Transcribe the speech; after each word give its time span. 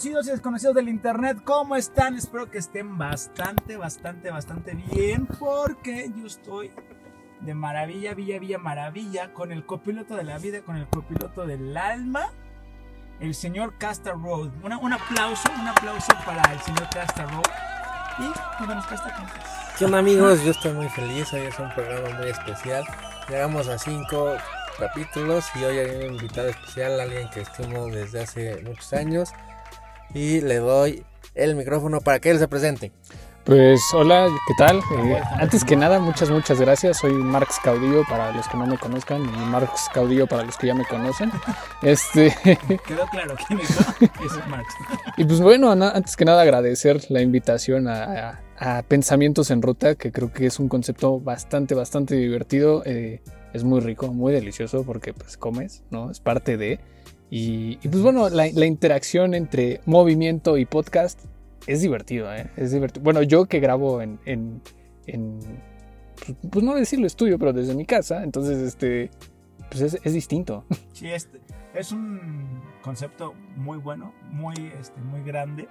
conocidos 0.00 0.28
y 0.28 0.30
desconocidos 0.30 0.74
del 0.76 0.88
internet, 0.88 1.42
¿cómo 1.44 1.76
están? 1.76 2.16
Espero 2.16 2.50
que 2.50 2.56
estén 2.56 2.96
bastante, 2.96 3.76
bastante, 3.76 4.30
bastante 4.30 4.72
bien, 4.72 5.26
porque 5.26 6.10
yo 6.16 6.26
estoy 6.26 6.70
de 7.42 7.52
maravilla, 7.52 8.14
villa, 8.14 8.38
villa, 8.38 8.56
maravilla, 8.56 9.34
con 9.34 9.52
el 9.52 9.66
copiloto 9.66 10.16
de 10.16 10.24
la 10.24 10.38
vida, 10.38 10.62
con 10.62 10.76
el 10.76 10.86
copiloto 10.88 11.46
del 11.46 11.76
alma, 11.76 12.32
el 13.20 13.34
señor 13.34 13.76
Casta 13.76 14.12
Road. 14.12 14.48
un 14.62 14.92
aplauso, 14.94 15.50
un 15.60 15.68
aplauso 15.68 16.12
para 16.24 16.50
el 16.50 16.60
señor 16.60 16.88
Casta 16.88 17.26
Road. 17.26 17.44
Y 18.20 18.66
nos 18.66 18.86
Casta, 18.86 19.14
¿qué 19.78 19.84
onda 19.84 19.98
amigos? 19.98 20.42
Yo 20.42 20.52
estoy 20.52 20.72
muy 20.72 20.88
feliz, 20.88 21.30
hoy 21.34 21.42
es 21.42 21.58
un 21.58 21.70
programa 21.74 22.16
muy 22.16 22.28
especial. 22.30 22.84
Llegamos 23.28 23.68
a 23.68 23.78
cinco 23.78 24.34
capítulos 24.78 25.44
y 25.56 25.64
hoy 25.64 25.76
hay 25.76 26.06
un 26.06 26.14
invitado 26.14 26.48
especial, 26.48 26.98
alguien 26.98 27.28
que 27.28 27.42
estimo 27.42 27.84
desde 27.88 28.22
hace 28.22 28.62
muchos 28.62 28.94
años 28.94 29.34
y 30.14 30.40
le 30.40 30.56
doy 30.56 31.04
el 31.34 31.54
micrófono 31.54 32.00
para 32.00 32.18
que 32.18 32.30
él 32.30 32.38
se 32.38 32.48
presente. 32.48 32.92
Pues 33.44 33.80
hola, 33.94 34.28
¿qué 34.46 34.54
tal? 34.58 34.78
Eh, 34.78 35.20
antes 35.40 35.64
que 35.64 35.74
nada, 35.74 35.98
muchas, 35.98 36.30
muchas 36.30 36.60
gracias. 36.60 36.98
Soy 36.98 37.12
Marx 37.14 37.58
Caudillo 37.64 38.04
para 38.08 38.32
los 38.32 38.46
que 38.46 38.56
no 38.56 38.66
me 38.66 38.76
conozcan 38.76 39.22
y 39.22 39.46
Marx 39.46 39.88
Caudillo 39.92 40.26
para 40.26 40.44
los 40.44 40.58
que 40.58 40.66
ya 40.66 40.74
me 40.74 40.84
conocen. 40.84 41.32
Este... 41.82 42.36
Quedó 42.86 43.06
claro 43.10 43.34
quién 43.48 43.60
es, 43.60 43.70
es 44.02 44.46
Marx. 44.48 44.74
Y 45.16 45.24
pues 45.24 45.40
bueno, 45.40 45.70
antes 45.72 46.16
que 46.16 46.26
nada 46.26 46.42
agradecer 46.42 47.10
la 47.10 47.22
invitación 47.22 47.88
a, 47.88 48.40
Pensamientos 48.88 49.50
en 49.50 49.62
Ruta, 49.62 49.94
que 49.94 50.12
creo 50.12 50.30
que 50.30 50.44
es 50.44 50.60
un 50.60 50.68
concepto 50.68 51.18
bastante, 51.18 51.74
bastante 51.74 52.14
divertido. 52.14 52.82
Eh, 52.84 53.22
es 53.54 53.64
muy 53.64 53.80
rico, 53.80 54.08
muy 54.08 54.34
delicioso 54.34 54.84
porque 54.84 55.14
pues 55.14 55.38
comes, 55.38 55.82
¿no? 55.90 56.10
Es 56.10 56.20
parte 56.20 56.58
de... 56.58 56.78
Y, 57.30 57.76
pues 57.76 58.02
bueno, 58.02 58.28
la, 58.28 58.46
interacción 58.66 59.34
entre 59.34 59.80
movimiento 59.86 60.58
y 60.58 60.66
podcast 60.66 61.26
es 61.68 61.80
divertido, 61.80 62.34
¿eh? 62.34 62.50
Es 62.56 62.72
divertido. 62.72 63.04
Bueno, 63.04 63.22
yo 63.22 63.46
que 63.46 63.60
grabo 63.60 64.02
en, 64.02 64.18
en, 64.26 64.60
pues, 65.06 66.36
pues, 66.50 66.64
no 66.64 66.74
decirlo 66.74 67.06
estudio, 67.06 67.38
pero 67.38 67.52
desde 67.52 67.74
mi 67.76 67.86
casa, 67.86 68.24
entonces 68.24 68.58
este, 68.58 69.10
pues 69.70 69.80
es, 69.80 69.98
es 70.02 70.12
distinto. 70.12 70.64
Sí, 70.92 71.08
este, 71.08 71.40
es 71.74 71.92
un 71.92 72.62
concepto 72.82 73.34
muy 73.56 73.78
bueno, 73.78 74.12
muy, 74.30 74.54
este, 74.78 75.00
muy 75.00 75.22
grande, 75.22 75.68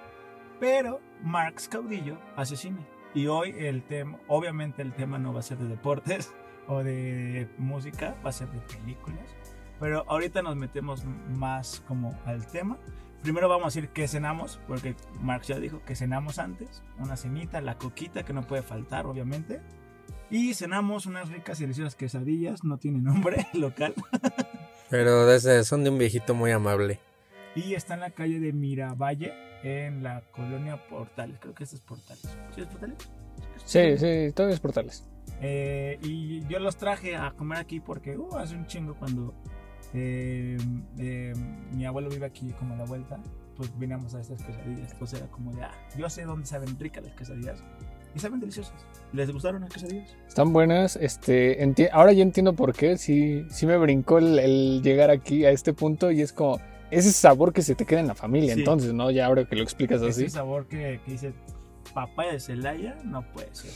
pero 0.59 1.01
Marx 1.21 1.67
Caudillo 1.67 2.17
hace 2.35 2.55
cine. 2.55 2.87
Y 3.13 3.27
hoy 3.27 3.53
el 3.57 3.83
tema, 3.83 4.19
obviamente 4.27 4.81
el 4.81 4.93
tema 4.93 5.19
no 5.19 5.33
va 5.33 5.39
a 5.39 5.43
ser 5.43 5.57
de 5.57 5.67
deportes 5.67 6.33
o 6.67 6.83
de 6.83 7.49
música, 7.57 8.15
va 8.25 8.29
a 8.29 8.33
ser 8.33 8.49
de 8.49 8.59
películas. 8.61 9.35
Pero 9.79 10.03
ahorita 10.07 10.41
nos 10.41 10.55
metemos 10.55 11.03
más 11.29 11.83
como 11.87 12.17
al 12.25 12.45
tema. 12.47 12.77
Primero 13.21 13.49
vamos 13.49 13.65
a 13.65 13.67
decir 13.67 13.89
qué 13.89 14.07
cenamos, 14.07 14.59
porque 14.67 14.95
Marx 15.21 15.47
ya 15.47 15.59
dijo 15.59 15.81
que 15.85 15.95
cenamos 15.95 16.39
antes. 16.39 16.83
Una 16.97 17.17
cenita, 17.17 17.61
la 17.61 17.77
coquita 17.77 18.23
que 18.23 18.33
no 18.33 18.43
puede 18.43 18.61
faltar, 18.61 19.05
obviamente. 19.05 19.61
Y 20.29 20.53
cenamos 20.53 21.05
unas 21.05 21.29
ricas 21.29 21.59
y 21.59 21.63
deliciosas 21.63 21.95
quesadillas, 21.95 22.63
no 22.63 22.77
tiene 22.77 22.99
nombre 22.99 23.47
local. 23.53 23.93
Pero 24.89 25.25
desde, 25.25 25.63
son 25.63 25.83
de 25.83 25.89
un 25.89 25.97
viejito 25.97 26.33
muy 26.33 26.51
amable. 26.51 26.99
Y 27.55 27.73
está 27.73 27.95
en 27.95 28.01
la 28.01 28.11
calle 28.11 28.39
de 28.39 28.53
Miravalle, 28.53 29.33
en 29.63 30.03
la 30.03 30.21
colonia 30.31 30.87
Portales. 30.87 31.37
Creo 31.39 31.53
que 31.53 31.63
este 31.63 31.77
es 31.77 31.81
Portales. 31.81 32.37
¿Sí 32.55 32.61
es 32.61 32.67
Portales? 32.67 32.97
Sí, 33.65 33.97
sí, 33.97 34.33
todo 34.33 34.49
es 34.49 34.59
Portales. 34.59 35.05
Eh, 35.41 35.97
y 36.01 36.45
yo 36.47 36.59
los 36.59 36.77
traje 36.77 37.15
a 37.15 37.31
comer 37.31 37.59
aquí 37.59 37.79
porque 37.79 38.17
uh, 38.17 38.37
hace 38.37 38.55
un 38.55 38.65
chingo 38.67 38.95
cuando 38.95 39.33
eh, 39.93 40.57
eh, 40.97 41.33
mi 41.71 41.85
abuelo 41.85 42.09
vive 42.09 42.25
aquí 42.25 42.51
como 42.53 42.73
a 42.73 42.77
la 42.77 42.85
vuelta, 42.85 43.19
pues 43.55 43.71
veníamos 43.77 44.13
a 44.15 44.21
estas 44.21 44.41
quesadillas. 44.43 44.93
Pues 44.97 45.13
era 45.13 45.27
como 45.27 45.53
de, 45.53 45.63
ah, 45.63 45.71
yo 45.97 46.09
sé 46.09 46.23
dónde 46.23 46.45
saben 46.45 46.77
ricas 46.79 47.03
las 47.03 47.13
quesadillas. 47.13 47.63
Y 48.15 48.19
saben 48.19 48.39
deliciosas. 48.39 48.73
¿Les 49.13 49.31
gustaron 49.31 49.61
las 49.61 49.71
quesadillas? 49.71 50.15
Están 50.27 50.51
buenas. 50.51 50.95
Este, 50.95 51.59
ahora 51.91 52.11
ya 52.11 52.23
entiendo 52.23 52.53
por 52.53 52.73
qué. 52.73 52.97
Sí, 52.97 53.45
sí 53.49 53.65
me 53.65 53.77
brincó 53.77 54.17
el, 54.17 54.81
llegar 54.81 55.11
aquí 55.11 55.45
a 55.45 55.51
este 55.51 55.73
punto 55.73 56.09
y 56.09 56.21
es 56.21 56.33
como 56.33 56.59
ese 56.89 57.11
sabor 57.11 57.53
que 57.53 57.61
se 57.61 57.75
te 57.75 57.85
queda 57.85 57.99
en 57.99 58.07
la 58.07 58.15
familia. 58.15 58.53
Entonces, 58.53 58.93
¿no? 58.93 59.11
Ya 59.11 59.27
ahora 59.27 59.45
que 59.45 59.55
lo 59.55 59.63
explicas 59.63 60.01
así. 60.01 60.25
Ese 60.25 60.29
sabor 60.29 60.67
que, 60.67 60.99
que 61.05 61.11
dice 61.11 61.33
papá 61.93 62.25
de 62.25 62.39
Celaya, 62.39 62.97
no 63.03 63.21
puede 63.31 63.53
ser. 63.53 63.71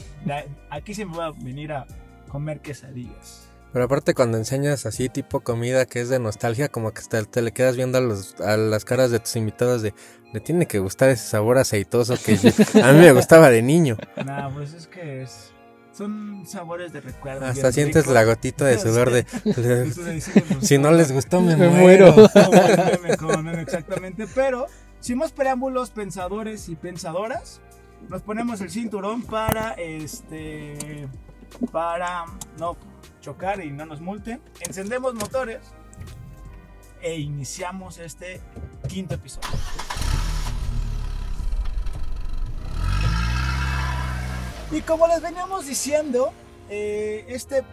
Aquí 0.69 0.93
se 0.93 1.05
me 1.05 1.15
va 1.15 1.27
a 1.27 1.31
venir 1.31 1.71
a 1.73 1.85
comer 2.27 2.59
quesadillas. 2.61 3.52
Pero 3.73 3.85
aparte 3.85 4.13
cuando 4.13 4.37
enseñas 4.37 4.85
así 4.85 5.09
tipo 5.09 5.39
comida 5.39 5.87
que 5.87 5.99
es 5.99 6.09
de 6.09 6.19
nostalgia, 6.19 6.69
como 6.69 6.93
que 6.93 7.01
te, 7.01 7.41
le 7.41 7.51
quedas 7.51 7.75
viendo 7.75 7.97
a, 7.97 8.01
los, 8.01 8.39
a 8.39 8.55
las 8.55 8.85
caras 8.85 9.09
de 9.09 9.19
tus 9.19 9.35
invitados 9.35 9.81
de, 9.81 9.95
le 10.31 10.39
tiene 10.39 10.67
que 10.67 10.77
gustar 10.77 11.09
ese 11.09 11.25
sabor 11.27 11.57
aceitoso 11.57 12.13
que 12.23 12.33
a 12.83 12.91
mí 12.91 12.99
me 12.99 13.11
gustaba 13.13 13.49
de 13.49 13.63
niño. 13.63 13.97
No, 14.23 14.51
pues 14.53 14.73
es 14.73 14.85
que 14.85 15.23
es, 15.23 15.53
son 15.91 16.45
sabores 16.45 16.93
de 16.93 17.01
recuerdo. 17.01 17.47
Hasta 17.47 17.71
sientes 17.71 18.05
la 18.05 18.23
gotita 18.23 18.65
de 18.65 18.77
sudor 18.77 19.09
de... 19.09 19.25
si 20.61 20.77
no 20.77 20.91
les 20.91 21.11
gustó 21.11 21.41
me, 21.41 21.55
muero. 21.55 22.13
exactamente, 23.59 24.27
pero 24.35 24.67
sin 24.99 25.17
más 25.17 25.31
preámbulos, 25.31 25.89
pensadores 25.89 26.69
y 26.69 26.75
pensadoras, 26.75 27.59
nos 28.07 28.21
ponemos 28.21 28.61
el 28.61 28.69
cinturón 28.69 29.23
para 29.23 29.71
este 29.73 31.07
para 31.71 32.25
no 32.59 32.77
chocar 33.23 33.63
y 33.63 33.71
no 33.71 33.85
nos 33.85 34.01
multen. 34.01 34.41
Encendemos 34.59 35.15
motores 35.15 35.61
e 37.01 37.17
iniciamos 37.19 37.97
este 37.97 38.41
quinto 38.87 39.15
episodio. 39.15 39.49
Y 44.71 44.81
como 44.81 45.07
les 45.07 45.21
veníamos 45.21 45.65
diciendo, 45.65 46.33
eh, 46.69 47.25
este 47.29 47.63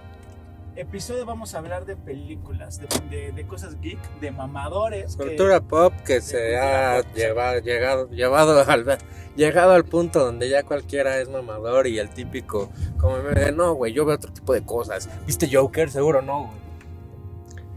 episodio 0.76 1.26
vamos 1.26 1.54
a 1.54 1.58
hablar 1.58 1.84
de 1.84 1.96
películas, 1.96 2.80
de, 3.10 3.44
cosas 3.46 3.80
geek, 3.80 3.98
de 4.20 4.30
mamadores. 4.30 5.16
Cultura 5.16 5.60
pop 5.60 5.92
que 6.04 6.20
se 6.20 6.56
ha 6.56 7.02
llevado, 7.14 7.60
llegado, 7.60 8.10
llevado 8.10 8.64
al, 8.66 8.98
llegado 9.36 9.72
al 9.72 9.84
punto 9.84 10.24
donde 10.24 10.48
ya 10.48 10.62
cualquiera 10.62 11.20
es 11.20 11.28
mamador 11.28 11.86
y 11.86 11.98
el 11.98 12.10
típico, 12.10 12.70
como 12.98 13.18
me 13.22 13.52
no, 13.52 13.74
güey, 13.74 13.92
yo 13.92 14.04
veo 14.04 14.16
otro 14.16 14.32
tipo 14.32 14.52
de 14.52 14.62
cosas. 14.62 15.08
¿Viste 15.26 15.48
Joker? 15.52 15.90
Seguro 15.90 16.22
no, 16.22 16.46
güey. 16.46 16.70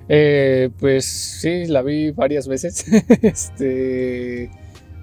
Eh, 0.09 0.69
pues 0.79 1.05
sí, 1.05 1.65
la 1.65 1.81
vi 1.81 2.11
varias 2.11 2.47
veces. 2.47 2.85
este. 3.21 4.51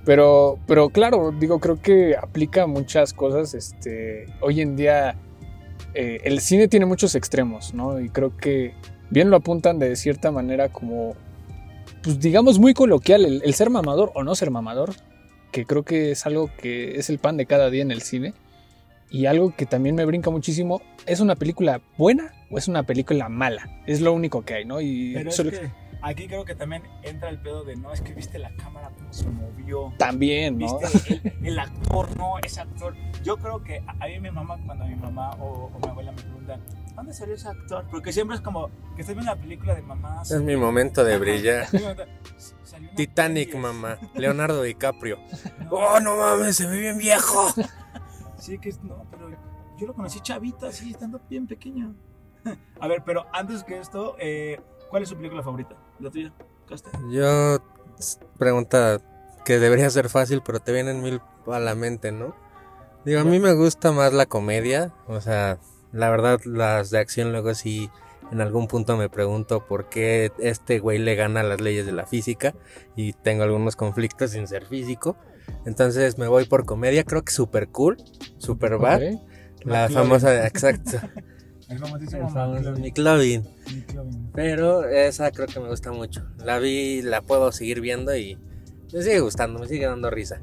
Pero, 0.04 0.58
pero 0.66 0.90
claro, 0.90 1.32
digo, 1.38 1.60
creo 1.60 1.80
que 1.80 2.16
aplica 2.16 2.66
muchas 2.66 3.12
cosas. 3.12 3.54
Este. 3.54 4.26
Hoy 4.40 4.60
en 4.60 4.76
día. 4.76 5.16
Eh, 5.94 6.20
el 6.24 6.40
cine 6.40 6.68
tiene 6.68 6.86
muchos 6.86 7.14
extremos, 7.14 7.74
¿no? 7.74 8.00
Y 8.00 8.08
creo 8.08 8.36
que 8.36 8.74
bien 9.10 9.30
lo 9.30 9.36
apuntan 9.36 9.78
de 9.78 9.96
cierta 9.96 10.30
manera 10.30 10.68
como. 10.68 11.16
Pues 12.02 12.18
digamos 12.18 12.58
muy 12.58 12.72
coloquial, 12.72 13.42
el 13.44 13.54
ser 13.54 13.68
mamador 13.68 14.10
o 14.14 14.22
no 14.22 14.34
ser 14.34 14.50
mamador 14.50 14.94
que 15.50 15.66
creo 15.66 15.82
que 15.82 16.12
es 16.12 16.26
algo 16.26 16.50
que 16.60 16.98
es 16.98 17.10
el 17.10 17.18
pan 17.18 17.36
de 17.36 17.46
cada 17.46 17.70
día 17.70 17.82
en 17.82 17.90
el 17.90 18.02
cine. 18.02 18.34
Y 19.12 19.26
algo 19.26 19.54
que 19.56 19.66
también 19.66 19.96
me 19.96 20.04
brinca 20.04 20.30
muchísimo, 20.30 20.82
¿es 21.04 21.18
una 21.18 21.34
película 21.34 21.80
buena 21.98 22.32
o 22.48 22.58
es 22.58 22.68
una 22.68 22.84
película 22.84 23.28
mala? 23.28 23.68
Es 23.86 24.00
lo 24.00 24.12
único 24.12 24.44
que 24.44 24.54
hay, 24.54 24.64
¿no? 24.64 24.80
Y 24.80 25.14
Pero 25.14 25.30
es 25.30 25.40
que 25.40 25.70
aquí 26.02 26.26
creo 26.26 26.44
que 26.44 26.54
también 26.54 26.82
entra 27.02 27.28
el 27.28 27.40
pedo 27.40 27.64
de, 27.64 27.76
no, 27.76 27.92
es 27.92 28.00
que 28.00 28.14
viste 28.14 28.38
la 28.38 28.54
cámara 28.56 28.90
cómo 28.96 29.12
se 29.12 29.28
movió. 29.28 29.92
También, 29.98 30.58
¿no? 30.58 30.78
Viste 30.78 31.22
el, 31.42 31.58
actor, 31.58 32.16
no, 32.16 32.38
ese 32.38 32.60
actor. 32.60 32.94
Yo 33.22 33.36
creo 33.36 33.62
que 33.62 33.82
a 33.86 34.06
mí 34.06 34.20
mi 34.20 34.30
mamá, 34.30 34.58
cuando 34.64 34.84
mi 34.84 34.96
mamá 34.96 35.30
o, 35.40 35.70
mi 35.82 35.88
abuela 35.88 36.12
me 36.12 36.22
preguntan, 36.22 36.60
¿dónde 36.94 37.12
salió 37.12 37.34
ese 37.34 37.48
actor? 37.48 37.86
Porque 37.90 38.12
siempre 38.12 38.36
es 38.36 38.42
como 38.42 38.68
que 38.96 39.02
estoy 39.02 39.14
viendo 39.14 39.32
una 39.32 39.40
película 39.40 39.74
de 39.74 39.82
mamá. 39.82 40.22
Es 40.22 40.40
mi 40.40 40.56
momento 40.56 41.04
de 41.04 41.18
brillar. 41.18 41.66
Titanic, 42.96 43.54
mamá. 43.54 43.98
Leonardo 44.14 44.62
DiCaprio. 44.62 45.18
¡Oh, 45.70 46.00
no 46.00 46.16
mames! 46.16 46.56
Se 46.56 46.66
ve 46.66 46.78
bien 46.78 46.98
viejo. 46.98 47.48
Sí, 48.38 48.58
que 48.58 48.74
no, 48.82 49.06
pero 49.10 49.30
yo 49.78 49.86
lo 49.86 49.94
conocí 49.94 50.20
chavita, 50.20 50.68
así, 50.68 50.90
estando 50.90 51.20
bien 51.28 51.46
pequeño. 51.46 51.94
A 52.80 52.88
ver, 52.88 53.02
pero 53.04 53.26
antes 53.32 53.64
que 53.64 53.78
esto, 53.78 54.16
eh, 54.18 54.60
¿cuál 54.88 55.02
es 55.02 55.08
su 55.08 55.16
película 55.16 55.42
favorita? 55.42 55.76
¿La 56.00 56.10
tuya, 56.10 56.32
Yo, 57.10 57.58
pregunta 58.38 59.00
que 59.44 59.58
debería 59.58 59.90
ser 59.90 60.08
fácil, 60.08 60.42
pero 60.44 60.60
te 60.60 60.72
vienen 60.72 61.02
mil 61.02 61.20
a 61.46 61.58
la 61.58 61.74
mente, 61.74 62.12
¿no? 62.12 62.34
Digo, 63.04 63.20
a 63.20 63.24
mí 63.24 63.38
me 63.38 63.54
gusta 63.54 63.92
más 63.92 64.12
la 64.12 64.26
comedia, 64.26 64.92
o 65.06 65.20
sea, 65.20 65.58
la 65.92 66.10
verdad, 66.10 66.40
las 66.44 66.90
de 66.90 66.98
acción 66.98 67.32
luego 67.32 67.54
sí 67.54 67.90
en 68.30 68.40
algún 68.40 68.68
punto 68.68 68.96
me 68.96 69.08
pregunto 69.08 69.66
por 69.66 69.88
qué 69.88 70.32
este 70.38 70.78
güey 70.78 70.98
le 70.98 71.16
gana 71.16 71.42
las 71.42 71.60
leyes 71.60 71.84
de 71.84 71.92
la 71.92 72.06
física 72.06 72.54
y 72.94 73.12
tengo 73.12 73.42
algunos 73.42 73.74
conflictos 73.76 74.30
sin 74.30 74.46
ser 74.46 74.66
físico. 74.66 75.16
Entonces 75.66 76.16
me 76.16 76.28
voy 76.28 76.44
por 76.44 76.64
comedia, 76.64 77.04
creo 77.04 77.22
que 77.22 77.32
super 77.32 77.68
cool, 77.68 77.96
super 78.38 78.78
bad. 78.78 79.02
La 79.64 79.88
famosa, 79.88 80.46
exacto. 80.46 80.98
El 81.70 81.78
famosísimo 81.78 82.28
Nick 82.78 82.98
Pero 84.34 84.88
esa 84.88 85.30
creo 85.30 85.46
que 85.46 85.60
me 85.60 85.68
gusta 85.68 85.92
mucho. 85.92 86.22
La 86.44 86.58
vi, 86.58 87.00
la 87.00 87.22
puedo 87.22 87.52
seguir 87.52 87.80
viendo 87.80 88.14
y 88.16 88.36
Me 88.92 89.02
sigue 89.02 89.20
gustando, 89.20 89.60
me 89.60 89.68
sigue 89.68 89.86
dando 89.86 90.10
risa. 90.10 90.40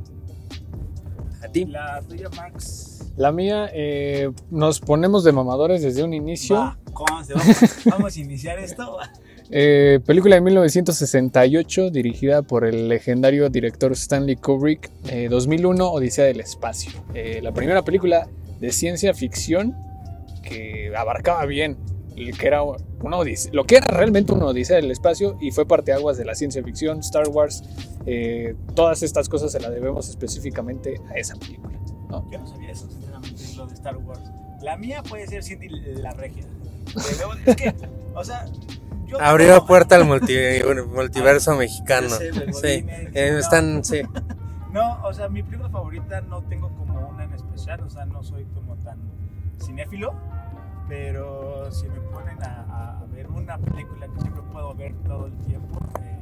¿A 1.44 1.50
ti? 1.50 1.66
La 1.66 2.02
tuya, 2.08 2.30
Max. 2.30 3.12
La 3.18 3.32
mía, 3.32 3.70
eh, 3.74 4.32
nos 4.50 4.80
ponemos 4.80 5.24
de 5.26 5.34
mamadores 5.34 5.82
desde 5.82 6.04
un 6.04 6.14
inicio. 6.14 6.56
Va, 6.56 6.78
¿cómo 6.94 7.24
se 7.24 7.34
vamos, 7.34 7.58
vamos 7.86 8.16
a 8.16 8.20
iniciar 8.20 8.60
esto? 8.60 8.98
Eh, 9.50 10.02
película 10.06 10.36
de 10.36 10.42
1968 10.42 11.90
dirigida 11.90 12.42
por 12.42 12.66
el 12.66 12.90
legendario 12.90 13.50
director 13.50 13.94
Stanley 13.94 14.36
Kubrick. 14.36 14.92
eh, 15.06 15.30
2001, 15.30 15.90
Odisea 15.90 16.26
del 16.26 16.42
Espacio. 16.42 16.92
Eh, 17.14 17.40
la 17.42 17.54
primera 17.54 17.82
película 17.84 18.28
de 18.60 18.74
ciencia 18.74 19.14
ficción 19.14 19.74
que 20.48 20.94
abarcaba 20.96 21.46
bien 21.46 21.78
el 22.16 22.36
que 22.38 22.48
era 22.48 22.64
una 22.64 23.18
odisea, 23.18 23.52
lo 23.54 23.66
que 23.66 23.78
era 23.78 23.88
realmente 23.88 24.32
una 24.34 24.46
odisea 24.48 24.78
del 24.78 24.90
espacio 24.90 25.38
y 25.40 25.52
fue 25.52 25.68
parteaguas 25.68 26.18
de 26.18 26.26
la 26.26 26.34
ciencia 26.34 26.64
ficción, 26.64 27.00
Star 27.00 27.28
Wars. 27.30 27.64
eh, 28.08 28.56
todas 28.74 29.04
estas 29.04 29.30
cosas 29.30 29.52
se 29.52 29.60
las 29.60 29.70
debemos 29.72 30.10
específicamente 30.10 31.00
a 31.10 31.14
esa 31.20 31.36
película. 31.36 31.78
¿no? 32.10 32.26
Yo 32.32 32.40
no 32.40 32.48
sabía 32.48 32.72
eso, 32.72 32.90
sinceramente, 32.90 33.44
lo 33.58 33.68
de 33.68 33.74
Star 33.76 33.98
Wars. 33.98 34.22
La 34.62 34.78
mía 34.78 35.04
puede 35.04 35.28
ser 35.28 35.44
Cindy 35.44 35.68
la 35.70 36.12
regia. 36.14 36.44
Es 37.46 37.56
que, 37.56 37.76
o 38.16 38.24
sea, 38.24 38.46
yo. 39.06 39.18
Abrió 39.22 39.56
no- 39.56 39.66
puerta 39.68 39.96
al 39.96 40.06
multi- 40.06 40.36
multiverso 40.92 41.56
mexicano. 41.58 42.10
Sí, 42.10 42.26
Sí, 42.54 42.86
eh, 43.14 43.30
no. 43.34 43.38
están, 43.40 43.84
sí. 43.84 44.02
No, 44.74 45.02
o 45.06 45.14
sea, 45.14 45.28
mi 45.30 45.42
película 45.44 45.70
favorita 45.70 46.22
no 46.22 46.42
tengo 46.44 46.70
como 46.76 47.08
una 47.10 47.24
en 47.24 47.34
especial, 47.34 47.80
o 47.82 47.90
sea, 47.90 48.06
no 48.06 48.22
soy 48.22 48.46
como 48.54 48.76
tan 48.78 49.00
cinéfilo, 49.64 50.14
pero 50.88 51.70
si 51.72 51.88
me 51.88 52.00
ponen 52.00 52.38
a, 52.44 53.04
ver 53.12 53.28
una 53.28 53.58
película 53.58 54.08
que 54.08 54.22
siempre 54.22 54.42
puedo 54.52 54.74
ver 54.76 54.94
todo 55.06 55.26
el 55.28 55.34
tiempo, 55.46 55.80
eh, 56.02 56.20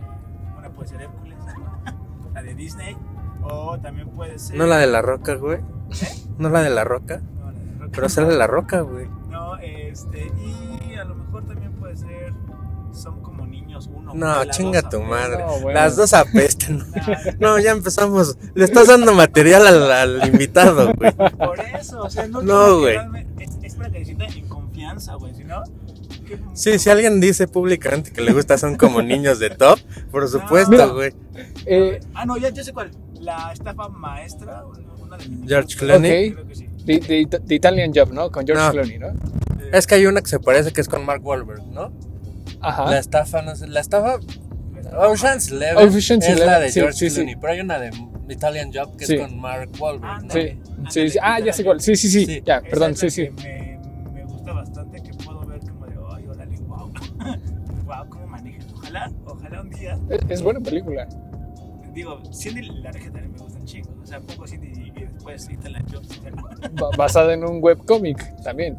una 0.57 0.69
puede 0.69 0.89
ser 0.89 1.01
Hércules, 1.01 1.37
la 2.33 2.41
de 2.41 2.55
Disney, 2.55 2.97
o 3.43 3.77
también 3.79 4.09
puede 4.09 4.39
ser... 4.39 4.57
No 4.57 4.65
la 4.65 4.77
de 4.77 4.87
la 4.87 5.01
roca, 5.01 5.35
güey. 5.35 5.59
No 6.37 6.49
la 6.49 6.61
de 6.63 6.69
la 6.69 6.83
roca. 6.83 7.21
No, 7.39 7.51
la 7.51 7.59
de 7.59 7.75
Rocky. 7.79 7.91
Pero 7.93 8.09
sale 8.09 8.35
la 8.35 8.47
roca, 8.47 8.81
güey. 8.81 9.07
No, 9.29 9.57
este, 9.57 10.31
y 10.37 10.95
a 10.95 11.03
lo 11.05 11.15
mejor 11.15 11.45
también 11.45 11.71
puede 11.73 11.95
ser... 11.95 12.33
Son 12.91 13.21
como 13.21 13.45
niños 13.45 13.89
uno. 13.93 14.13
No, 14.13 14.45
chinga 14.45 14.81
tu 14.89 15.01
madre. 15.01 15.39
No, 15.39 15.59
bueno. 15.59 15.77
Las 15.79 15.97
dos 15.97 16.13
apestan. 16.13 16.81
No, 17.39 17.59
ya 17.59 17.71
empezamos. 17.71 18.37
Le 18.53 18.63
estás 18.63 18.87
dando 18.87 19.13
material 19.13 19.67
al, 19.67 19.91
al 19.91 20.27
invitado, 20.27 20.93
güey. 20.93 21.11
Por 21.11 21.59
eso, 21.59 22.03
o 22.03 22.09
sea, 22.09 22.25
no, 22.27 22.41
No, 22.41 22.79
güey. 22.79 22.95
quedarme- 22.95 23.34
Es, 23.75 23.81
es 23.81 23.87
para 23.87 23.89
que 23.91 23.99
se 23.99 24.05
sienta 24.05 24.25
en 24.25 24.47
confianza, 24.47 25.15
güey, 25.15 25.33
si 25.35 25.43
no. 25.43 25.63
¿qué- 26.27 26.39
Sí, 26.53 26.79
si 26.79 26.89
alguien 26.89 27.19
dice 27.21 27.47
públicamente 27.47 28.11
que 28.11 28.21
le 28.21 28.33
gusta 28.33 28.57
son 28.57 28.75
como 28.77 29.01
niños 29.01 29.39
de 29.39 29.49
top, 29.51 29.79
por 30.11 30.27
supuesto, 30.27 30.93
güey. 30.95 31.13
Eh, 31.65 31.99
Ah, 32.13 32.25
no, 32.25 32.37
ya, 32.37 32.49
ya 32.49 32.63
sé 32.63 32.73
cuál. 32.73 32.91
La 33.19 33.51
estafa 33.53 33.89
maestra, 33.89 34.63
una 35.01 35.17
de 35.17 35.27
mis 35.29 35.49
George. 35.49 35.75
Clooney. 35.77 36.29
Ok. 36.29 36.33
Creo 36.35 36.47
que 36.47 36.55
sí. 36.55 36.69
The, 36.85 36.99
The- 37.27 37.39
The 37.39 37.55
Italian 37.55 37.91
Job, 37.95 38.11
¿no? 38.13 38.31
Con 38.31 38.45
George 38.45 38.63
No. 38.63 38.71
Clooney, 38.71 38.99
¿no? 38.99 39.07
Eh, 39.07 39.69
Es 39.73 39.87
que 39.87 39.95
hay 39.95 40.05
una 40.05 40.21
que 40.21 40.27
se 40.29 40.39
parece 40.39 40.71
que 40.71 40.81
es 40.81 40.87
con 40.87 41.03
Mark 41.05 41.25
Wahlberg, 41.25 41.63
¿no? 41.67 41.91
Ajá. 42.61 42.89
La 42.91 42.99
estafa, 42.99 43.41
no 43.41 43.55
sé. 43.55 43.67
La 43.67 43.79
estafa. 43.79 44.19
Ocean's 44.97 45.49
Eleven 45.51 45.87
Ocean's 45.89 46.27
es 46.27 46.39
la 46.39 46.59
de 46.59 46.69
sí, 46.71 46.79
George 46.79 46.97
sí, 46.97 47.09
sí. 47.09 47.15
Clooney, 47.15 47.35
pero 47.37 47.53
hay 47.53 47.59
una 47.61 47.79
de 47.79 47.91
Italian 48.29 48.71
Job 48.73 48.95
que 48.97 49.05
Sí. 49.07 49.15
es 49.15 49.21
con 49.21 49.39
Mark 49.39 49.69
Wahlberg. 49.79 50.01
¿no? 50.03 50.11
Ándale. 50.11 50.57
Sí, 50.89 51.01
sí, 51.01 51.09
sí. 51.09 51.19
Ah, 51.21 51.39
ya 51.39 51.51
sé 51.53 51.63
cuál. 51.63 51.81
Sí, 51.81 51.95
sí, 51.95 52.07
sí. 52.09 52.25
Sí. 52.25 52.43
Ya, 52.45 52.61
perdón, 52.61 52.95
sí, 52.95 53.09
sí. 53.09 53.29
me 53.43 53.64
Es, 60.09 60.19
es 60.29 60.41
buena 60.41 60.59
película. 60.59 61.07
Digo, 61.93 62.21
Cindy 62.33 62.61
la 62.81 62.91
regia 62.91 63.09
también 63.11 63.31
me 63.33 63.39
gusta 63.39 63.57
un 63.59 63.65
chingo. 63.65 63.89
O 64.03 64.05
sea, 64.05 64.19
pongo 64.19 64.45
Cindy 64.45 64.67
y, 64.67 64.99
y 64.99 65.05
después 65.05 65.49
Italian 65.49 65.85
Jobs. 65.91 66.07
Ba- 66.73 66.89
basada 66.97 67.33
en 67.33 67.43
un 67.45 67.59
webcómic 67.63 68.17
también. 68.43 68.77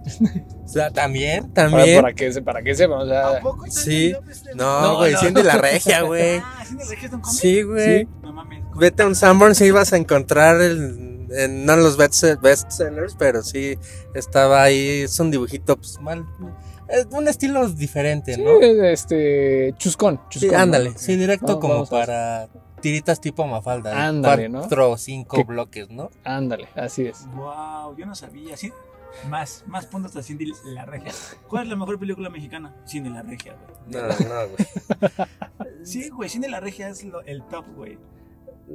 O 0.64 0.68
sea, 0.68 0.90
también, 0.90 1.48
Para, 1.52 1.70
también. 1.70 2.02
para 2.02 2.12
que, 2.14 2.32
se- 2.32 2.42
para 2.42 2.62
que 2.62 2.74
sepan. 2.74 3.00
O 3.00 3.06
sea, 3.06 3.38
¿A 3.38 3.40
poco 3.40 3.64
sí. 3.68 4.12
No, 4.54 4.82
No, 4.82 4.96
güey, 4.98 5.12
no. 5.14 5.18
Cindy 5.20 5.42
la 5.42 5.56
regia, 5.56 6.02
güey. 6.02 6.36
Ah, 6.44 6.62
Cindy 6.66 6.84
la 6.84 6.90
regia 6.90 7.04
es 7.06 7.10
de 7.10 7.16
un 7.16 7.22
cómic. 7.22 7.40
Sí, 7.40 7.62
güey. 7.62 7.98
Sí. 8.04 8.08
No 8.22 8.32
mames. 8.32 8.64
Vete 8.76 9.02
a 9.02 9.06
un 9.06 9.14
Sanborns 9.14 9.60
y 9.62 9.64
ibas 9.66 9.94
a 9.94 9.96
encontrar 9.96 10.60
el, 10.60 11.26
en, 11.30 11.64
no 11.64 11.72
en 11.72 11.82
los 11.82 11.96
best, 11.96 12.22
bestsellers, 12.42 13.16
pero 13.18 13.42
sí 13.42 13.78
estaba 14.14 14.62
ahí. 14.62 15.00
Es 15.04 15.18
un 15.18 15.30
dibujito, 15.30 15.76
pues 15.78 15.98
mal. 16.02 16.26
Un 17.10 17.28
estilo 17.28 17.68
diferente, 17.68 18.34
sí, 18.34 18.42
¿no? 18.42 18.60
este. 18.60 19.74
Chuscón. 19.78 20.20
Sí, 20.30 20.40
chuscón, 20.40 20.56
¿no? 20.56 20.62
ándale. 20.62 20.92
Sí, 20.96 21.16
directo 21.16 21.58
Vamos- 21.58 21.60
como 21.60 21.86
para 21.86 22.48
tiritas 22.80 23.20
tipo 23.20 23.46
Mafalda. 23.46 24.06
Ándale, 24.06 24.48
¿no? 24.48 24.60
Cuatro 24.60 24.90
o 24.92 24.96
cinco 24.96 25.36
Que- 25.38 25.44
bloques, 25.44 25.90
¿no? 25.90 26.10
Ándale, 26.24 26.68
así 26.76 27.06
es. 27.06 27.26
Wow, 27.34 27.96
yo 27.96 28.06
no 28.06 28.14
sabía. 28.14 28.56
Sí, 28.56 28.72
más, 29.28 29.64
más 29.66 29.86
puntos 29.86 30.14
a 30.16 30.22
Cindy 30.22 30.52
la 30.66 30.84
regia. 30.84 31.12
¿Cuál 31.48 31.64
es 31.64 31.68
la 31.70 31.76
mejor 31.76 31.98
película 31.98 32.30
mexicana? 32.30 32.74
Cindy 32.86 33.10
la 33.10 33.22
regia, 33.22 33.56
güey. 33.88 34.02
No, 34.02 34.08
no, 34.08 34.48
güey. 34.48 35.28
Sí, 35.84 36.08
güey, 36.10 36.28
Cindy 36.28 36.48
la 36.48 36.60
regia 36.60 36.88
es 36.88 37.04
lo- 37.04 37.22
el 37.22 37.42
top, 37.44 37.64
güey. 37.76 37.98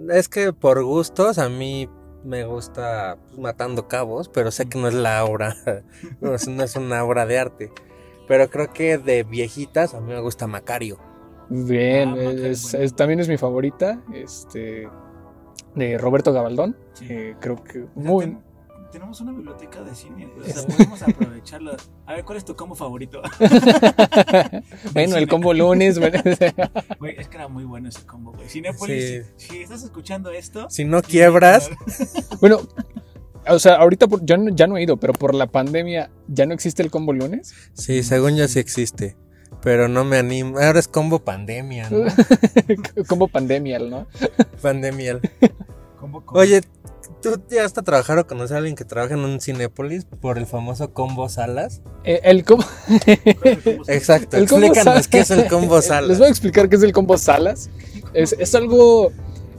Es 0.09 0.29
que 0.29 0.53
por 0.53 0.81
gustos 0.83 1.37
a 1.37 1.49
mí 1.49 1.89
me 2.23 2.45
gusta 2.45 3.17
pues, 3.27 3.37
matando 3.39 3.87
cabos, 3.87 4.29
pero 4.29 4.51
sé 4.51 4.67
que 4.67 4.77
no 4.79 4.87
es 4.87 4.93
la 4.93 5.25
obra, 5.25 5.55
no 6.21 6.33
es, 6.35 6.47
no 6.47 6.63
es 6.63 6.75
una 6.75 7.03
obra 7.03 7.25
de 7.25 7.37
arte. 7.39 7.71
Pero 8.31 8.49
creo 8.49 8.71
que 8.71 8.97
de 8.97 9.23
viejitas 9.23 9.93
a 9.93 9.99
mí 9.99 10.13
me 10.13 10.21
gusta 10.21 10.47
Macario. 10.47 10.97
Bien, 11.49 12.07
Ah, 12.07 12.11
Macario, 12.15 12.45
es- 12.45 12.71
bueno. 12.71 12.85
es- 12.85 12.95
también 12.95 13.19
es 13.19 13.27
mi 13.27 13.35
favorita. 13.35 14.01
Este. 14.13 14.87
De 15.75 15.97
Roberto 15.97 16.31
Gabaldón. 16.31 16.77
Sí. 16.93 17.07
eh, 17.09 17.35
creo 17.41 17.61
que 17.61 17.79
O 17.81 17.83
sea, 17.83 17.91
muy. 17.93 18.23
ten- 18.27 18.41
tenemos 18.93 19.19
una 19.19 19.33
biblioteca 19.33 19.81
de 19.83 19.93
cine, 19.95 20.29
güey. 20.33 20.49
O 20.49 20.53
sea, 20.53 20.63
podemos 20.65 21.01
aprovecharla. 21.01 21.75
A 22.05 22.13
ver, 22.13 22.23
¿cuál 22.23 22.37
es 22.37 22.45
tu 22.45 22.55
combo 22.55 22.73
favorito? 22.75 23.21
bueno, 24.93 25.17
el 25.17 25.27
combo 25.27 25.53
lunes. 25.53 25.99
bueno, 25.99 26.17
es 26.25 27.27
que 27.27 27.35
era 27.37 27.47
muy 27.49 27.65
bueno 27.65 27.89
ese 27.89 28.05
combo, 28.05 28.31
güey. 28.31 28.47
Sí. 28.47 28.61
si, 28.85 29.21
si 29.35 29.61
estás 29.61 29.83
escuchando 29.83 30.31
esto. 30.31 30.69
Si 30.69 30.85
no 30.85 31.01
quiebras, 31.01 31.69
bueno, 32.39 32.59
o 33.47 33.59
sea, 33.59 33.75
ahorita 33.75 34.07
por- 34.07 34.25
ya, 34.25 34.37
no, 34.37 34.49
ya 34.55 34.67
no 34.67 34.77
he 34.77 34.83
ido, 34.83 34.97
pero 34.97 35.13
por 35.13 35.33
la 35.35 35.47
pandemia 35.47 36.09
ya 36.27 36.45
no 36.45 36.53
existe 36.53 36.81
el 36.83 36.91
combo 36.91 37.13
lunes. 37.13 37.53
sí, 37.73 38.03
según 38.03 38.35
yo 38.35 38.47
sí 38.47 38.59
existe. 38.59 39.15
Pero 39.61 39.87
no 39.87 40.03
me 40.05 40.17
animo. 40.17 40.57
Ahora 40.59 40.79
es 40.79 40.87
combo 40.87 41.19
pandemia, 41.19 41.89
¿no? 41.89 42.05
combo 43.07 43.27
pandemial, 43.27 43.89
¿no? 43.89 44.07
Pandemial. 44.61 45.21
Combo, 45.99 46.25
combo. 46.25 46.39
Oye, 46.39 46.61
¿tú 47.21 47.39
ya 47.51 47.63
hasta 47.63 47.83
trabajar 47.83 48.17
o 48.17 48.25
conocer 48.25 48.55
a 48.55 48.57
alguien 48.57 48.75
que 48.75 48.85
trabaja 48.85 49.13
en 49.13 49.19
un 49.19 49.39
Cinépolis 49.39 50.05
por 50.05 50.39
el 50.39 50.47
famoso 50.47 50.93
combo 50.93 51.29
salas? 51.29 51.81
Eh, 52.03 52.21
el 52.23 52.43
combo. 52.45 52.65
Exacto, 53.87 54.37
El 54.37 54.47
combo 54.47 54.65
explícanos 54.67 54.83
salas. 54.83 55.07
qué 55.07 55.19
es 55.19 55.29
el 55.31 55.47
combo 55.47 55.79
salas. 55.83 56.07
Les 56.09 56.17
voy 56.17 56.27
a 56.27 56.31
explicar 56.31 56.69
qué 56.69 56.75
es 56.77 56.83
el 56.83 56.91
combo 56.91 57.17
salas. 57.19 57.69
Es, 58.13 58.33
es 58.39 58.55
algo. 58.55 59.11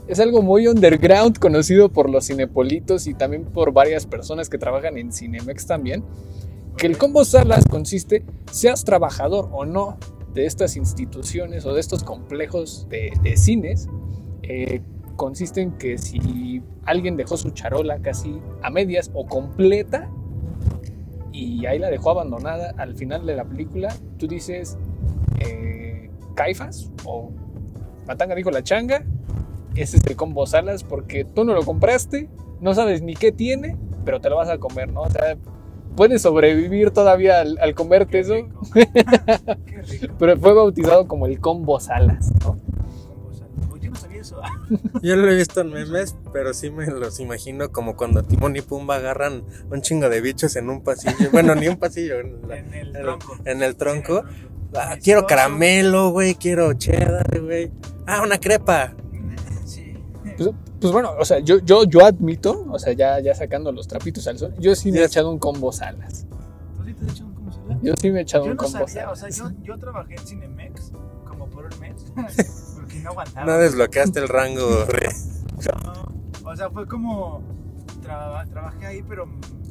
Es 0.07 0.19
algo 0.19 0.41
muy 0.41 0.67
underground, 0.67 1.39
conocido 1.39 1.89
por 1.89 2.09
los 2.09 2.25
cinepolitos 2.25 3.07
y 3.07 3.13
también 3.13 3.45
por 3.45 3.71
varias 3.71 4.05
personas 4.05 4.49
que 4.49 4.57
trabajan 4.57 4.97
en 4.97 5.13
Cinemex 5.13 5.65
también. 5.65 6.03
Que 6.77 6.87
el 6.87 6.97
combo 6.97 7.23
salas 7.23 7.63
consiste, 7.69 8.25
seas 8.51 8.83
trabajador 8.83 9.49
o 9.53 9.65
no 9.65 9.97
de 10.33 10.45
estas 10.45 10.75
instituciones 10.75 11.65
o 11.65 11.73
de 11.73 11.79
estos 11.79 12.03
complejos 12.03 12.87
de, 12.89 13.37
cines, 13.37 13.87
eh, 14.41 14.81
consiste 15.15 15.61
en 15.61 15.71
que 15.77 15.97
si 15.97 16.61
alguien 16.85 17.15
dejó 17.15 17.37
su 17.37 17.51
charola 17.51 17.99
casi 17.99 18.41
a 18.61 18.69
medias 18.69 19.11
o 19.13 19.25
completa 19.27 20.09
y 21.31 21.65
ahí 21.65 21.79
la 21.79 21.89
dejó 21.89 22.11
abandonada 22.11 22.73
al 22.77 22.95
final 22.95 23.25
de 23.25 23.35
la 23.35 23.45
película, 23.45 23.95
tú 24.17 24.27
dices, 24.27 24.77
eh, 25.39 26.09
Caifas 26.35 26.91
o 27.05 27.31
Matanga 28.07 28.35
dijo 28.35 28.51
la 28.51 28.63
changa, 28.63 29.05
ese 29.75 29.97
es 29.97 30.05
el 30.05 30.15
combo 30.15 30.45
salas 30.45 30.83
porque 30.83 31.25
tú 31.25 31.43
no 31.45 31.53
lo 31.53 31.63
compraste, 31.63 32.29
no 32.61 32.73
sabes 32.73 33.01
ni 33.01 33.15
qué 33.15 33.31
tiene, 33.31 33.77
pero 34.05 34.19
te 34.21 34.29
lo 34.29 34.37
vas 34.37 34.49
a 34.49 34.57
comer, 34.57 34.91
¿no? 34.91 35.01
O 35.01 35.09
sea, 35.09 35.37
puedes 35.95 36.21
sobrevivir 36.21 36.91
todavía 36.91 37.41
al, 37.41 37.57
al 37.59 37.73
comerte 37.75 38.11
Qué 38.11 38.19
eso, 38.19 38.33
rico. 38.35 38.61
Qué 39.65 39.81
rico. 39.81 40.15
pero 40.19 40.37
fue 40.37 40.53
bautizado 40.53 41.07
como 41.07 41.25
el 41.27 41.39
combo 41.39 41.79
salas, 41.79 42.31
¿no? 42.43 42.57
Yo 43.81 43.89
no 43.89 43.95
sabía 43.97 44.21
eso. 44.21 44.41
Yo 45.03 45.15
lo 45.17 45.29
he 45.29 45.35
visto 45.35 45.61
en 45.61 45.71
memes, 45.71 46.15
pero 46.31 46.53
sí 46.53 46.69
me 46.71 46.85
los 46.87 47.19
imagino 47.19 47.71
como 47.71 47.95
cuando 47.97 48.23
Timón 48.23 48.55
y 48.55 48.61
Pumba 48.61 48.95
agarran 48.95 49.43
un 49.69 49.81
chingo 49.81 50.09
de 50.09 50.21
bichos 50.21 50.55
en 50.55 50.69
un 50.69 50.81
pasillo. 50.81 51.29
Bueno, 51.31 51.53
ni 51.55 51.67
un 51.67 51.75
pasillo, 51.77 52.19
en, 52.21 52.47
la- 52.47 52.57
En 52.59 52.73
el 52.73 52.91
tronco. 52.93 53.37
en 53.45 53.61
el 53.63 53.75
tronco. 53.75 54.23
Sí, 54.23 54.35
en 54.37 54.47
el 54.49 54.53
Ah, 54.75 54.97
quiero 55.03 55.27
caramelo, 55.27 56.09
güey, 56.09 56.33
quiero 56.33 56.73
cheddar, 56.73 57.41
güey. 57.41 57.71
Ah, 58.07 58.21
una 58.23 58.39
crepa. 58.39 58.95
Pues, 60.37 60.49
pues 60.79 60.93
bueno, 60.93 61.11
o 61.19 61.25
sea, 61.25 61.39
yo, 61.39 61.59
yo, 61.59 61.83
yo 61.85 62.05
admito, 62.05 62.65
o 62.69 62.79
sea, 62.79 62.93
ya, 62.93 63.19
ya 63.19 63.33
sacando 63.35 63.71
los 63.71 63.87
trapitos 63.87 64.27
al 64.27 64.37
sol, 64.37 64.53
yo 64.59 64.75
sí 64.75 64.91
me 64.91 64.99
he 64.99 65.05
echado 65.05 65.31
un 65.31 65.39
combo 65.39 65.71
salas. 65.71 66.25
¿Tú 66.77 66.83
sí 66.85 66.93
te 66.93 67.05
has 67.05 67.11
hecho 67.13 67.25
un 67.25 67.33
combo 67.33 67.51
sal? 67.51 67.79
Yo 67.81 67.93
sí 67.99 68.11
me 68.11 68.19
he 68.19 68.21
echado 68.23 68.45
Yo 68.45 68.51
un 68.51 68.57
no 68.57 68.63
combo 68.63 68.87
sabía, 68.87 69.09
o 69.11 69.15
salas. 69.15 69.35
sea, 69.35 69.49
yo, 69.49 69.55
yo 69.63 69.77
trabajé 69.77 70.15
en 70.15 70.27
Cinemex 70.27 70.91
como 71.27 71.47
por 71.47 71.65
un 71.65 71.79
mes. 71.79 72.05
Porque 72.75 72.99
no 72.99 73.09
aguantaba. 73.11 73.45
No 73.45 73.57
desbloqueaste 73.57 74.19
el 74.19 74.27
rango. 74.27 74.85
No, 75.85 76.49
o 76.51 76.55
sea, 76.55 76.69
fue 76.69 76.85
como. 76.87 77.41
traba- 78.01 78.45
trabajé 78.47 78.85
ahí, 78.85 79.03
pero 79.07 79.27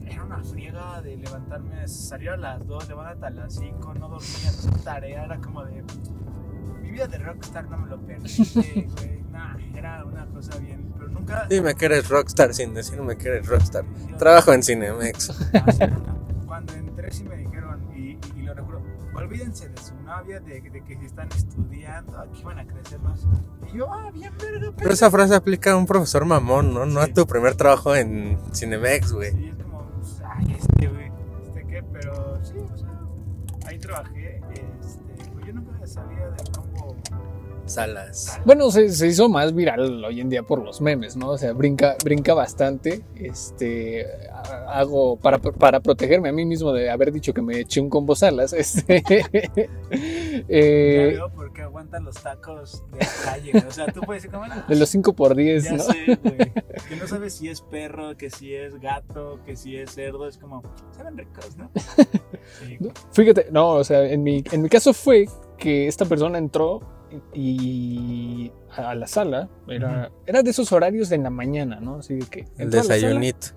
era 0.07 0.25
una 0.25 0.43
friega 0.43 1.01
de 1.03 1.17
levantarme, 1.17 1.87
salir 1.89 2.31
a 2.31 2.37
las 2.37 2.67
2, 2.67 2.89
levantarte 2.89 3.27
a 3.27 3.31
las 3.31 3.55
5, 3.55 3.95
no 3.95 4.09
dormía, 4.09 4.51
no 4.71 4.79
tarea, 4.79 5.25
era 5.25 5.39
como 5.39 5.65
de. 5.65 5.83
Mi 6.83 6.91
vida 6.91 7.07
de 7.07 7.19
rockstar 7.19 7.69
no 7.71 7.77
me 7.79 7.89
lo 7.89 8.01
perdí, 8.01 8.29
güey. 8.97 9.22
Era 9.77 10.05
una 10.05 10.27
cosa 10.27 10.57
bien, 10.59 10.93
pero 10.97 11.09
nunca. 11.09 11.47
Dime 11.49 11.75
que 11.75 11.85
eres 11.87 12.09
rockstar 12.09 12.55
sin 12.55 12.75
decirme 12.75 13.17
que 13.17 13.29
eres 13.29 13.47
rockstar. 13.47 13.85
Trabajo 14.19 14.53
en 14.53 14.63
Cinemex. 14.63 15.31
Ah, 15.55 15.73
sí, 15.73 15.79
no. 15.81 16.47
Cuando 16.47 16.73
entré 16.75 17.11
sí 17.11 17.25
me 17.25 17.37
dijeron, 17.37 17.81
y, 17.97 18.19
y- 18.37 18.43
lo 18.43 18.55
recuerdo, 18.55 18.83
olvídense 19.15 19.69
de 19.69 19.77
su 19.79 19.95
novia, 20.03 20.41
de, 20.41 20.61
de 20.61 20.83
que 20.85 20.97
si 20.99 21.07
están 21.07 21.29
estudiando, 21.35 22.19
aquí 22.19 22.43
van 22.43 22.59
a 22.59 22.67
crecer 22.67 22.99
más. 23.01 23.21
Y 23.73 23.77
yo, 23.79 23.93
ah, 23.93 24.11
bien 24.13 24.33
verga, 24.39 24.73
Pero 24.77 24.93
esa 24.93 25.11
frase 25.11 25.35
aplica 25.35 25.73
a 25.73 25.77
un 25.77 25.87
profesor 25.87 26.25
mamón, 26.25 26.75
¿no? 26.75 26.85
No 26.87 27.01
a 27.01 27.07
tu 27.09 27.27
primer 27.27 27.55
trabajo 27.55 27.95
en 27.97 28.39
Cinemex, 28.55 29.13
güey. 29.13 29.35
Y 29.37 29.49
es 29.49 29.55
como, 29.63 29.87
ay, 30.37 30.57
este, 30.59 30.89
güey, 30.89 31.11
Salas. 37.73 38.39
Bueno, 38.45 38.71
se, 38.71 38.91
se 38.91 39.07
hizo 39.07 39.29
más 39.29 39.55
viral 39.55 40.05
hoy 40.05 40.21
en 40.21 40.29
día 40.29 40.43
por 40.43 40.63
los 40.63 40.81
memes, 40.81 41.17
¿no? 41.17 41.31
O 41.31 41.39
sea, 41.39 41.53
brinca, 41.53 41.97
brinca 42.05 42.35
bastante. 42.35 43.03
Este, 43.17 44.07
ha- 44.31 44.79
hago 44.79 45.17
para, 45.17 45.39
para 45.39 45.81
protegerme 45.81 46.29
a 46.29 46.33
mí 46.33 46.45
mismo 46.45 46.73
de 46.73 46.91
haber 46.91 47.13
dicho 47.13 47.33
que 47.33 47.41
me 47.43 47.61
eché 47.61 47.81
un 47.81 47.89
combo 47.89 48.15
salas. 48.15 48.53
Este, 48.63 49.03
ya 49.53 49.69
eh, 50.49 51.11
veo 51.15 51.31
por 51.31 51.53
qué 51.53 51.63
aguantan 51.63 52.05
los 52.05 52.15
tacos 52.17 52.83
de 52.93 52.99
la 52.99 53.09
calle, 53.25 53.53
o 53.67 53.71
sea, 53.71 53.87
tú 53.87 54.01
puedes 54.01 54.23
decir 54.23 54.39
"Ah, 54.41 54.65
de 54.69 54.77
los 54.77 54.89
5 54.89 55.13
por 55.15 55.35
10 55.35 55.65
ya 55.65 55.73
¿no? 55.73 55.79
sé, 55.83 56.19
güey, 56.23 56.37
que 56.89 56.97
no 56.99 57.07
sabes 57.07 57.35
si 57.35 57.49
es 57.49 57.61
perro, 57.61 58.17
que 58.17 58.31
si 58.31 58.55
es 58.55 58.81
gato, 58.81 59.41
que 59.45 59.57
si 59.57 59.77
es 59.77 59.91
cerdo, 59.95 60.27
es 60.29 60.39
como, 60.39 60.63
saben 60.97 61.17
ricos, 61.19 61.57
¿no? 61.57 61.71
Sí. 62.61 62.79
Fíjate, 63.13 63.49
no, 63.51 63.71
o 63.71 63.85
sea, 63.85 64.05
en 64.05 64.23
mi, 64.23 64.43
en 64.53 64.63
mi 64.63 64.69
caso 64.69 64.93
fue 64.95 65.27
que 65.59 65.87
esta 65.89 66.05
persona 66.05 66.39
entró 66.39 66.81
y 67.35 68.53
a 68.77 68.95
la 68.95 69.07
sala, 69.07 69.49
era, 69.69 70.11
era 70.27 70.43
de 70.43 70.51
esos 70.51 70.73
horarios 70.73 71.09
de 71.09 71.17
en 71.17 71.25
la 71.25 71.31
mañana, 71.31 71.81
¿no? 71.81 71.97
Así 71.97 72.15
de 72.15 72.27
que 72.27 72.41
El 72.59 72.71
sala, 72.73 72.95
desayunito. 72.95 73.49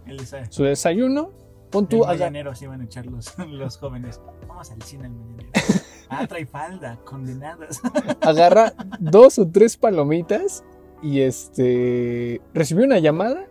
Su 0.50 0.64
desayuno, 0.64 1.32
pon 1.72 1.84
El 1.86 1.90
tú, 1.90 2.04
aga- 2.06 2.14
mañanero 2.14 2.56
se 2.56 2.66
iban 2.66 2.82
a 2.82 2.86
echar 2.86 3.06
los, 3.06 3.38
los 3.50 3.78
jóvenes. 3.78 4.20
Vamos 4.48 4.72
al 4.72 4.82
cine 4.82 5.06
al 5.06 5.12
mañanero. 5.14 5.50
Ah, 6.08 6.28
trae 6.28 6.46
falda, 6.46 7.00
condenadas. 7.04 7.82
agarra 8.22 8.74
dos 9.00 9.40
o 9.40 9.48
tres 9.50 9.76
palomitas 9.76 10.64
y 11.02 11.22
este 11.22 12.42
recibió 12.54 12.86
una 12.86 13.00
llamada 13.00 13.48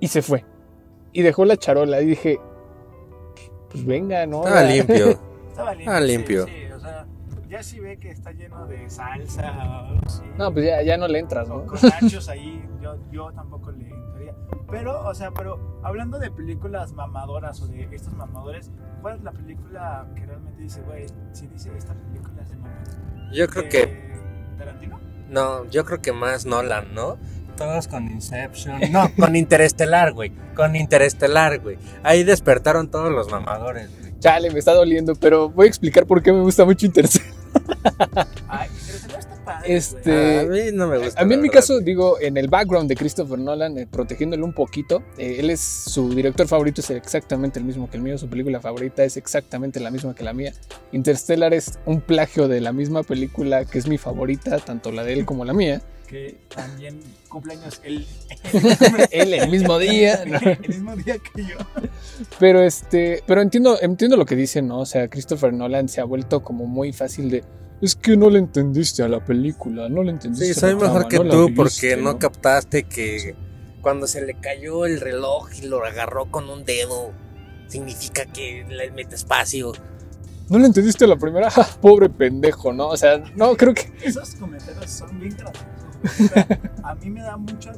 y 0.00 0.08
se 0.08 0.20
fue. 0.20 0.44
Y 1.12 1.22
dejó 1.22 1.44
la 1.44 1.56
charola 1.56 2.02
y 2.02 2.06
dije, 2.06 2.40
pues 3.70 3.84
venga, 3.86 4.26
¿no? 4.26 4.42
Estaba 4.44 4.62
limpio. 4.64 5.10
Estaba 5.48 5.74
limpio. 5.74 5.92
Ah, 5.94 6.00
sí, 6.00 6.06
limpio. 6.08 6.46
Ya 7.52 7.62
si 7.62 7.78
ve 7.80 7.98
que 7.98 8.10
está 8.10 8.32
lleno 8.32 8.66
de 8.66 8.88
salsa 8.88 9.52
o 9.52 9.86
algo 9.90 10.00
así, 10.06 10.22
No, 10.38 10.50
pues 10.52 10.64
ya, 10.64 10.80
ya 10.82 10.96
no 10.96 11.06
le 11.06 11.18
entras, 11.18 11.46
¿no? 11.48 11.66
con 11.66 11.78
nachos 11.82 12.28
ahí, 12.30 12.64
yo, 12.80 12.96
yo 13.12 13.30
tampoco 13.32 13.70
le 13.72 13.90
entraría. 13.90 14.34
Pero, 14.70 15.06
o 15.06 15.14
sea, 15.14 15.30
pero 15.32 15.78
hablando 15.84 16.18
de 16.18 16.30
películas 16.30 16.92
mamadoras 16.94 17.60
o 17.60 17.66
de 17.66 17.86
estos 17.94 18.14
mamadores, 18.14 18.70
¿cuál 19.02 19.16
es 19.18 19.22
la 19.22 19.32
película 19.32 20.06
que 20.14 20.24
realmente 20.24 20.62
dice, 20.62 20.80
güey, 20.80 21.04
si 21.32 21.46
dice 21.48 21.70
esta 21.76 21.92
película 21.92 22.40
es 22.42 22.48
de 22.50 22.56
mamá? 22.56 22.82
Yo 23.34 23.46
creo 23.48 23.64
Eh, 23.64 23.68
que. 23.68 24.12
¿Tarantino? 24.56 24.98
No, 25.28 25.66
yo 25.66 25.84
creo 25.84 26.00
que 26.00 26.12
más 26.12 26.46
Nolan, 26.46 26.94
¿no? 26.94 27.18
Todos 27.58 27.86
con 27.86 28.10
Inception. 28.10 28.80
No, 28.90 29.10
con 29.14 29.36
Interestelar, 29.36 30.12
güey. 30.14 30.32
Con 30.56 30.74
Interestelar, 30.74 31.60
güey. 31.60 31.76
Ahí 32.02 32.24
despertaron 32.24 32.90
todos 32.90 33.12
los 33.12 33.30
mamadores, 33.30 33.90
güey. 34.00 34.18
Chale, 34.20 34.50
me 34.50 34.58
está 34.58 34.72
doliendo, 34.72 35.14
pero 35.16 35.50
voy 35.50 35.66
a 35.66 35.68
explicar 35.68 36.06
por 36.06 36.22
qué 36.22 36.32
me 36.32 36.40
gusta 36.40 36.64
mucho 36.64 36.86
Interstellar. 36.86 37.31
Ay, 38.48 38.68
está 38.88 39.44
padre. 39.44 39.74
Este. 39.74 40.38
Ah, 40.38 40.40
a 40.42 40.44
mí 40.44 40.60
no 40.72 40.86
me 40.86 40.98
gusta. 40.98 41.20
A 41.20 41.24
mí 41.24 41.34
en 41.34 41.40
mi 41.40 41.48
verdad. 41.48 41.60
caso, 41.60 41.80
digo, 41.80 42.20
en 42.20 42.36
el 42.36 42.48
background 42.48 42.88
de 42.88 42.96
Christopher 42.96 43.38
Nolan, 43.38 43.78
eh, 43.78 43.86
protegiéndolo 43.90 44.44
un 44.44 44.52
poquito, 44.52 45.02
eh, 45.18 45.36
él 45.38 45.50
es 45.50 45.60
su 45.60 46.14
director 46.14 46.46
favorito, 46.46 46.80
es 46.80 46.90
exactamente 46.90 47.58
el 47.58 47.64
mismo 47.64 47.90
que 47.90 47.96
el 47.96 48.02
mío, 48.02 48.18
su 48.18 48.28
película 48.28 48.60
favorita 48.60 49.04
es 49.04 49.16
exactamente 49.16 49.80
la 49.80 49.90
misma 49.90 50.14
que 50.14 50.24
la 50.24 50.32
mía. 50.32 50.52
Interstellar 50.92 51.54
es 51.54 51.78
un 51.86 52.00
plagio 52.00 52.48
de 52.48 52.60
la 52.60 52.72
misma 52.72 53.02
película 53.02 53.64
que 53.64 53.78
es 53.78 53.86
mi 53.86 53.98
favorita, 53.98 54.58
tanto 54.58 54.92
la 54.92 55.04
de 55.04 55.14
él 55.14 55.24
como 55.24 55.44
la 55.44 55.52
mía. 55.52 55.82
que 56.12 56.36
también 56.54 57.00
cumpleaños 57.26 57.80
el, 57.84 58.06
Él 59.10 59.32
el 59.32 59.48
mismo 59.48 59.78
día. 59.78 60.24
¿no? 60.26 60.38
el 60.38 60.68
mismo 60.68 60.94
día 60.94 61.16
que 61.16 61.42
yo. 61.42 61.56
Pero 62.38 62.60
este, 62.60 63.22
pero 63.26 63.40
entiendo, 63.40 63.78
entiendo 63.80 64.18
lo 64.18 64.26
que 64.26 64.36
dicen, 64.36 64.68
¿no? 64.68 64.80
O 64.80 64.86
sea, 64.86 65.08
Christopher 65.08 65.54
Nolan 65.54 65.88
se 65.88 66.02
ha 66.02 66.04
vuelto 66.04 66.42
como 66.42 66.66
muy 66.66 66.92
fácil 66.92 67.30
de. 67.30 67.42
Es 67.82 67.96
que 67.96 68.16
no 68.16 68.30
le 68.30 68.38
entendiste 68.38 69.02
a 69.02 69.08
la 69.08 69.24
película, 69.24 69.88
no 69.88 70.04
le 70.04 70.12
entendiste. 70.12 70.46
Sí, 70.46 70.52
a 70.52 70.54
soy 70.54 70.70
la 70.70 70.76
mejor 70.76 71.08
trama, 71.08 71.08
que 71.08 71.18
no 71.18 71.30
tú 71.30 71.46
viste, 71.48 71.56
porque 71.56 71.96
no 71.96 72.12
¿no? 72.12 72.18
captaste 72.20 72.84
que 72.84 73.34
cuando 73.80 74.06
se 74.06 74.24
le 74.24 74.34
cayó 74.34 74.86
el 74.86 75.00
reloj 75.00 75.48
y 75.60 75.66
lo 75.66 75.84
agarró 75.84 76.30
con 76.30 76.48
un 76.48 76.64
dedo, 76.64 77.12
significa 77.66 78.24
que 78.26 78.64
le 78.68 78.92
mete 78.92 79.16
espacio. 79.16 79.72
No 80.48 80.60
le 80.60 80.66
entendiste 80.66 81.06
a 81.06 81.08
la 81.08 81.16
primera, 81.16 81.50
¡Ja! 81.50 81.64
pobre 81.80 82.08
pendejo, 82.08 82.72
¿no? 82.72 82.86
O 82.88 82.96
sea, 82.96 83.18
no, 83.34 83.56
creo 83.56 83.74
que. 83.74 83.92
Esos 84.00 84.36
comentarios 84.36 84.88
son 84.88 85.18
bien 85.18 85.36
graciosos. 85.36 85.66
O 86.04 86.34
sea, 86.34 86.60
a 86.84 86.94
mí 86.94 87.10
me 87.10 87.22
da 87.22 87.36
mucha, 87.36 87.72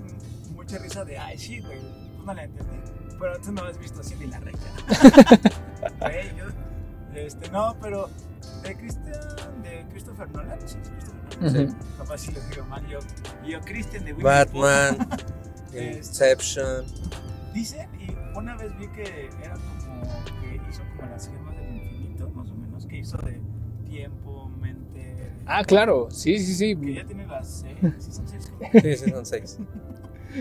mucha 0.55 0.77
risa 0.79 1.03
de, 1.07 1.17
ay, 1.17 1.39
sí, 1.39 1.61
güey, 1.61 1.79
tú 1.79 2.25
no 2.27 2.35
la 2.35 2.45
entendí. 2.45 2.77
Pero 3.19 3.41
tú 3.41 3.53
no 3.53 3.65
has 3.65 3.79
visto 3.79 4.03
Cindy 4.03 4.27
la 4.27 4.41
recta. 4.41 5.51
Güey, 6.01 6.37
yo, 6.37 6.45
este, 7.15 7.51
no, 7.51 7.77
pero 7.81 8.11
de 8.65 8.77
Christian, 8.77 9.63
de 9.63 9.85
Christopher 9.91 10.29
Nolan, 10.31 10.59
sí, 10.67 10.77
Christopher 10.79 11.43
Nolan. 11.43 11.67
Ujú. 11.69 11.77
Capaz 11.99 12.19
si 12.19 12.33
lo 12.33 12.41
digo 12.51 12.65
mal 12.67 12.87
yo. 12.87 12.99
Yo, 13.47 13.61
Christian 13.61 14.05
de 14.05 14.13
Winnie 14.13 14.25
Batman, 14.25 15.09
Este- 15.73 15.97
Inception. 15.99 16.85
Dicen, 17.53 17.89
y 18.01 18.37
una 18.37 18.57
vez 18.57 18.77
vi 18.79 18.89
que 18.89 19.29
era 19.43 19.55
como 19.55 20.03
que 20.41 20.61
hizo 20.71 20.83
como 20.97 21.09
las 21.11 21.29
gemas 21.29 21.57
del 21.57 21.77
infinito, 21.77 22.29
más 22.31 22.51
o 22.51 22.55
menos, 22.55 22.87
que 22.87 22.99
hizo 22.99 23.17
de 23.19 23.41
tiempo, 23.89 24.49
mente. 24.61 25.31
Ah, 25.47 25.63
claro, 25.65 26.09
sí, 26.11 26.39
sí, 26.39 26.55
sí. 26.55 26.77
Que 26.77 26.95
ya 26.95 27.05
tiene 27.05 27.27
las 27.27 27.49
seis, 27.63 27.77
sí 27.99 28.13
son 28.13 28.27
seis. 28.29 28.51
Sí, 28.73 28.97
sí, 28.97 29.11
son 29.11 29.27
seis. 29.27 29.59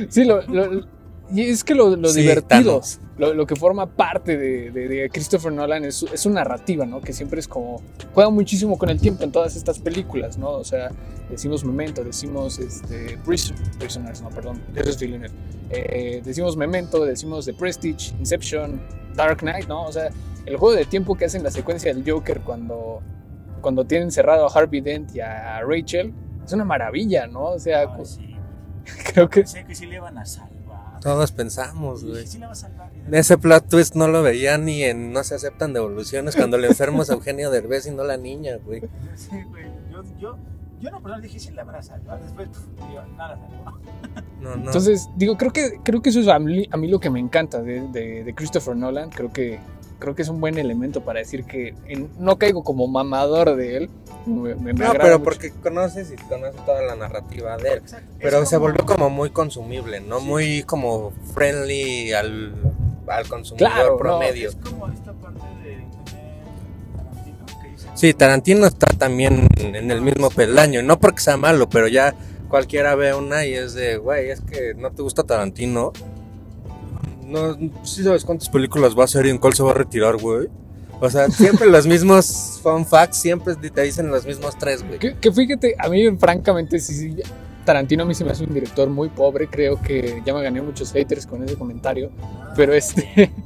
Sí, 0.10 0.24
lo, 0.24 0.42
lo- 0.48 0.88
y 1.32 1.42
es 1.42 1.64
que 1.64 1.74
lo, 1.76 1.96
lo 1.96 2.10
Sí, 2.10 2.22
divertido, 2.22 2.82
lo, 3.18 3.34
lo 3.34 3.46
que 3.46 3.56
forma 3.56 3.86
parte 3.88 4.38
de, 4.38 4.72
de- 4.72 4.88
de 4.88 5.10
Christopher 5.10 5.52
Nolan 5.52 5.86
es, 5.86 5.96
su- 5.96 6.08
es 6.08 6.22
su 6.22 6.30
narrativa, 6.30 6.86
¿no? 6.86 7.02
Que 7.02 7.14
siempre 7.14 7.40
es 7.40 7.48
como, 7.48 7.82
juega 8.14 8.30
muchísimo 8.30 8.78
con 8.78 8.90
el 8.90 9.00
tiempo 9.00 9.24
en 9.24 9.32
todas 9.32 9.56
estas 9.56 9.80
películas, 9.80 10.38
¿no? 10.38 10.50
O 10.52 10.64
sea, 10.64 10.90
decimos 11.30 11.64
Memento, 11.64 12.04
decimos 12.04 12.60
este, 12.60 13.18
Prison- 13.26 13.56
Prisoners, 13.80 14.22
no, 14.22 14.30
perdón, 14.30 14.62
eso 14.76 14.90
es 14.90 15.00
Villeneuve. 15.00 15.34
Eh, 15.70 16.22
decimos 16.24 16.58
Memento, 16.58 17.04
decimos 17.06 17.46
The 17.46 17.54
Prestige, 17.54 18.14
Inception, 18.20 18.82
Dark 19.16 19.40
Knight, 19.40 19.68
¿no? 19.68 19.84
O 19.86 19.92
sea, 19.92 20.10
el 20.46 20.58
juego 20.58 20.76
de 20.76 20.86
tiempo 20.86 21.16
que 21.16 21.26
hacen 21.26 21.42
la 21.44 21.52
secuencia 21.52 21.94
del 21.94 22.04
Joker 22.10 22.42
cuando, 22.42 23.02
cuando 23.62 23.86
tienen 23.86 24.12
cerrado 24.12 24.46
a 24.48 24.52
Harvey 24.52 24.82
Dent 24.82 25.16
y 25.16 25.22
a 25.22 25.62
Rachel, 25.62 26.14
es 26.46 26.52
una 26.52 26.66
maravilla, 26.66 27.28
¿no? 27.28 27.46
O 27.46 27.60
sea, 27.60 27.88
sí. 28.04 28.36
creo 29.14 29.30
que... 29.30 29.42
Pensé 29.42 29.64
que 29.66 29.74
sí 29.74 29.86
le 29.86 29.96
iban 29.96 30.18
a 30.18 30.26
salvar. 30.26 30.53
Todos 31.04 31.32
pensamos, 31.34 32.00
Sí, 32.02 32.08
güey. 32.10 32.26
sí 32.28 32.38
le 32.40 32.46
va 32.46 32.54
a 32.54 32.56
salvar. 32.56 32.90
Ese 33.12 33.38
plot 33.38 33.68
twist 33.70 33.96
no 33.96 34.08
lo 34.08 34.24
veía 34.24 34.58
ni 34.58 34.84
en 34.84 35.12
No 35.12 35.24
se 35.24 35.36
aceptan 35.36 35.74
devoluciones 35.74 36.36
cuando 36.36 36.58
el 36.58 36.66
enfermo 36.66 37.04
es 37.04 37.10
Eugenio 37.10 37.52
Derbez 37.52 37.86
y 37.88 37.92
no 37.92 38.04
la 38.04 38.18
niña, 38.18 38.58
güey. 38.66 38.82
Sí, 39.16 39.30
güey. 39.50 39.66
Yo, 39.92 40.02
yo, 40.20 40.38
yo 40.80 40.90
no, 40.92 41.02
pero 41.04 41.20
dije, 41.20 41.40
sí 41.40 41.52
le 41.52 41.64
van 41.64 41.76
a 41.76 41.82
salvar. 41.84 42.22
Después, 42.22 42.48
digo, 42.90 43.02
nada 43.18 43.38
salvó. 43.38 43.80
No, 44.42 44.56
no. 44.56 44.66
Entonces, 44.66 45.10
digo, 45.16 45.38
creo 45.38 45.52
que, 45.54 45.80
creo 45.84 46.02
que 46.02 46.10
eso 46.10 46.20
es 46.22 46.28
a 46.28 46.40
mí, 46.40 46.68
a 46.72 46.78
mí 46.78 46.88
lo 46.88 47.00
que 47.00 47.10
me 47.10 47.20
encanta 47.20 47.62
de, 47.62 47.88
de- 47.90 48.24
de 48.24 48.34
Christopher 48.36 48.76
Nolan. 48.76 49.10
Creo 49.10 49.32
que, 49.32 49.60
creo 50.04 50.16
que 50.16 50.22
es 50.22 50.28
un 50.28 50.42
buen 50.42 50.58
elemento 50.58 51.02
para 51.02 51.20
decir 51.20 51.46
que 51.46 51.74
en- 51.88 52.10
no 52.20 52.38
caigo 52.38 52.62
como 52.62 52.86
mamador 52.88 53.56
de 53.56 53.78
él. 53.78 53.90
Me, 54.26 54.54
me- 54.56 54.74
me 54.74 54.74
no, 54.74 54.86
agrada 54.88 55.00
pero 55.04 55.20
mucho. 55.20 55.24
porque 55.24 55.52
conoces 55.52 56.12
y 56.12 56.16
conoces 56.28 56.56
toda 56.66 56.82
la 56.82 56.96
narrativa 56.98 57.56
de 57.56 57.70
él. 57.70 57.78
Exacto. 57.80 58.06
Es 58.12 58.18
Pero 58.22 58.46
se 58.46 58.56
como- 58.58 58.68
volvió 58.68 58.86
como 58.86 59.10
muy 59.10 59.30
consumible, 59.30 60.02
¿no? 60.02 60.20
Sí. 60.20 60.26
Muy 60.26 60.64
como 60.64 61.12
friendly 61.34 62.12
al, 62.12 62.54
al 63.08 63.28
consumidor 63.30 63.72
Claro, 63.72 63.92
no, 63.94 63.98
promedio. 63.98 64.50
Es 64.50 64.56
como 64.58 64.88
esta 64.90 65.14
parte 65.14 65.40
de 65.64 65.76
tener 65.76 65.88
Tarantino 66.98 67.46
que 67.62 67.68
dice. 67.70 67.88
Sí, 67.96 68.14
Tarantino 68.14 68.68
está 68.68 68.88
también 68.98 69.48
en 69.58 69.90
el 69.90 70.02
mismo 70.02 70.30
peldaño. 70.30 70.84
No 70.84 71.00
porque 71.00 71.22
sea 71.22 71.38
malo, 71.38 71.70
pero 71.70 71.88
ya 71.88 72.14
cualquiera 72.50 72.96
ve 72.96 73.14
una 73.14 73.46
y 73.46 73.54
es 73.54 73.74
de, 73.74 73.96
güey, 73.98 74.30
es 74.32 74.42
que 74.42 74.74
no 74.76 74.92
te 74.92 75.02
gusta 75.02 75.24
Tarantino. 75.24 75.94
No, 77.26 77.58
sí 77.84 78.04
sabes 78.04 78.26
cuántas 78.26 78.50
películas 78.50 78.98
va 78.98 79.04
a 79.04 79.06
hacer 79.06 79.26
y 79.26 79.30
en 79.30 79.38
cuál 79.38 79.54
se 79.54 79.64
va 79.64 79.72
a 79.72 79.76
retirar, 79.76 80.18
güey. 80.18 80.48
O 81.00 81.10
sea, 81.10 81.30
siempre 81.30 81.68
los 81.68 81.86
mismos 81.86 82.60
fun 82.62 82.86
facts, 82.86 83.18
siempre 83.18 83.56
te 83.56 83.82
dicen 83.82 84.10
los 84.10 84.26
mismos 84.26 84.58
tres, 84.58 84.86
güey. 84.88 85.00
Que, 85.00 85.32
fíjate, 85.32 85.76
a 85.78 85.90
mí 85.90 86.10
francamente 86.18 86.80
sí, 86.80 86.94
sí, 86.94 87.16
Tarantino 87.66 88.04
a 88.04 88.06
mí 88.06 88.14
se 88.14 88.24
me 88.24 88.32
hace 88.32 88.44
un 88.44 88.54
director 88.54 88.90
muy 88.90 89.10
pobre, 89.10 89.48
creo 89.48 89.82
que 89.82 90.22
ya 90.26 90.34
me 90.34 90.42
gané 90.42 90.62
muchos 90.62 90.92
haters 90.92 91.26
con 91.26 91.44
ese 91.44 91.56
comentario, 91.56 92.12
pero 92.56 92.74
este... 92.74 93.32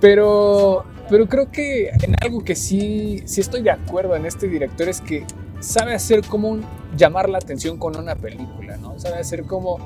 Pero, 0.00 0.84
pero 1.10 1.28
creo 1.28 1.50
que 1.50 1.90
en 1.90 2.16
algo 2.22 2.42
que 2.42 2.56
sí, 2.56 3.22
sí 3.26 3.42
estoy 3.42 3.60
de 3.60 3.70
acuerdo 3.70 4.16
en 4.16 4.24
este 4.24 4.48
director 4.48 4.88
es 4.88 5.02
que 5.02 5.26
sabe 5.60 5.92
hacer 5.92 6.22
como 6.24 6.58
llamar 6.96 7.28
la 7.28 7.36
atención 7.36 7.76
con 7.76 7.96
una 7.96 8.16
película, 8.16 8.78
¿no? 8.78 8.98
Sabe 8.98 9.16
hacer 9.16 9.44
como 9.44 9.78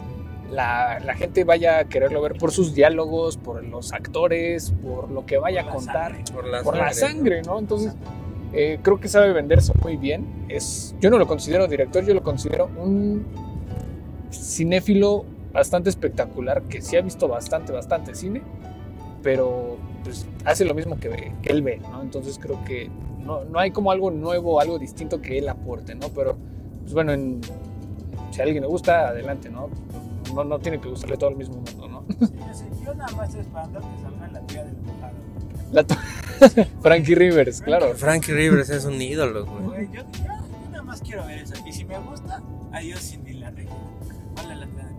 la, 0.55 1.01
la 1.01 1.15
gente 1.15 1.45
vaya 1.45 1.79
a 1.81 1.85
quererlo 1.85 2.21
ver 2.23 2.35
por 2.35 2.53
sus 2.53 2.75
diálogos, 2.75 3.37
por 3.37 3.63
los 3.65 3.93
actores, 3.93 4.73
por 4.83 5.11
lo 5.11 5.27
que 5.27 5.39
vaya 5.39 5.63
a 5.63 5.65
Por 5.65 5.75
contar, 5.75 6.13
sangre. 6.13 6.33
Por 6.33 6.47
la 6.47 6.63
por 6.63 6.77
la 6.77 6.93
sangre. 6.93 7.43
¿no? 7.43 7.59
Entonces, 7.59 7.95
eh, 8.53 8.79
creo 8.83 9.01
que 9.01 9.09
sabe 9.09 9.33
venderse 9.33 9.73
muy 9.83 9.97
bien. 9.97 10.47
Es, 10.49 10.95
yo 11.01 11.11
no 11.11 11.19
lo 11.19 11.27
considero 11.27 11.67
director, 11.67 12.05
yo 12.05 12.15
lo 12.15 12.23
considero 12.23 12.71
un 12.77 13.25
cinéfilo 14.33 15.25
bastante 15.53 15.89
espectacular 15.91 16.63
que 16.63 16.83
sí 16.83 16.97
ha 16.97 17.01
visto 17.03 17.29
bastante, 17.29 17.73
bastante 17.73 18.15
cine, 18.15 18.43
pero 19.23 19.77
pues, 20.03 20.27
hace 20.45 20.65
lo 20.65 20.75
mismo 20.75 20.99
que, 20.99 21.33
que 21.43 21.51
él 21.53 21.63
ve, 21.63 21.79
¿no? 21.91 22.03
Entonces 22.03 22.39
creo 22.41 22.63
que 22.65 22.91
no, 23.25 23.45
no 23.45 23.59
hay 23.59 23.71
como 23.71 23.91
algo 23.91 24.11
nuevo, 24.11 24.61
algo 24.61 24.79
distinto 24.79 25.21
que 25.23 25.39
él 25.39 25.49
aporte, 25.49 25.95
¿no? 25.95 26.09
Pero, 26.09 26.37
pues 26.83 26.93
bueno, 26.93 27.13
en- 27.13 27.41
si 28.33 28.41
a 28.41 28.45
alguien 28.45 28.63
le 28.63 28.69
gusta, 28.69 29.09
adelante, 29.09 29.49
¿no? 29.49 29.69
No, 30.33 30.45
no 30.45 30.59
tiene 30.59 30.81
que 30.81 30.89
gustarle 30.89 31.17
todo 31.17 31.31
el 31.31 31.37
mismo 31.37 31.57
mundo, 31.57 31.89
¿no? 31.89 32.05
Sí, 32.55 32.65
yo, 32.85 32.95
nada 32.95 33.13
más 33.17 33.29
estoy 33.29 33.41
esperando 33.43 33.81
que 33.81 34.03
salga 34.03 34.29
la 34.33 34.41
tía 34.47 34.65
del 34.65 34.77
mojado. 34.83 35.15
La 35.73 35.85
Frankie 36.83 37.15
Rivers, 37.15 37.61
claro. 37.63 37.95
Frankie 37.95 38.33
Rivers 38.33 38.71
es 38.71 38.85
un 38.85 39.01
ídolo, 39.01 39.45
güey. 39.47 39.63
Güey, 39.65 39.87
yo, 39.93 40.03
yo- 40.03 40.25
yo 40.25 40.71
nada 40.71 40.83
más 40.83 41.01
quiero 41.03 41.27
ver 41.27 41.39
eso. 41.41 41.55
Y 41.67 41.73
si 41.73 41.85
me 41.85 41.99
gusta, 41.99 42.43
adiós 42.73 43.01
Cindy 43.01 43.35
la 43.35 43.51
regia. 43.51 43.71
Vale 44.37 44.57
la 44.57 44.67
pena. 44.67 44.91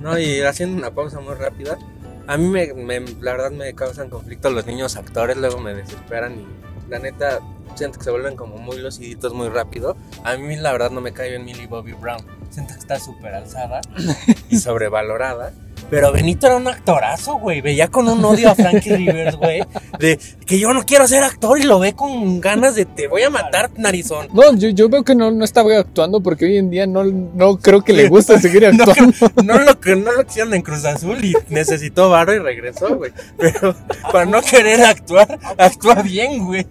No, 0.00 0.18
y 0.18 0.40
haciendo 0.40 0.78
una 0.78 0.90
pausa 0.92 1.20
muy 1.20 1.34
rápida, 1.34 1.78
a 2.26 2.36
mí 2.36 2.46
me, 2.48 2.72
me- 2.74 3.00
la 3.20 3.32
verdad 3.32 3.50
me 3.50 3.74
causan 3.74 4.08
conflicto 4.10 4.50
los 4.50 4.66
niños 4.66 4.96
actores, 4.96 5.36
luego 5.36 5.58
me 5.58 5.74
desesperan 5.74 6.40
y 6.40 6.46
la 6.90 6.98
neta 6.98 7.40
siento 7.76 7.98
que 7.98 8.04
se 8.04 8.10
vuelven 8.10 8.36
como 8.36 8.56
muy 8.58 8.78
luciditos 8.78 9.32
muy 9.34 9.48
rápido. 9.48 9.96
A 10.24 10.36
mí 10.36 10.56
la 10.56 10.72
verdad 10.72 10.90
no 10.90 11.00
me 11.00 11.12
cae 11.12 11.30
bien 11.30 11.44
Millie 11.44 11.66
Bobby 11.66 11.92
Brown, 11.92 12.22
siento 12.50 12.74
que 12.74 12.80
está 12.80 12.98
súper 12.98 13.34
alzada 13.34 13.80
y 14.50 14.58
sobrevalorada. 14.58 15.52
Pero 15.88 16.12
Benito 16.12 16.46
era 16.46 16.56
un 16.56 16.68
actorazo, 16.68 17.38
güey. 17.38 17.60
Veía 17.62 17.88
con 17.88 18.06
un 18.08 18.24
odio 18.24 18.50
a 18.50 18.54
Frankie 18.54 18.94
Rivers, 18.94 19.36
güey. 19.36 19.62
De 19.98 20.20
que 20.46 20.58
yo 20.58 20.72
no 20.72 20.84
quiero 20.84 21.08
ser 21.08 21.24
actor 21.24 21.58
y 21.58 21.64
lo 21.64 21.78
ve 21.80 21.94
con 21.94 22.40
ganas 22.40 22.76
de 22.76 22.84
te 22.84 23.08
voy 23.08 23.22
a 23.22 23.30
matar, 23.30 23.70
narizón. 23.76 24.28
No, 24.32 24.54
yo, 24.54 24.68
yo 24.68 24.88
veo 24.88 25.02
que 25.02 25.14
no, 25.14 25.30
no 25.32 25.44
estaba 25.44 25.76
actuando 25.78 26.22
porque 26.22 26.44
hoy 26.44 26.58
en 26.58 26.70
día 26.70 26.86
no, 26.86 27.04
no 27.04 27.58
creo 27.58 27.82
que 27.82 27.92
le 27.92 28.08
gusta 28.08 28.38
seguir 28.38 28.60
No, 28.72 28.84
actuando. 28.84 29.42
No 29.42 29.58
lo 29.58 29.80
que 29.80 29.96
no 29.96 30.12
lo 30.12 30.24
quisieron 30.24 30.54
en 30.54 30.62
Cruz 30.62 30.84
Azul 30.84 31.24
y 31.24 31.34
necesitó 31.48 32.10
varo 32.10 32.34
y 32.34 32.38
regresó, 32.38 32.94
güey. 32.94 33.12
Pero 33.36 33.74
para 34.12 34.26
no 34.26 34.42
querer 34.42 34.82
actuar, 34.82 35.38
actúa 35.58 36.02
bien, 36.02 36.44
güey. 36.46 36.66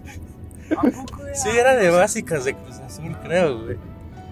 Sí, 1.34 1.48
era 1.48 1.76
de 1.76 1.90
básicas 1.90 2.44
de 2.44 2.54
Cruz 2.54 2.78
Azul, 2.78 3.16
creo, 3.22 3.64
güey. 3.64 3.76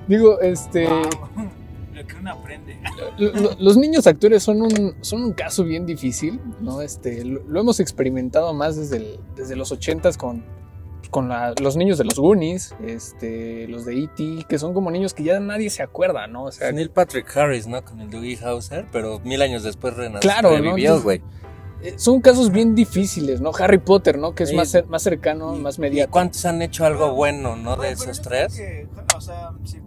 Digo, 0.08 0.40
este. 0.40 0.86
Wow. 0.86 1.02
Lo 1.94 2.06
que 2.06 2.14
uno 2.14 2.30
aprende. 2.32 2.78
lo- 3.18 3.32
lo- 3.32 3.56
los 3.58 3.76
niños 3.76 4.06
actores 4.06 4.44
son 4.44 4.62
un, 4.62 4.94
son 5.00 5.20
un 5.24 5.32
caso 5.32 5.64
bien 5.64 5.84
difícil, 5.84 6.40
¿no? 6.60 6.80
Este, 6.80 7.24
lo, 7.24 7.42
lo 7.42 7.58
hemos 7.60 7.80
experimentado 7.80 8.54
más 8.54 8.76
desde, 8.76 8.98
el- 8.98 9.20
desde 9.34 9.56
los 9.56 9.72
ochentas 9.72 10.16
con, 10.16 10.44
con 11.10 11.28
la- 11.28 11.54
los 11.60 11.76
niños 11.76 11.98
de 11.98 12.04
los 12.04 12.14
Goonies, 12.14 12.72
este, 12.86 13.66
los 13.66 13.84
de 13.84 13.98
E.T., 14.04 14.44
que 14.48 14.58
son 14.60 14.74
como 14.74 14.92
niños 14.92 15.12
que 15.12 15.24
ya 15.24 15.40
nadie 15.40 15.70
se 15.70 15.82
acuerda, 15.82 16.28
¿no? 16.28 16.44
O 16.44 16.52
sea, 16.52 16.70
Neil 16.70 16.90
Patrick 16.90 17.36
Harris, 17.36 17.66
¿no? 17.66 17.84
Con 17.84 18.00
el 18.00 18.10
Doogie 18.10 18.38
Howser, 18.46 18.86
pero 18.92 19.18
mil 19.24 19.42
años 19.42 19.64
después 19.64 19.94
renació. 19.96 20.20
Claro, 20.30 20.56
¿no? 20.60 21.00
güey. 21.02 21.20
eh, 21.82 21.94
son 21.96 22.20
casos 22.20 22.52
bien 22.52 22.76
difíciles, 22.76 23.40
¿no? 23.40 23.50
Harry 23.58 23.78
Potter, 23.78 24.18
¿no? 24.18 24.36
Que 24.36 24.44
es 24.44 24.52
más, 24.52 24.72
cer- 24.72 24.86
más 24.86 25.02
cercano, 25.02 25.56
Y- 25.56 25.60
más 25.60 25.78
¿Y 25.78 25.80
mediático. 25.80 26.12
cuántos 26.12 26.44
han 26.44 26.62
hecho 26.62 26.84
algo 26.84 27.12
bueno, 27.12 27.56
no? 27.56 27.74
De 27.76 27.90
esos 27.90 28.20
tres. 28.22 28.54
que, 28.54 28.86
o 29.16 29.20
sea, 29.20 29.50
si 29.64 29.80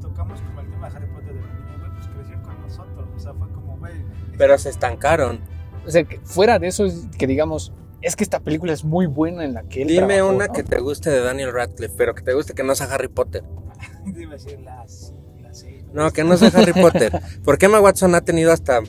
Pero 4.42 4.58
se 4.58 4.70
estancaron. 4.70 5.40
O 5.86 5.92
sea, 5.92 6.04
que 6.04 6.20
fuera 6.24 6.58
de 6.58 6.68
eso, 6.68 6.84
es 6.86 7.06
que 7.16 7.28
digamos, 7.28 7.74
es 8.02 8.16
que 8.16 8.24
esta 8.24 8.40
película 8.40 8.74
es 8.74 8.84
muy 8.84 9.06
buena 9.06 9.46
en 9.46 9.54
la 9.54 9.62
que 9.64 9.84
él 9.84 9.88
Dime 9.90 10.16
trabajó, 10.16 10.30
una 10.36 10.48
¿no? 10.48 10.54
que 10.54 10.64
te 10.64 10.80
guste 10.80 11.12
de 11.12 11.20
Daniel 11.22 11.54
Radcliffe, 11.54 11.94
pero 11.96 12.16
que 12.16 12.24
te 12.24 12.34
guste 12.34 12.54
que 12.56 12.64
no 12.64 12.74
sea 12.74 12.88
Harry 12.88 13.08
Potter. 13.08 13.44
Iba 14.18 14.32
a 14.32 14.34
decir 14.34 14.60
las, 14.62 15.14
las 15.44 15.60
seis. 15.60 15.84
No, 15.94 16.10
que 16.12 16.24
no 16.24 16.38
sea 16.38 16.50
Harry 16.56 16.74
Potter. 16.74 17.12
Porque 17.44 17.68
Emma 17.68 17.80
Watson 17.80 18.16
ha 18.16 18.22
tenido 18.22 18.52
hasta. 18.52 18.80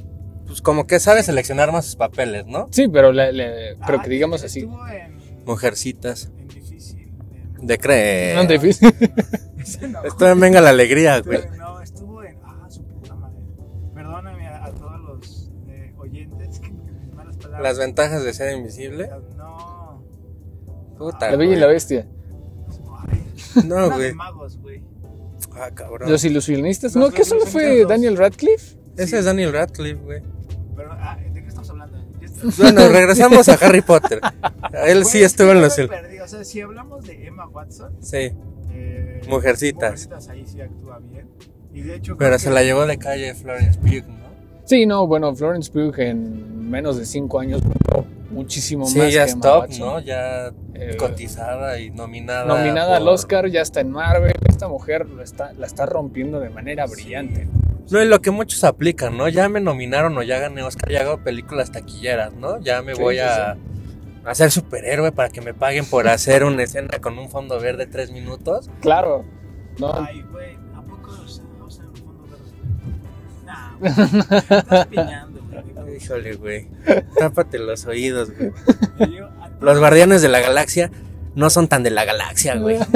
Pues 0.46 0.62
como 0.62 0.86
que 0.86 1.00
sabe 1.00 1.22
seleccionar 1.22 1.70
más 1.70 1.84
sus 1.84 1.96
papeles, 1.96 2.46
¿no? 2.46 2.68
Sí, 2.70 2.88
pero, 2.88 3.12
le- 3.12 3.32
le- 3.34 3.76
pero 3.86 3.98
Ah, 3.98 4.02
que 4.02 4.08
digamos 4.08 4.42
así. 4.42 4.60
Estuvo 4.60 4.86
en, 4.88 5.18
Mujercitas. 5.44 6.30
en 6.38 6.48
difícil. 6.48 7.10
en- 7.60 7.66
De 7.66 7.76
creer. 7.78 8.36
No 8.36 8.42
es 8.42 8.48
difícil. 8.48 8.94
Esto 10.04 10.28
en 10.28 10.40
Venga 10.40 10.60
la 10.62 10.70
Alegría, 10.70 11.20
güey. 11.20 11.40
Las 17.62 17.79
ventajas 17.79 18.25
de 18.25 18.33
ser 18.35 18.57
invisible. 18.57 19.11
No. 19.37 20.03
Puta. 20.98 21.31
La 21.31 21.37
Bella 21.37 21.53
y 21.55 21.57
la 21.57 21.66
Bestia. 21.66 22.07
Ay, 23.09 23.64
No, 23.64 23.90
güey. 23.90 24.12
magos, 24.14 24.59
güey. 24.59 24.83
Ah, 25.55 25.70
cabrón. 25.75 26.11
Los 26.11 26.25
ilusionistas. 26.25 26.94
Los 26.94 27.09
No, 27.11 27.14
que 27.14 27.22
eso 27.22 27.35
no 27.37 27.46
fue. 27.46 27.85
Daniel 27.85 28.16
Radcliffe. 28.16 28.77
Ese 28.96 29.18
es 29.18 29.25
Daniel 29.25 29.53
Radcliffe, 29.53 30.01
güey. 30.03 30.22
Pero, 30.77 30.90
ah, 30.92 31.16
¿de 31.33 31.42
qué 31.42 31.48
estamos 31.48 31.68
hablando? 31.70 31.98
Bueno, 32.59 32.88
regresamos 32.88 33.48
a 33.48 33.55
Harry 33.55 33.83
Potter. 33.83 34.20
Él 34.87 35.05
sí 35.05 35.22
estuvo 35.22 35.48
es 35.51 35.57
en 35.57 35.61
los. 35.62 35.79
O 35.79 36.29
sea, 36.29 36.44
si 36.44 36.61
hablamos 36.61 37.05
de 37.05 37.27
Emma 37.27 37.46
Watson, 37.48 37.96
Sí, 38.01 38.33
eh, 38.70 39.20
Mujercitas. 39.29 40.07
Mujercitas 40.09 40.29
ahí 40.29 40.46
sí 40.46 40.61
actúa 40.61 40.98
bien. 40.98 41.29
Y 41.72 41.83
de 41.83 41.96
hecho, 41.96 42.16
pero 42.16 42.38
se 42.38 42.51
la 42.51 42.62
llevó 42.62 42.87
de 42.87 42.98
calle 42.98 43.35
Florence 43.35 43.79
Pugh, 43.79 44.07
¿no? 44.09 44.31
Sí, 44.64 44.87
no, 44.87 45.07
bueno, 45.07 45.35
Florence 45.35 45.70
Pugh 45.70 45.98
en 45.98 46.70
menos 46.70 46.96
de 46.96 47.05
cinco 47.05 47.40
años 47.40 47.61
muchísimo 48.31 48.87
Sí, 48.87 48.98
más 48.98 49.12
ya 49.12 49.25
que 49.25 49.27
es 49.27 49.33
Emma 49.35 49.42
top, 49.42 49.61
Watson. 49.62 49.87
¿no? 49.88 50.01
Ya 50.01 50.53
Eh, 50.75 50.96
cotizada 50.96 51.79
y 51.79 51.90
nominada. 51.90 52.46
nominada 52.46 52.96
al 52.96 53.07
Oscar, 53.07 53.46
ya 53.48 53.61
está 53.61 53.81
en 53.81 53.90
Marvel. 53.90 54.33
Esta 54.48 54.68
mujer 54.68 55.07
lo 55.09 55.22
está, 55.22 55.53
la 55.53 55.66
está 55.66 55.85
rompiendo 55.87 56.40
de 56.40 56.48
manera 56.51 56.87
brillante. 56.87 57.46
No, 57.90 58.03
y 58.03 58.07
lo 58.07 58.20
que 58.22 58.31
muchos 58.31 58.64
aplican, 58.64 59.16
¿no? 59.18 59.29
Ya 59.29 59.48
me 59.48 59.61
nominaron 59.61 60.16
o 60.16 60.22
ya 60.22 60.38
gané 60.38 60.62
Oscar, 60.62 60.90
ya 60.90 61.03
hago 61.03 61.18
películas 61.18 61.70
taquilleras, 61.72 62.33
¿no? 62.35 62.59
Ya 62.61 62.81
me 62.81 62.94
Sí, 62.94 63.03
voy 63.03 63.16
sí, 63.16 63.20
a, 63.20 63.57
ser 64.35 64.51
superhéroe 64.51 65.12
para 65.12 65.29
que 65.29 65.40
me 65.42 65.53
paguen 65.53 65.85
por 65.85 66.09
hacer 66.09 66.42
una 66.44 66.62
escena 66.62 66.98
con 67.01 67.18
un 67.18 67.29
fondo 67.29 67.61
verde 67.61 67.87
tres 67.87 68.11
minutos. 68.12 68.70
Claro. 68.81 69.25
No, 69.79 69.92
Ay, 69.94 70.22
güey, 70.33 70.57
estás 73.86 74.86
piñando, 74.86 75.40
güey. 75.42 75.96
Híjole, 75.96 76.34
güey. 76.34 76.68
Tápate 77.18 77.58
los 77.58 77.84
oídos, 77.86 78.30
güey. 78.36 78.52
Ah, 79.40 79.50
Los 79.60 79.78
guardianes 79.78 80.22
de 80.22 80.28
la 80.28 80.40
galaxia 80.40 80.90
no 81.34 81.50
son 81.50 81.68
tan 81.68 81.82
de 81.82 81.90
la 81.90 82.04
galaxia, 82.04 82.56
güey. 82.56 82.78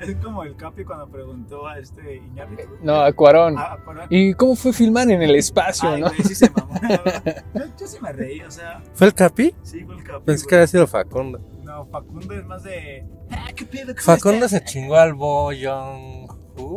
Es 0.00 0.14
como 0.22 0.44
el 0.44 0.54
Capi 0.54 0.84
cuando 0.84 1.08
preguntó 1.08 1.66
a 1.66 1.76
este 1.80 2.18
Iñárritu. 2.18 2.68
no, 2.82 3.00
a 3.02 3.12
Cuarón. 3.12 3.58
A- 3.58 3.72
a 3.72 3.76
Cuarón. 3.78 4.06
¿Y 4.10 4.32
cómo 4.34 4.54
fue 4.54 4.72
filmar 4.72 5.10
en 5.10 5.20
el 5.22 5.34
espacio, 5.34 5.88
Ay, 5.90 6.00
no? 6.02 6.06
güey, 6.08 6.22
sí 6.22 6.36
se 6.36 6.48
mamó. 6.50 6.72
Yo, 7.54 7.64
yo 7.80 7.86
sí 7.88 7.96
me 8.00 8.12
reí, 8.12 8.40
o 8.42 8.50
sea, 8.50 8.80
¿Fue 8.94 9.08
el 9.08 9.14
Capi? 9.14 9.52
sí 9.64 9.82
fue 9.84 9.96
el 9.96 10.04
Capi. 10.04 10.24
Pensé 10.24 10.46
que 10.46 10.54
había 10.54 10.68
sido 10.68 10.86
Facundo. 10.86 11.40
No, 11.64 11.84
Facundo 11.86 12.32
es 12.32 12.44
más 12.46 12.62
de. 12.62 13.04
Ah, 13.32 13.48
¿qué 13.56 13.64
pedo? 13.64 13.86
¿Cómo 13.86 14.00
Facundo 14.00 14.48
se 14.48 14.62
chingó 14.62 14.94
al 14.94 15.14
Bo 15.14 15.50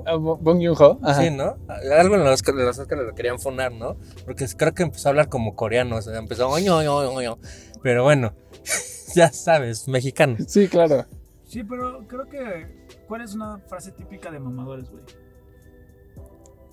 Ah, 0.06 0.16
Bo- 0.16 0.38
Bong 0.38 0.60
Joon-ho. 0.64 1.00
Sí, 1.20 1.30
¿no? 1.32 1.58
Algo 1.98 2.16
en 2.16 2.24
los, 2.24 2.48
en 2.48 2.58
los 2.66 2.78
Oscars 2.80 3.02
lo 3.04 3.14
querían 3.16 3.40
funar, 3.40 3.72
¿no? 3.72 3.98
Porque 4.26 4.46
creo 4.58 4.74
que 4.74 4.84
empezó 4.84 5.08
a 5.08 5.12
hablar 5.12 5.30
como 5.30 5.56
coreano, 5.56 5.98
o 5.98 6.02
sea, 6.02 6.18
empezó 6.18 6.48
oño, 6.50 6.78
oño, 6.78 6.96
oño, 6.96 7.12
oño. 7.12 7.38
Pero 7.84 8.04
bueno, 8.04 8.34
ya 9.16 9.32
sabes, 9.32 9.88
mexicano. 9.88 10.38
Sí, 10.48 10.68
claro. 10.68 11.06
Sí, 11.46 11.64
pero 11.64 12.06
creo 12.08 12.28
que. 12.30 12.82
¿Cuál 13.08 13.22
es 13.22 13.34
una 13.34 13.58
frase 13.68 13.92
típica 13.92 14.32
de 14.32 14.40
mamadores, 14.40 14.90
güey? 14.90 15.04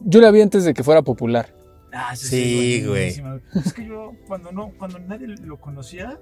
Yo 0.00 0.20
la 0.20 0.30
vi 0.30 0.40
antes 0.40 0.64
de 0.64 0.74
que 0.74 0.84
fuera 0.84 1.02
popular. 1.02 1.54
Ah, 1.92 2.14
sí, 2.14 2.26
Sí, 2.26 2.86
güey. 2.86 3.08
Es 3.54 3.72
que 3.72 3.86
yo, 3.86 4.12
cuando 4.26 4.52
no, 4.52 4.72
cuando 4.78 4.98
nadie 5.00 5.26
lo 5.26 5.58
conocía, 5.58 6.20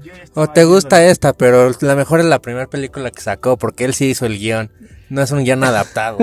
yo 0.00 0.12
ya 0.14 0.20
O 0.20 0.24
estaba 0.24 0.52
te 0.52 0.60
viendo- 0.60 0.74
gusta 0.76 1.04
esta, 1.04 1.32
pero 1.34 1.70
la 1.80 1.96
mejor 1.96 2.20
es 2.20 2.26
la 2.26 2.38
primera 2.40 2.66
película 2.68 3.10
que 3.10 3.20
sacó, 3.20 3.58
porque 3.58 3.84
él 3.84 3.92
sí 3.92 4.06
hizo 4.06 4.24
el 4.24 4.38
guion. 4.38 4.70
No 5.14 5.22
es 5.22 5.30
un 5.30 5.44
guion 5.44 5.62
adaptado. 5.62 6.18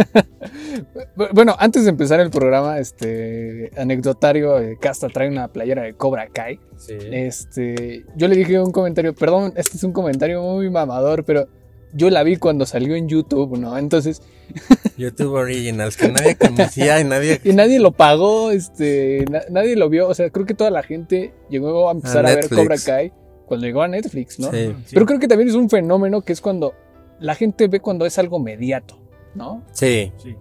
Bu- 1.16 1.30
Bueno, 1.34 1.56
antes 1.58 1.86
de 1.86 1.92
empezar 1.92 2.20
el 2.20 2.30
programa, 2.30 2.78
este 2.80 3.72
anecdotario, 3.78 4.60
eh, 4.60 4.78
Casta 4.82 5.08
trae 5.08 5.30
una 5.30 5.48
playera 5.48 5.84
de 5.84 5.94
Cobra 5.94 6.28
Kai. 6.28 6.60
Sí. 6.78 6.98
Este, 7.12 8.06
yo 8.18 8.28
le 8.28 8.36
dije 8.36 8.60
un 8.60 8.72
comentario, 8.74 9.16
perdón, 9.16 9.54
este 9.56 9.78
es 9.78 9.84
un 9.86 9.94
comentario 9.94 10.42
muy 10.42 10.70
mamador, 10.70 11.24
pero 11.24 11.48
yo 11.94 12.10
la 12.10 12.24
vi 12.24 12.36
cuando 12.36 12.66
salió 12.66 12.96
en 12.96 13.08
YouTube, 13.08 13.58
¿no? 13.58 13.78
Entonces, 13.78 14.22
YouTube 14.98 15.34
Originals, 15.36 15.96
que 15.96 16.10
nadie 16.10 16.36
conocía 16.36 17.00
y 17.00 17.06
nadie. 17.06 17.40
y 17.46 17.54
nadie 17.54 17.80
lo 17.80 17.94
pagó, 17.94 18.52
este, 18.52 19.24
na- 19.32 19.44
nadie 19.50 19.78
lo 19.78 19.88
vio, 19.90 20.10
o 20.10 20.14
sea, 20.14 20.30
creo 20.32 20.46
que 20.46 20.54
toda 20.54 20.70
la 20.70 20.84
gente 20.84 21.34
llegó 21.50 21.88
a 21.88 21.94
empezar 21.94 22.26
a, 22.26 22.36
ver. 22.36 22.50
Cobra 22.50 22.76
Kai 22.78 23.14
cuando 23.46 23.66
llegó 23.66 23.84
a 23.84 23.88
Netflix, 23.88 24.38
¿no? 24.38 24.52
Sí. 24.52 24.76
Sí. 24.86 24.94
Pero 24.94 25.06
creo 25.06 25.20
que 25.20 25.30
también 25.30 25.48
es 25.48 25.56
un 25.56 25.70
fenómeno 25.70 26.22
que 26.22 26.34
es 26.34 26.42
cuando 26.42 26.74
la 27.22 27.36
gente 27.36 27.68
ve 27.70 27.80
cuando 27.80 28.06
es 28.06 28.18
algo 28.20 28.40
mediato, 28.40 28.98
¿no? 29.36 29.64
Sí. 29.72 30.12
Sí. 30.18 30.36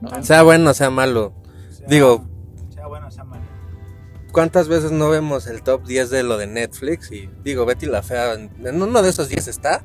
¿No? 0.00 0.22
Sea 0.22 0.42
bueno, 0.44 0.72
sea 0.74 0.90
malo. 0.90 1.32
Sea- 1.70 1.86
Digo- 1.88 2.24
Sea 2.72 2.86
bueno, 2.86 3.10
sea 3.10 3.24
malo. 3.24 3.42
¿Cuántas 4.32 4.68
veces 4.68 4.92
no 4.92 5.08
vemos 5.08 5.46
el 5.48 5.62
top 5.62 5.84
10 5.86 6.10
de 6.10 6.22
lo 6.22 6.36
de 6.36 6.46
Netflix? 6.46 7.10
Y 7.10 7.28
digo, 7.42 7.64
Betty 7.66 7.86
la 7.86 8.02
Fea, 8.02 8.34
en 8.34 8.82
uno 8.82 9.02
de 9.02 9.08
esos 9.08 9.28
10 9.28 9.48
está. 9.48 9.82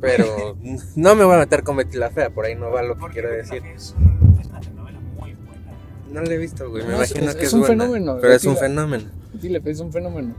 Pero 0.00 0.56
no 0.96 1.14
me 1.14 1.24
voy 1.24 1.34
a 1.34 1.38
meter 1.38 1.62
con 1.64 1.76
Betty 1.76 1.96
la 1.96 2.10
Fea, 2.10 2.30
por 2.30 2.44
ahí 2.44 2.54
no 2.54 2.70
va 2.70 2.82
lo 2.82 2.96
que 2.96 3.06
quiero 3.12 3.30
Betty 3.30 3.48
la 3.48 3.54
decir. 3.54 3.62
Fea 3.62 3.74
Es, 3.74 3.94
un- 3.98 4.38
es 4.40 4.46
una 4.46 4.60
telenovela 4.60 5.00
muy 5.18 5.32
buena. 5.34 5.72
No 6.12 6.20
la 6.22 6.34
he 6.34 6.38
visto, 6.38 6.68
güey. 6.70 6.84
Me 6.84 6.92
No, 6.92 7.02
es- 7.02 7.10
imagino 7.10 7.30
es- 7.30 7.36
que 7.36 7.42
es 7.42 7.48
es, 7.48 7.54
un 7.54 7.60
buena, 7.60 7.84
fenómeno, 7.84 8.18
Pero 8.20 8.32
es 8.34 8.42
Betty 8.42 8.48
un 8.48 8.54
la- 8.54 8.60
fenómeno. 8.60 9.04
Dile, 9.32 9.62
es 9.64 9.80
un 9.80 9.92
fenómeno. 9.92 10.34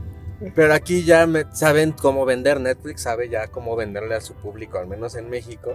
Pero 0.54 0.72
aquí 0.74 1.04
ya 1.04 1.26
me- 1.26 1.44
saben 1.52 1.92
cómo 1.92 2.24
vender. 2.24 2.60
Netflix 2.60 3.02
sabe 3.02 3.28
ya 3.28 3.48
cómo 3.48 3.74
venderle 3.76 4.14
a 4.14 4.20
su 4.20 4.34
público, 4.34 4.78
al 4.78 4.86
menos 4.86 5.14
en 5.16 5.28
México. 5.30 5.74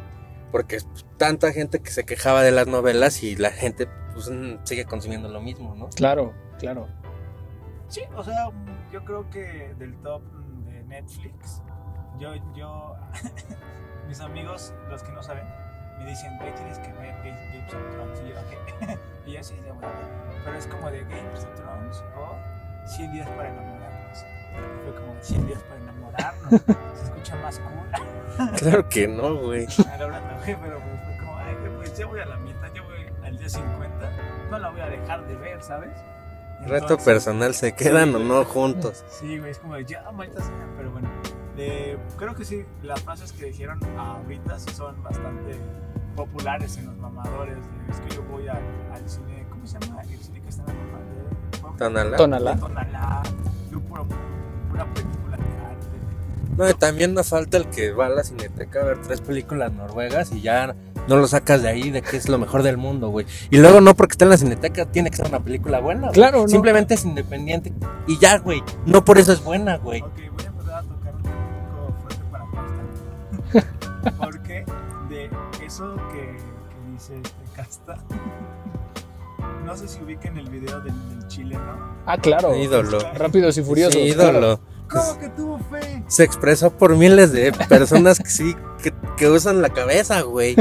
Porque 0.52 0.76
es 0.78 0.88
tanta 1.18 1.52
gente 1.52 1.80
que 1.80 1.90
se 1.92 2.06
quejaba 2.06 2.44
de 2.44 2.52
las 2.52 2.68
novelas 2.68 3.24
y 3.24 3.36
la 3.36 3.50
gente 3.52 3.88
pues, 4.14 4.32
sigue 4.64 4.86
consumiendo 4.86 5.28
lo 5.28 5.42
mismo, 5.42 5.76
¿no? 5.76 5.90
Claro, 5.90 6.34
claro. 6.60 6.88
Sí, 7.90 8.02
o 8.16 8.24
sea, 8.24 8.50
yo 8.92 9.04
creo 9.04 9.30
que 9.30 9.74
del 9.80 9.96
top 9.98 10.22
de 10.66 10.84
Netflix, 10.84 11.62
yo, 12.20 12.34
yo, 12.56 12.96
mis 14.08 14.20
amigos, 14.22 14.74
los 14.90 15.02
que 15.04 15.12
no 15.12 15.24
saben, 15.24 15.44
me 16.00 16.06
dicen, 16.10 16.38
güey, 16.38 16.54
tienes 16.56 16.78
que 16.80 16.92
ver 16.94 17.16
Ga- 17.24 17.52
Games 17.52 17.74
of 17.74 17.94
Thrones. 17.96 18.22
Y 18.26 18.30
yo, 18.30 18.36
ok. 18.40 19.00
y 19.28 19.32
yo 19.34 19.44
sí, 19.44 19.56
de 19.56 19.72
bueno, 19.72 19.88
pero 20.46 20.58
es 20.58 20.68
como 20.68 20.90
de 20.92 21.02
Games 21.02 21.44
of 21.44 21.56
Thrones 21.56 22.04
o 22.16 22.36
100 22.96 23.12
días 23.12 23.30
para 23.30 23.50
enamorarnos. 23.50 23.93
Fue 24.84 24.96
como 24.96 25.16
100 25.22 25.48
días 25.48 25.60
para 25.64 25.82
enamorarnos. 25.82 26.62
Se 26.98 27.04
escucha 27.06 27.36
más 27.38 27.60
cool. 27.60 27.74
Claro 28.58 28.90
que 28.90 29.08
no, 29.08 29.36
güey. 29.36 29.68
Ahora 30.02 30.20
no, 30.20 30.38
güey, 30.40 30.58
pero 30.62 30.80
pues 30.80 31.04
fue 31.06 31.18
como, 31.18 31.38
ay, 31.38 31.56
güey, 31.56 31.76
pues 31.78 31.98
ya 31.98 32.06
voy 32.08 32.20
a 32.20 32.26
la 32.26 32.38
mitad, 32.38 32.68
ya 32.74 32.82
voy 32.82 32.96
al 33.24 33.38
día 33.38 33.50
50. 33.50 34.12
No 34.50 34.60
la 34.60 34.70
voy 34.70 34.82
a 34.82 34.88
dejar 34.88 35.28
de 35.28 35.36
ver, 35.36 35.62
¿sabes? 35.62 35.92
Reto 36.66 36.98
personal, 36.98 37.54
¿se 37.54 37.76
quedan 37.76 38.10
Sí, 38.10 38.16
o 38.16 38.20
no 38.20 38.46
juntos? 38.46 39.04
Sí, 39.20 39.38
güey, 39.38 39.52
es 39.52 39.60
como 39.60 39.76
de 39.76 39.86
ya, 39.86 40.10
maldita 40.12 40.42
sea. 40.42 40.52
Pero 40.78 40.92
bueno, 40.92 41.10
eh, 41.58 41.98
creo 42.18 42.36
que 42.36 42.46
sí, 42.46 42.66
las 42.82 43.02
frases 43.02 43.32
que 43.34 43.46
dijeron 43.46 43.80
ahorita 43.98 44.58
sí 44.60 44.74
son 44.74 45.02
bastante 45.04 45.56
populares 46.16 46.78
en 46.78 46.88
los 46.88 46.98
mamadores. 46.98 47.58
de, 47.58 47.92
es 47.94 48.00
que 48.02 48.16
yo 48.16 48.24
voy 48.24 48.48
al, 48.48 48.64
al 48.94 49.10
cine, 49.10 49.46
¿cómo 49.50 49.66
se 49.68 49.80
llama? 49.80 50.02
El 50.04 50.20
cine 50.20 50.42
que 50.42 50.50
está 50.50 50.64
en 50.64 50.68
la 50.70 50.74
mamá 50.74 51.00
de 51.72 51.78
Tonalá. 51.78 52.18
Tonalá. 52.18 52.56
Tonalá. 52.58 53.24
Yo 53.72 53.80
puro, 53.82 54.06
pura 54.74 54.86
película 54.94 55.38
de 55.38 55.44
arte. 55.44 56.58
No, 56.58 56.70
y 56.70 56.74
también 56.74 57.14
nos 57.14 57.30
falta 57.30 57.58
el 57.58 57.68
que 57.68 57.92
va 57.92 58.08
a 58.08 58.10
la 58.10 58.24
cineteca 58.24 58.82
a 58.82 58.84
ver 58.84 59.02
tres 59.02 59.22
películas 59.22 59.72
noruegas 59.72 60.32
y 60.32 60.42
ya 60.42 60.76
no 61.08 61.18
lo 61.18 61.28
sacas 61.28 61.62
de 61.62 61.68
ahí 61.70 61.90
de 61.92 62.02
que 62.02 62.16
es 62.18 62.30
lo 62.30 62.38
mejor 62.38 62.64
del 62.64 62.78
mundo, 62.78 63.10
güey. 63.10 63.26
Y 63.50 63.58
luego 63.58 63.82
no 63.82 63.94
porque 63.96 64.14
está 64.14 64.26
en 64.26 64.30
la 64.32 64.38
cineteca 64.38 64.86
tiene 64.86 65.10
que 65.12 65.18
ser 65.18 65.28
una 65.28 65.40
película 65.40 65.80
buena. 65.80 66.02
güey. 66.08 66.14
Claro, 66.14 66.44
no. 66.44 66.48
Simplemente 66.48 66.94
es 66.94 67.06
independiente 67.06 67.74
y 68.08 68.18
ya, 68.20 68.38
güey. 68.40 68.64
No 68.86 69.04
por 69.04 69.18
eso 69.18 69.34
es 69.34 69.44
buena, 69.44 69.78
güey. 69.78 70.02
Ok, 70.02 70.12
voy 70.16 70.46
a 70.46 70.48
empezar 70.48 70.76
a 70.76 70.82
tocar 70.84 71.14
un 71.16 71.22
poco 71.22 71.94
fuerte 72.02 72.24
para 72.32 72.46
Casta. 73.52 74.12
Porque 74.26 74.66
de 75.10 75.30
eso 75.66 75.96
que, 76.12 76.22
que 76.22 76.92
dice 76.92 77.16
este 77.18 77.44
Casta, 77.56 77.98
no 79.66 79.76
sé 79.78 79.88
si 79.88 80.02
ubiquen 80.04 80.38
el 80.38 80.50
video 80.50 80.80
del, 80.82 80.94
del 81.10 81.28
chileno. 81.28 82.02
Ah, 82.06 82.18
claro. 82.18 82.56
Ídolo. 82.56 83.00
Rápidos 83.16 83.58
y 83.58 83.64
furiosos. 83.64 83.94
Sí, 83.94 84.14
claro. 84.14 84.38
ídolo. 84.40 84.60
¿Cómo 84.90 85.20
que 85.20 85.30
tuvo 85.30 85.60
fe? 85.72 86.04
Se 86.08 86.24
expresó 86.24 86.72
por 86.72 86.96
miles 86.96 87.32
de 87.32 87.52
personas 87.52 88.20
que 88.20 88.30
sí, 88.30 88.56
que, 88.82 88.94
que 89.18 89.30
usan 89.30 89.62
la 89.62 89.70
cabeza, 89.70 90.22
güey. 90.22 90.56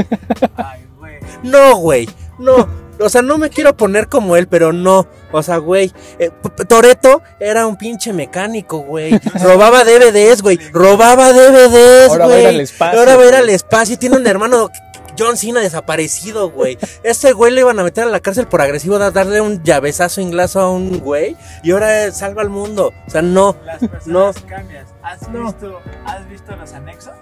Ay, 0.55 0.87
güey. 0.97 1.15
No, 1.43 1.75
güey. 1.77 2.09
No. 2.39 2.67
O 2.99 3.09
sea, 3.09 3.21
no 3.21 3.37
me 3.37 3.49
quiero 3.49 3.75
poner 3.75 4.07
como 4.07 4.37
él, 4.37 4.47
pero 4.47 4.71
no. 4.71 5.07
O 5.31 5.43
sea, 5.43 5.57
güey. 5.57 5.91
eh, 6.19 6.31
Toreto 6.67 7.21
era 7.39 7.67
un 7.67 7.75
pinche 7.75 8.13
mecánico, 8.13 8.79
güey. 8.79 9.19
Robaba 9.43 9.83
DVDs, 9.83 10.41
güey. 10.41 10.57
Robaba 10.73 11.33
DVDs, 11.33 12.09
Ahora 12.09 12.27
va 12.27 12.33
a 12.33 12.37
ir 12.37 12.43
güey. 12.43 12.55
al 12.55 12.59
espacio. 12.61 12.99
Ahora 12.99 13.15
va 13.17 13.21
a 13.23 13.25
ir 13.25 13.31
güey. 13.31 13.43
al 13.43 13.49
espacio. 13.49 13.95
y 13.95 13.97
Tiene 13.97 14.15
un 14.17 14.25
hermano 14.27 14.69
John 15.17 15.37
Cena 15.37 15.59
desaparecido, 15.61 16.49
güey. 16.49 16.77
Ese 17.03 17.33
güey 17.33 17.51
le 17.53 17.61
iban 17.61 17.79
a 17.79 17.83
meter 17.83 18.03
a 18.05 18.07
la 18.07 18.19
cárcel 18.19 18.47
por 18.47 18.61
agresivo, 18.61 18.97
da- 18.99 19.11
darle 19.11 19.41
un 19.41 19.63
llavezazo 19.63 20.21
inglaso 20.21 20.59
a 20.59 20.71
un 20.71 20.99
güey. 20.99 21.35
Y 21.63 21.71
ahora 21.71 22.11
salva 22.11 22.41
al 22.41 22.49
mundo. 22.49 22.91
O 23.07 23.09
sea, 23.09 23.21
no. 23.21 23.55
Las 23.65 23.79
personas 23.79 24.05
No. 24.07 24.47
cambian. 24.47 24.85
¿Has, 25.01 25.27
No. 25.29 25.45
visto, 25.45 25.81
¿Has 26.05 26.29
visto 26.29 26.55
los 26.55 26.73
anexos? 26.73 27.13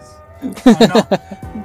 ¿O 0.43 0.87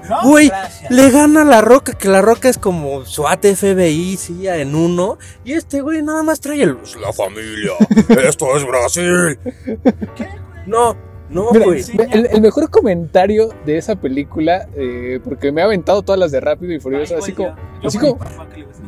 no? 0.08 0.22
Güey. 0.24 0.52
Le 0.90 1.10
gana 1.10 1.42
a 1.42 1.44
la 1.44 1.60
roca, 1.62 1.92
que 1.94 2.08
la 2.08 2.20
roca 2.22 2.48
es 2.48 2.58
como 2.58 3.04
SWAT, 3.04 3.44
FBI, 3.44 4.16
CIA 4.18 4.58
en 4.58 4.74
uno. 4.74 5.18
Y 5.44 5.54
este 5.54 5.80
güey 5.80 6.02
nada 6.02 6.22
más 6.22 6.40
trae 6.40 6.62
el. 6.62 6.76
La 7.00 7.12
familia. 7.12 7.72
Esto 8.28 8.54
es 8.56 8.66
Brasil. 8.66 9.38
¿Qué, 10.14 10.24
güey? 10.24 10.28
No, 10.66 10.96
no, 11.30 11.50
Mira, 11.52 11.66
el, 12.12 12.26
el 12.26 12.40
mejor 12.40 12.70
comentario 12.70 13.48
de 13.64 13.78
esa 13.78 13.96
película, 13.96 14.68
eh, 14.76 15.20
porque 15.24 15.50
me 15.52 15.60
ha 15.62 15.64
aventado 15.64 16.02
todas 16.02 16.18
las 16.18 16.30
de 16.30 16.40
Rápido 16.40 16.72
y 16.72 16.80
Furioso, 16.80 17.14
Ay, 17.14 17.20
así 17.22 17.32
como, 17.32 17.48
yo- 17.82 17.88
así 17.88 17.98
como-. 17.98 18.18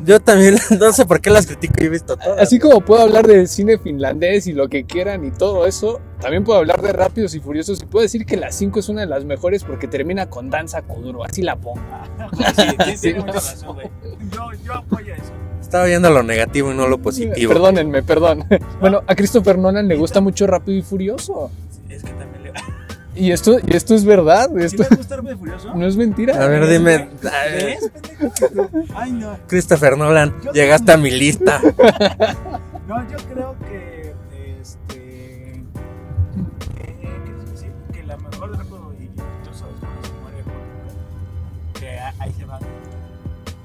Yo 0.05 0.21
también, 0.21 0.57
no 0.81 0.93
sé 0.93 1.05
por 1.05 1.21
qué 1.21 1.29
las 1.31 1.47
critico, 1.47 1.75
yo 1.79 1.87
he 1.87 1.89
visto 1.91 2.17
todas. 2.17 2.41
así 2.41 2.59
como 2.59 2.81
puedo 2.81 3.03
hablar 3.03 3.27
de 3.27 3.47
cine 3.47 3.79
finlandés 3.79 4.47
y 4.47 4.53
lo 4.53 4.69
que 4.69 4.85
quieran 4.85 5.25
y 5.25 5.31
todo 5.33 5.67
eso, 5.67 6.01
también 6.21 6.45
puedo 6.45 6.59
hablar 6.59 6.81
de 6.81 6.93
Rápidos 6.93 7.35
y 7.35 7.41
Furiosos 7.41 7.83
y 7.83 7.87
puedo 7.87 8.03
decir 8.05 8.25
que 8.25 8.37
la 8.37 8.53
5 8.53 8.79
es 8.79 8.89
una 8.89 9.01
de 9.03 9.07
las 9.09 9.25
mejores 9.25 9.65
porque 9.65 9.89
termina 9.89 10.31
con 10.31 10.49
danza 10.51 10.83
Kuduro, 10.83 11.25
así 11.25 11.43
la 11.43 11.57
pongo. 11.57 11.81
Sí, 12.57 12.65
sí, 12.85 12.91
Sí, 12.93 13.01
tiene 13.01 13.19
no. 13.19 13.27
mucha 13.27 13.39
razón, 13.41 13.75
güey. 13.75 13.89
Yo, 14.33 14.65
yo 14.65 14.75
apoyo 14.75 15.15
eso. 15.15 15.33
Estaba 15.61 15.85
viendo 15.85 16.09
lo 16.11 16.23
negativo 16.23 16.73
y 16.73 16.75
no 16.75 16.89
lo 16.89 16.99
positivo. 16.99 17.53
Perdónenme, 17.53 18.03
perdón. 18.03 18.45
Bueno, 18.81 19.03
a 19.07 19.15
Christopher 19.15 19.59
Nolan 19.59 19.87
le 19.89 19.97
gusta 19.97 20.21
mucho 20.21 20.47
Rápido 20.47 20.79
y 20.79 20.83
Furioso. 20.83 21.51
Es 21.89 22.03
que 22.03 22.11
también 22.13 22.43
le. 22.45 22.53
Y 23.15 23.33
esto, 23.33 23.59
y 23.67 23.75
esto 23.75 23.95
es 23.97 24.05
verdad, 24.05 24.49
¿Sí 24.57 24.65
esto 24.65 24.85
le 24.89 24.97
gusta 24.97 25.17
Rápido 25.17 25.35
y 25.35 25.39
Furioso? 25.39 25.75
no 25.75 25.87
es 25.87 25.97
mentira. 25.97 26.41
A 26.45 26.47
ver, 26.47 26.69
dime. 26.69 27.09
¿Ves, 27.23 27.91
pendejo? 27.91 28.71
Ay, 28.95 29.13
no. 29.13 29.37
Christopher 29.49 29.97
Nolan, 29.99 30.35
Yo 30.45 30.53
llegaste 30.53 30.93
a 30.93 30.97
mi 30.97 31.11
lista. 31.11 31.61
No, 32.87 33.09
yo 33.11 33.17
creo 33.33 33.57
que. 33.69 34.15
Este. 34.61 35.65
Que, 36.77 36.83
que, 36.85 37.57
sí, 37.57 37.67
que 37.93 38.03
la 38.05 38.17
mejor 38.19 38.53
de 38.53 38.57
Rápido 38.59 38.93
y 39.01 39.07
Furioso 39.09 39.67
es 39.67 39.81
cuando 39.81 40.03
se 40.07 40.13
muere 40.23 40.43
Hulk. 40.45 41.79
Que 41.81 41.99
ahí 41.99 42.33
se 42.39 42.45
va. 42.45 42.59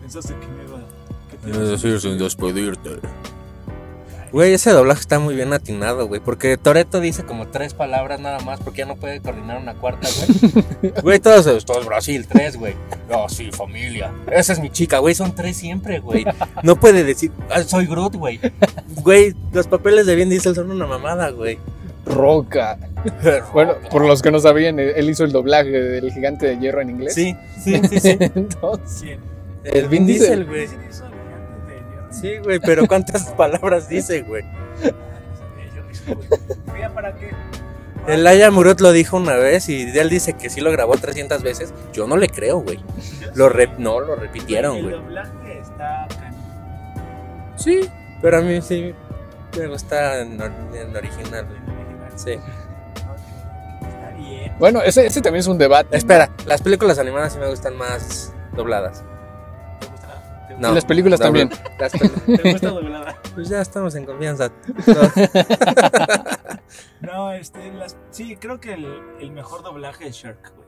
Pensaste 0.02 0.34
que 0.34 0.48
me 0.48 0.64
iba. 0.64 0.80
Que 1.30 1.38
te 1.38 1.50
ibas 1.50 1.84
a- 1.86 2.00
sin 2.00 2.18
despedirte. 2.18 2.90
Güey, 4.34 4.52
ese 4.56 4.72
doblaje 4.72 5.00
está 5.00 5.20
muy 5.20 5.36
bien 5.36 5.54
atinado, 5.54 6.08
güey. 6.08 6.20
Porque 6.20 6.58
Toreto 6.58 7.00
dice 7.00 7.24
como 7.24 7.48
tres 7.50 7.76
palabras 7.76 8.20
nada 8.20 8.40
más 8.40 8.60
porque 8.60 8.80
ya 8.80 8.88
no 8.88 8.96
puede 8.96 9.22
coordinar 9.22 9.60
una 9.60 9.76
cuarta, 9.76 10.08
güey. 10.18 10.92
Güey, 11.04 11.20
todos 11.20 11.46
es 11.46 11.86
Brasil, 11.86 12.26
tres, 12.28 12.58
güey. 12.58 12.74
Oh, 13.12 13.30
sí, 13.30 13.52
familia. 13.52 14.12
Esa 14.32 14.54
es 14.54 14.60
mi 14.60 14.72
chica, 14.72 14.98
güey. 14.98 15.14
Son 15.14 15.36
tres 15.36 15.56
siempre, 15.56 16.00
güey. 16.00 16.26
No 16.64 16.80
puede 16.80 17.04
decir, 17.04 17.32
"Ah, 17.52 17.62
soy 17.62 17.86
Groot, 17.86 18.16
güey. 18.16 18.40
Güey, 19.04 19.36
los 19.52 19.68
papeles 19.68 20.08
de 20.08 20.16
Vin 20.16 20.30
Diesel 20.30 20.56
son 20.56 20.72
una 20.72 20.88
mamada, 20.88 21.30
güey. 21.30 21.60
Roca. 22.06 22.78
Bueno, 23.54 23.74
por 23.92 24.04
los 24.06 24.22
que 24.22 24.32
no 24.32 24.40
sabían, 24.40 24.80
él 24.80 25.10
hizo 25.10 25.26
el 25.26 25.32
doblaje 25.32 25.70
del 25.70 26.12
gigante 26.12 26.48
de 26.48 26.58
hierro 26.58 26.82
en 26.82 26.90
inglés. 26.90 27.14
Sí, 27.14 27.36
sí, 27.64 27.80
sí, 27.88 28.00
sí. 28.00 28.18
Entonces, 28.20 29.02
Bien. 29.02 29.20
El 29.64 29.88
Vin 29.90 30.08
Diesel, 30.08 30.46
güey. 30.46 30.68
¿Sí 32.22 32.28
el 32.30 32.44
güey, 32.44 32.60
pero 32.60 32.88
¿cuántas 32.88 33.24
palabras 33.38 33.90
dice, 33.90 34.22
güey? 34.22 34.44
¿para 36.94 37.14
qué? 37.16 37.32
El 38.08 38.28
Aya 38.28 38.52
Murut 38.52 38.82
lo 38.82 38.92
dijo 38.92 39.16
una 39.18 39.36
vez 39.36 39.70
y 39.70 39.98
él 39.98 40.10
dice 40.10 40.34
que 40.34 40.50
sí 40.50 40.60
lo 40.62 40.72
grabó 40.72 40.96
300 40.98 41.42
veces. 41.42 41.74
Yo 41.94 42.06
no 42.08 42.18
le 42.18 42.28
creo, 42.28 42.60
güey. 42.60 42.80
Lo 43.34 43.50
rep- 43.50 43.78
no, 43.78 44.00
lo 44.02 44.16
repitieron, 44.16 44.76
El 44.78 44.84
güey. 44.84 44.96
doblaje 44.96 45.60
está. 45.60 46.08
Sí, 47.56 47.90
pero 48.22 48.40
a 48.40 48.42
mí 48.42 48.62
sí 48.62 48.94
me 49.58 49.68
gusta 49.68 50.20
en, 50.20 50.42
or- 50.42 50.52
en 50.76 50.96
original, 50.96 51.48
el. 51.50 52.20
Sí. 52.20 52.32
Ok, 52.34 53.88
Está 53.88 54.10
bien. 54.18 54.54
bueno, 54.60 54.82
ese, 54.82 55.06
ese 55.06 55.22
también 55.22 55.40
es 55.40 55.48
un 55.48 55.58
debate. 55.58 55.96
Espera, 55.96 56.30
las 56.46 56.62
películas 56.62 57.00
animadas 57.00 57.34
sí 57.34 57.40
me 57.40 57.48
gustan 57.50 57.78
más 57.78 58.34
dobladas. 58.54 59.04
¿Te 60.54 60.58
gusta? 60.58 60.62
¿Te 60.62 60.62
No. 60.62 60.72
Y 60.72 60.76
las 60.76 60.86
películas 60.86 61.20
doble- 61.20 61.24
también. 61.24 61.50
las 61.80 61.94
pel- 61.94 62.42
¿Te 62.42 62.52
gusta 62.52 62.70
doblada? 62.70 63.22
pues 63.36 63.50
ya 63.50 63.62
estamos 63.62 63.96
en 63.96 64.06
confianza. 64.06 64.52
No, 67.02 67.32
este, 67.34 67.72
las, 67.74 67.98
sí, 68.12 68.38
creo 68.38 68.60
que 68.60 68.74
el, 68.74 68.88
el 69.20 69.32
mejor 69.32 69.62
doblaje 69.64 70.08
es 70.08 70.16
Shark, 70.16 70.54
güey. 70.56 70.68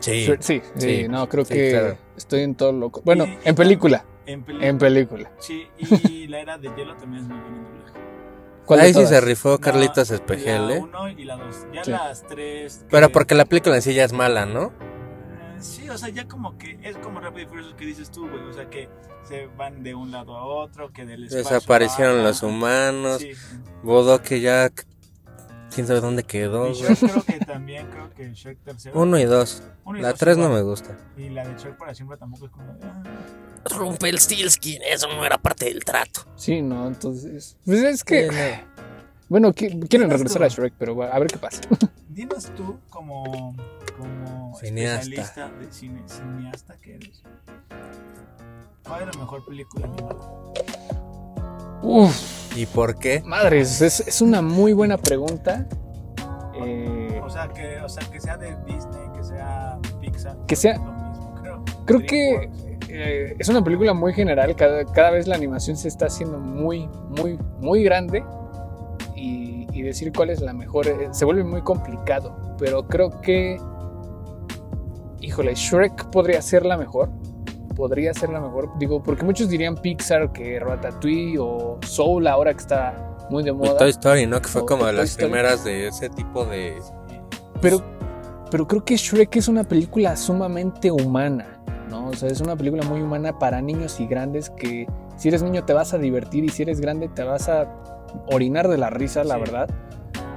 Sí. 0.00 0.26
Sí, 0.26 0.34
sí, 0.40 0.62
Sí, 0.76 1.08
no, 1.08 1.28
creo 1.28 1.44
sí, 1.44 1.54
que 1.54 1.70
claro. 1.70 1.98
estoy 2.16 2.40
en 2.42 2.54
todo 2.56 2.72
loco. 2.72 3.02
Bueno, 3.04 3.24
Y- 3.24 3.38
en 3.48 3.54
película, 3.54 4.04
En 4.26 4.42
película. 4.42 4.68
en 4.68 4.78
película. 4.78 5.30
Sí, 5.38 5.66
y 5.78 6.26
la 6.28 6.40
era 6.40 6.58
de 6.58 6.68
hielo 6.76 6.96
también 6.96 7.22
es 7.22 7.28
muy 7.28 7.38
buena 7.38 7.56
en 7.56 7.64
doblaje. 7.64 7.92
¿Cuál 8.66 8.80
de 8.80 8.86
Ahí 8.86 8.94
sí 8.94 9.06
se 9.06 9.20
rifó 9.20 9.50
No, 9.50 9.58
Carlitos 9.60 10.10
Espejel, 10.10 10.66
La 10.68 10.74
¿eh? 10.76 10.80
1 10.80 11.08
y 11.10 11.24
la 11.24 11.36
2. 11.36 11.66
Ya 11.72 11.84
Sí. 11.84 11.90
las 11.92 12.22
3. 12.26 12.86
Pero 12.90 13.10
porque 13.10 13.34
la 13.36 13.44
película 13.44 13.76
en 13.76 13.82
sí 13.82 13.94
ya 13.94 14.04
es 14.04 14.12
mala, 14.12 14.44
¿no? 14.44 14.72
Sí, 15.60 15.88
o 15.88 15.96
sea, 15.98 16.08
ya 16.08 16.26
como 16.28 16.56
que 16.58 16.78
es 16.82 16.96
como 16.98 17.20
Rápido 17.20 17.46
y 17.46 17.48
Furioso 17.48 17.76
que 17.76 17.86
dices 17.86 18.10
tú, 18.10 18.28
güey. 18.28 18.42
O 18.42 18.52
sea, 18.52 18.68
que 18.68 18.88
se 19.26 19.46
van 19.56 19.82
de 19.82 19.94
un 19.94 20.10
lado 20.10 20.36
a 20.36 20.44
otro, 20.44 20.92
que 20.92 21.04
del 21.06 21.24
espacio. 21.24 21.44
Desaparecieron 21.56 22.20
a- 22.20 22.22
los 22.22 22.42
humanos. 22.42 23.20
Sí. 23.22 23.32
Bodo 23.82 24.22
que 24.22 24.40
ya. 24.40 24.70
Quién 25.74 25.86
sabe 25.86 26.00
dónde 26.00 26.22
quedó. 26.22 26.70
Y 26.70 26.74
güey. 26.80 26.94
Shrek 26.94 27.10
creo 27.10 27.24
que 27.24 27.44
también, 27.44 27.86
creo 27.90 28.10
que 28.14 28.32
Shrek 28.32 28.58
tercero. 28.62 28.98
Uno 29.00 29.18
y 29.18 29.24
dos. 29.24 29.62
Uno 29.84 29.98
y 29.98 30.02
La 30.02 30.10
dos 30.10 30.18
tres 30.20 30.36
no 30.38 30.48
me 30.48 30.62
gusta. 30.62 30.96
Y 31.16 31.28
la 31.30 31.46
de 31.46 31.54
Shrek 31.60 31.76
para 31.76 31.94
siempre 31.94 32.16
tampoco 32.16 32.46
es 32.46 32.52
como. 32.52 32.76
ah. 32.82 33.02
Rumpelstiltskin, 33.76 34.80
eso 34.82 35.08
no 35.08 35.24
era 35.24 35.38
parte 35.38 35.66
del 35.66 35.84
trato. 35.84 36.20
Sí, 36.36 36.62
no, 36.62 36.86
entonces. 36.86 37.56
Pues 37.64 37.80
es 37.82 38.04
que. 38.04 38.28
Bueno, 39.28 39.52
qui- 39.52 39.88
quieren 39.88 40.10
regresar 40.10 40.38
tú. 40.38 40.44
a 40.44 40.48
Shrek, 40.48 40.74
pero 40.78 41.02
a 41.02 41.18
ver 41.18 41.28
qué 41.28 41.38
pasa. 41.38 41.62
Dinos 42.08 42.50
tú, 42.56 42.78
como, 42.88 43.54
como 43.98 44.56
Cineasta. 44.58 45.00
especialista 45.00 45.50
de 45.58 45.72
cine, 45.72 46.02
cineasta 46.06 46.76
que 46.78 46.94
eres. 46.94 47.22
¿Cuál 48.86 49.08
es 49.08 49.14
la 49.16 49.20
mejor 49.20 49.44
película 49.44 49.86
animada? 49.86 50.16
Uf, 51.82 52.56
¿Y 52.56 52.66
por 52.66 52.96
qué? 52.98 53.22
madres, 53.26 53.80
es, 53.82 54.00
es 54.00 54.20
una 54.20 54.40
muy 54.42 54.72
buena 54.72 54.96
pregunta. 54.96 55.66
Eh, 56.54 57.20
O 57.22 57.28
sea, 57.28 57.48
que, 57.48 57.80
o 57.80 57.88
sea, 57.88 58.08
que 58.10 58.20
sea 58.20 58.36
de 58.36 58.56
Disney, 58.64 59.10
que 59.14 59.22
sea 59.24 59.78
Pixar. 60.00 60.36
Que 60.46 60.56
sea- 60.56 60.76
Lo 60.78 60.84
mismo, 60.84 61.34
creo. 61.42 61.64
Creo 61.84 62.00
que 62.00 62.50
eh, 62.88 63.36
es 63.38 63.48
una 63.48 63.62
película 63.62 63.92
muy 63.92 64.14
general. 64.14 64.54
Cada, 64.56 64.84
cada 64.86 65.10
vez 65.10 65.26
la 65.26 65.34
animación 65.36 65.76
se 65.76 65.88
está 65.88 66.06
haciendo 66.06 66.38
muy, 66.38 66.88
muy, 67.10 67.38
muy 67.60 67.82
grande. 67.82 68.24
Y, 69.76 69.82
decir 69.82 70.12
cuál 70.14 70.30
es 70.30 70.40
la 70.40 70.52
mejor 70.52 70.86
eh, 70.88 71.08
se 71.12 71.24
vuelve 71.24 71.44
muy 71.44 71.62
complicado. 71.62 72.36
Pero 72.58 72.86
creo 72.88 73.20
que. 73.20 73.58
Híjole, 75.20 75.54
Shrek 75.54 76.10
podría 76.10 76.40
ser 76.42 76.64
la 76.64 76.76
mejor. 76.76 77.10
Podría 77.74 78.14
ser 78.14 78.30
la 78.30 78.40
mejor. 78.40 78.70
Digo, 78.78 79.02
porque 79.02 79.24
muchos 79.24 79.48
dirían 79.48 79.76
Pixar, 79.76 80.32
que 80.32 80.58
Ratatouille 80.60 81.38
o 81.38 81.78
Soul, 81.86 82.26
ahora 82.26 82.52
que 82.54 82.60
está 82.60 83.26
muy 83.30 83.42
de 83.42 83.50
Y 83.50 83.52
moda. 83.54 83.76
Toy 83.76 83.90
Story, 83.90 84.26
¿no? 84.26 84.40
Que 84.40 84.48
fue 84.48 84.62
O- 84.62 84.66
como 84.66 84.86
de 84.86 84.92
las 84.92 85.10
Story. 85.10 85.24
primeras 85.26 85.64
de 85.64 85.88
ese 85.88 86.08
tipo 86.10 86.44
de. 86.46 86.78
Pero, 87.60 87.82
pero 88.50 88.66
creo 88.66 88.84
que 88.84 88.96
Shrek 88.96 89.36
es 89.36 89.48
una 89.48 89.64
película 89.64 90.16
sumamente 90.16 90.90
humana, 90.90 91.60
¿no? 91.90 92.08
O 92.08 92.14
sea, 92.14 92.28
es 92.30 92.40
una 92.40 92.56
película 92.56 92.82
muy 92.84 93.00
humana 93.02 93.38
para 93.38 93.60
niños 93.60 93.98
y 94.00 94.06
grandes 94.06 94.50
que 94.50 94.86
si 95.16 95.28
eres 95.28 95.42
niño 95.42 95.64
te 95.64 95.72
vas 95.72 95.92
a 95.94 95.98
divertir 95.98 96.44
y 96.44 96.50
si 96.50 96.62
eres 96.62 96.80
grande 96.80 97.08
te 97.08 97.24
vas 97.24 97.48
a 97.48 97.66
orinar 98.26 98.68
de 98.68 98.78
la 98.78 98.90
risa, 98.90 99.24
la 99.24 99.34
Sí. 99.34 99.40
verdad. 99.40 99.68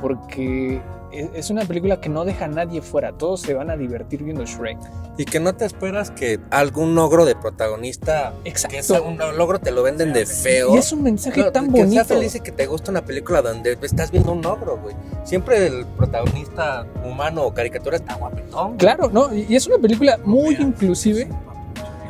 Porque 0.02 0.82
es 1.12 1.30
es 1.34 1.50
una 1.50 1.66
película 1.66 2.00
que 2.00 2.08
no 2.08 2.24
deja 2.24 2.46
a 2.46 2.48
nadie 2.48 2.82
fuera, 2.84 3.12
todos 3.14 3.42
se 3.42 3.54
van 3.56 3.70
a 3.72 3.76
divertir 3.76 4.24
viendo 4.24 4.46
Shrek. 4.46 4.78
Y 5.18 5.26
que 5.26 5.40
no 5.40 5.54
te 5.56 5.66
esperas 5.66 6.12
que 6.12 6.40
algún 6.52 6.94
logro 6.96 7.26
de 7.26 7.36
protagonista. 7.36 8.32
Que 8.44 8.52
ese 8.52 8.68
Exacto. 8.78 9.04
un 9.06 9.18
logro 9.38 9.60
te 9.60 9.72
lo 9.72 9.82
venden 9.84 10.14
de 10.14 10.26
feo. 10.28 10.76
Y 10.76 10.78
es 10.78 10.92
un 10.94 11.02
mensaje 11.04 11.42
No, 11.42 11.52
tan 11.52 11.66
que 11.66 11.82
bonito. 11.82 11.92
sea 11.92 12.06
feliz 12.06 12.36
y 12.36 12.40
que 12.42 12.52
te 12.52 12.68
gusta 12.68 12.92
una 12.92 13.04
película 13.04 13.42
donde 13.42 13.78
estás 13.82 14.12
viendo 14.12 14.32
un 14.32 14.46
ogro, 14.46 14.78
güey. 14.78 14.96
Siempre 15.24 15.66
el 15.68 15.86
protagonista 15.98 16.86
humano 17.04 17.44
o 17.44 17.54
caricatura 17.54 17.98
está 17.98 18.14
guapetón. 18.16 18.78
Claro, 18.78 19.10
¿no? 19.12 19.34
Y 19.36 19.56
es 19.56 19.66
una 19.68 19.80
película 19.80 20.20
muy 20.24 20.56
Vean, 20.56 20.68
inclusive. 20.70 21.28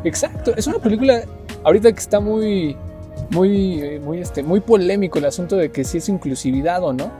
Exacto, 0.03 0.53
es 0.55 0.67
una 0.67 0.77
película 0.79 1.21
ahorita 1.63 1.91
que 1.91 1.99
está 1.99 2.19
muy, 2.19 2.77
muy, 3.31 3.81
eh, 3.81 3.99
muy, 3.99 4.19
este, 4.19 4.43
muy 4.43 4.59
polémico 4.59 5.19
el 5.19 5.25
asunto 5.25 5.55
de 5.55 5.71
que 5.71 5.83
si 5.83 5.97
es 5.99 6.09
inclusividad 6.09 6.83
o 6.83 6.93
no. 6.93 7.11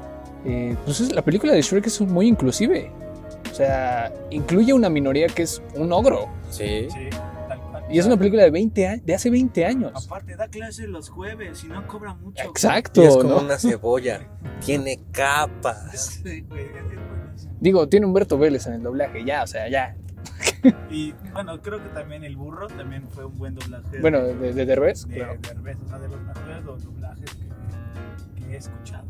Eh, 0.46 0.76
pues 0.86 1.02
es- 1.02 1.12
la 1.14 1.22
película 1.22 1.54
de 1.54 1.62
Shrek 1.62 1.88
es 1.88 2.00
muy 2.02 2.28
inclusive. 2.28 2.92
O 3.52 3.54
sea, 3.56 4.14
incluye 4.30 4.74
una 4.74 4.90
minoría 4.90 5.28
que 5.28 5.44
es 5.44 5.62
un 5.76 5.92
ogro. 5.92 6.28
Sí. 6.50 6.88
Sí, 6.90 7.10
tal 7.48 7.60
cual. 7.62 7.84
Y 7.90 8.00
es 8.00 8.06
una 8.06 8.16
película 8.18 8.44
de 8.44 8.52
20 8.52 8.88
años, 8.88 9.06
de 9.06 9.16
hace 9.16 9.30
20 9.30 9.66
años. 9.66 9.92
Aparte, 10.06 10.36
da 10.38 10.48
clases 10.48 10.88
los 10.88 11.10
jueves 11.10 11.64
y 11.64 11.68
no 11.68 11.86
cobra 11.88 12.14
mucho. 12.14 12.42
Exacto, 12.44 13.04
Y 13.04 13.06
es 13.08 13.18
como 13.18 13.30
¿no? 13.30 13.40
una 13.42 13.58
cebolla. 13.58 14.22
Tiene 14.66 15.00
capas. 15.12 16.22
Digo, 17.60 17.90
tiene 17.90 18.06
Humberto 18.06 18.38
Vélez 18.38 18.66
en 18.68 18.74
el 18.74 18.84
doblaje, 18.84 19.26
ya, 19.26 19.44
o 19.44 19.48
sea, 19.48 19.68
ya. 19.68 19.96
Y 20.90 21.14
bueno, 21.34 21.62
creo 21.62 21.82
que 21.82 21.90
también 21.90 22.24
El 22.24 22.36
Burro 22.36 22.68
también 22.68 23.08
fue 23.10 23.26
un 23.26 23.38
buen 23.38 23.56
doblaje. 23.56 24.00
Bueno, 24.02 24.20
de, 24.22 24.36
de, 24.36 24.54
de 24.54 24.66
Derbez, 24.66 25.08
de, 25.08 25.16
claro. 25.16 25.38
Derbez, 25.42 25.78
o 25.86 25.88
sea, 25.88 26.00
de 26.00 26.08
los 26.10 26.22
mejores 26.22 26.66
do- 26.66 26.78
doblajes 26.78 27.34
que, 27.36 28.42
que 28.46 28.54
he 28.54 28.58
escuchado. 28.58 29.06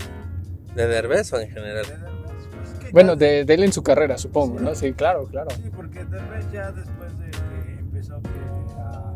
¿De 0.76 0.88
Derbez 0.88 1.34
o 1.34 1.40
en 1.40 1.50
general? 1.50 1.86
De 1.86 1.98
Derbez, 1.98 2.48
pues, 2.56 2.72
es 2.74 2.80
que 2.80 2.92
Bueno, 2.92 3.16
de, 3.16 3.46
de 3.46 3.54
él 3.56 3.64
en 3.64 3.74
su 3.74 3.82
carrera, 3.82 4.18
supongo, 4.20 4.60
Sí. 4.60 4.64
¿no? 4.66 4.76
Sí, 4.76 4.94
claro, 4.94 5.26
claro. 5.26 5.50
Sí, 5.52 5.72
porque 5.76 6.06
Derbez 6.06 6.52
ya 6.52 6.72
después 6.72 7.18
de 7.18 7.32
que 7.32 7.80
empezó 7.80 8.22
que 8.22 8.30
a, 8.78 9.12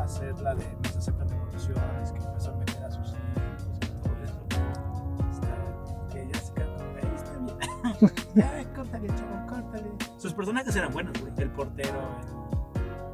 a 0.00 0.04
hacer 0.04 0.38
la 0.40 0.54
de 0.54 0.64
no 0.64 0.90
se 0.92 0.98
aceptan 0.98 1.26
devoluciones, 1.26 2.12
que 2.12 2.18
empezó 2.18 2.52
a 2.52 2.56
meter 2.58 2.84
a 2.84 2.90
sus 2.92 3.08
hijos 3.08 3.18
y 3.74 3.80
todo 4.02 4.14
eso, 4.22 4.46
está- 5.32 6.14
que 6.14 6.28
ya 6.32 6.38
se 6.40 6.52
quedó 6.54 6.76
"Ey, 7.02 7.08
está 7.16 7.32
bien. 7.38 8.12
ya, 8.36 8.64
córtale, 8.74 9.08
chavo, 9.08 9.46
córtale. 9.48 9.90
Sus 10.24 10.32
personajes 10.32 10.74
eran 10.74 10.90
buenos, 10.90 11.12
güey. 11.20 11.30
El 11.36 11.50
portero, 11.50 12.00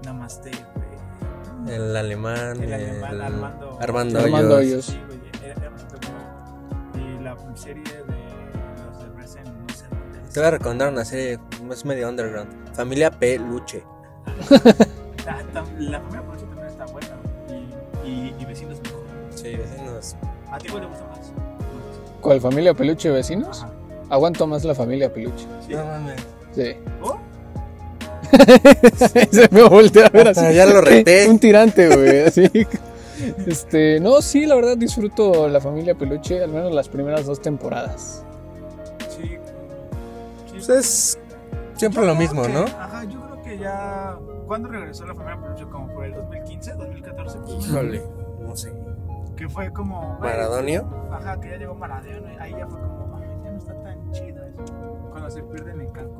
el 0.00 0.06
Namaste, 0.06 0.52
güey. 0.52 1.74
El 1.74 1.96
alemán. 1.96 2.62
El 2.62 2.72
alemán, 2.72 3.14
el- 3.14 3.20
Armando. 3.22 3.78
Armando 3.80 4.20
Armando 4.20 4.54
Hoyos. 4.58 4.70
Hoyos. 4.70 4.84
Sí, 4.86 5.00
güey, 5.08 5.20
era- 5.42 5.60
era 5.60 5.70
bastante 5.70 6.06
bueno. 6.06 7.18
Y 7.18 7.24
la 7.24 7.56
serie 7.56 7.82
de 7.82 8.84
los 8.86 9.02
de 9.02 9.08
Resident, 9.20 9.48
no 9.48 9.74
sé 9.74 9.86
dónde 9.90 10.20
es. 10.24 10.30
Te 10.32 10.38
voy 10.38 10.46
a 10.46 10.50
recomendar 10.52 10.92
una 10.92 11.04
serie, 11.04 11.40
es 11.72 11.84
medio 11.84 12.08
underground. 12.08 12.74
Familia 12.76 13.10
Peluche. 13.10 13.82
Ah, 15.26 15.42
tam- 15.52 15.66
La 15.78 16.00
primera 16.00 16.22
por 16.24 16.36
también 16.36 16.66
está 16.68 16.86
buena. 16.86 17.08
Y, 18.04 18.08
y, 18.08 18.36
y 18.38 18.44
vecinos 18.44 18.80
mejor. 18.84 19.02
Sí, 19.34 19.56
vecinos. 19.56 20.14
¿A 20.52 20.58
ti 20.58 20.68
cuál 20.68 20.82
te 20.82 20.86
gusta 20.86 21.04
más? 21.08 21.32
¿Cuál 22.20 22.40
familia 22.40 22.72
Peluche 22.72 23.10
vecinos? 23.10 23.64
Ajá. 23.64 23.72
Aguanto 24.10 24.46
más 24.46 24.62
la 24.64 24.76
familia 24.76 25.12
Peluche. 25.12 25.48
¿Sí? 25.66 25.74
No 25.74 25.84
mames. 25.84 26.24
Sí. 26.52 26.72
¿Oh? 27.02 27.18
Se 29.30 29.48
me 29.50 29.68
voltea 29.68 30.06
a 30.06 30.10
ver 30.10 30.28
así. 30.28 30.54
Ya 30.54 30.66
lo 30.66 30.80
reté. 30.80 31.28
Un 31.30 31.38
tirante, 31.38 31.88
güey, 31.94 32.20
así. 32.22 32.50
Este, 33.46 34.00
no, 34.00 34.22
sí, 34.22 34.46
la 34.46 34.54
verdad 34.54 34.76
disfruto 34.76 35.48
la 35.48 35.60
familia 35.60 35.94
Peluche, 35.94 36.42
al 36.42 36.50
menos 36.50 36.72
las 36.72 36.88
primeras 36.88 37.26
dos 37.26 37.40
temporadas. 37.42 38.24
Sí. 39.08 39.22
sí. 39.28 39.38
Pues 40.52 40.68
es 40.70 41.18
siempre 41.74 42.02
Yo 42.02 42.06
lo 42.08 42.14
mismo, 42.14 42.42
que- 42.42 42.48
¿no? 42.52 42.60
Ajá, 42.64 43.04
yo 43.04 43.20
creo 43.20 43.42
que 43.42 43.58
ya. 43.58 44.16
¿Cuándo 44.46 44.68
regresó 44.68 45.06
la 45.06 45.14
familia 45.14 45.40
Peluche? 45.42 45.64
Como 45.66 45.88
por 45.92 46.04
el 46.04 46.14
2015, 46.14 46.72
2014. 46.74 47.38
Híjole, 47.60 48.02
no 48.40 48.56
sé. 48.56 48.72
Que 49.36 49.48
fue 49.48 49.72
como. 49.72 50.18
Maradonio. 50.20 50.88
Ajá, 51.12 51.38
que 51.40 51.50
ya 51.50 51.56
llegó 51.56 51.74
Maradona. 51.74 52.36
Ahí 52.40 52.52
ya 52.52 52.66
fue 52.66 52.80
como. 52.80 53.16
Ay, 53.16 53.28
ya 53.44 53.50
no 53.50 53.58
está 53.58 53.74
tan 53.82 54.12
chido 54.12 54.44
eso. 54.46 54.64
Cuando 55.10 55.30
se 55.30 55.42
pierden 55.42 55.80
en 55.82 55.90
Cancún. 55.90 56.19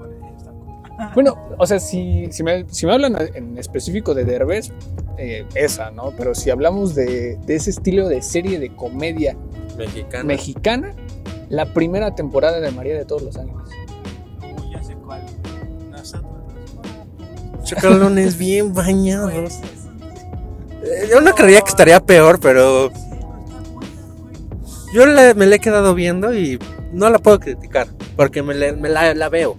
Bueno, 1.14 1.36
o 1.58 1.66
sea, 1.66 1.80
si, 1.80 2.30
si, 2.30 2.42
me, 2.42 2.66
si 2.68 2.84
me 2.86 2.92
hablan 2.92 3.16
en 3.34 3.56
específico 3.58 4.14
de 4.14 4.24
Derbez, 4.24 4.70
eh, 5.16 5.46
esa, 5.54 5.90
¿no? 5.90 6.12
Pero 6.16 6.34
si 6.34 6.50
hablamos 6.50 6.94
de, 6.94 7.36
de 7.46 7.54
ese 7.56 7.70
estilo 7.70 8.08
de 8.08 8.20
serie 8.22 8.58
de 8.58 8.74
comedia 8.76 9.36
Mexicano. 9.78 10.24
mexicana, 10.24 10.94
la 11.48 11.72
primera 11.72 12.14
temporada 12.14 12.60
de 12.60 12.70
María 12.70 12.94
de 12.96 13.04
todos 13.06 13.22
los 13.22 13.36
Ángeles. 13.36 13.62
Uy, 14.62 14.70
ya 14.72 14.82
sé 14.82 14.94
cuál. 14.94 15.22
Chocalones 17.64 18.36
bien 18.38 18.72
bañados. 18.74 19.32
Pues, 19.32 19.60
Eh, 20.82 21.08
Yo 21.10 21.20
no 21.20 21.34
creía 21.34 21.60
que 21.62 21.68
estaría 21.70 22.00
peor, 22.00 22.40
pero 22.40 22.90
yo 24.94 25.06
la- 25.06 25.34
me 25.34 25.46
la 25.46 25.56
he 25.56 25.58
quedado 25.60 25.94
viendo 25.94 26.34
y 26.34 26.58
no 26.92 27.08
la 27.10 27.18
puedo 27.18 27.38
criticar, 27.38 27.86
porque 28.16 28.42
me, 28.42 28.54
la- 28.54 28.72
me 28.72 28.88
la, 28.88 29.14
la 29.14 29.28
veo. 29.28 29.56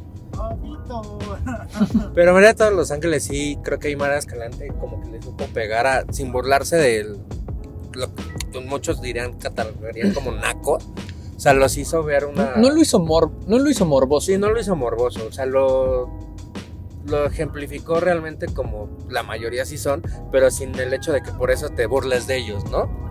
Pero 2.16 2.34
María 2.34 2.54
todos 2.54 2.74
los 2.74 2.92
ángeles 2.92 3.24
sí, 3.24 3.58
creo 3.64 3.80
que 3.80 3.90
Aymara 3.90 4.18
Escalante 4.18 4.72
como 4.80 5.02
que 5.02 5.10
le 5.10 5.22
supo 5.22 5.46
pegar 5.48 5.88
a, 5.88 6.06
sin 6.12 6.32
burlarse 6.32 6.76
de 6.78 7.16
lo 7.94 8.10
que 8.52 8.60
muchos 8.60 9.02
dirían, 9.02 9.34
catalogarían 9.34 10.14
como 10.14 10.32
naco. 10.32 10.80
O 11.36 11.40
sea, 11.40 11.54
los 11.54 11.76
hizo 11.78 12.04
ver 12.04 12.26
una... 12.26 12.56
No 12.58 12.70
lo 12.70 12.80
hizo 12.80 13.00
mor, 13.00 13.32
no 13.48 13.58
lo 13.58 13.70
hizo 13.70 13.86
morboso. 13.86 14.28
Sí, 14.28 14.38
no 14.38 14.52
lo 14.52 14.60
hizo 14.60 14.76
morboso, 14.76 15.26
o 15.28 15.32
sea, 15.32 15.48
lo... 15.48 16.10
lo 17.06 17.26
ejemplificó 17.26 18.00
realmente 18.00 18.46
como 18.48 18.90
la 19.10 19.24
mayoría 19.24 19.66
sí 19.66 19.78
son, 19.78 20.04
pero 20.32 20.52
sin 20.52 20.78
el 20.80 20.94
hecho 20.94 21.12
de 21.12 21.24
que 21.24 21.32
por 21.32 21.50
eso 21.50 21.70
te 21.70 21.88
burles 21.88 22.28
de 22.28 22.38
ellos, 22.38 22.70
¿no? 22.70 23.11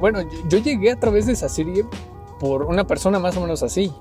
Bueno, 0.00 0.22
yo, 0.22 0.38
yo 0.48 0.58
llegué 0.58 0.90
a 0.92 1.00
través 1.00 1.26
de 1.26 1.32
esa 1.32 1.48
serie 1.48 1.84
por 2.40 2.62
una 2.64 2.86
persona 2.86 3.18
más 3.18 3.36
o 3.36 3.40
menos 3.40 3.62
así, 3.62 3.92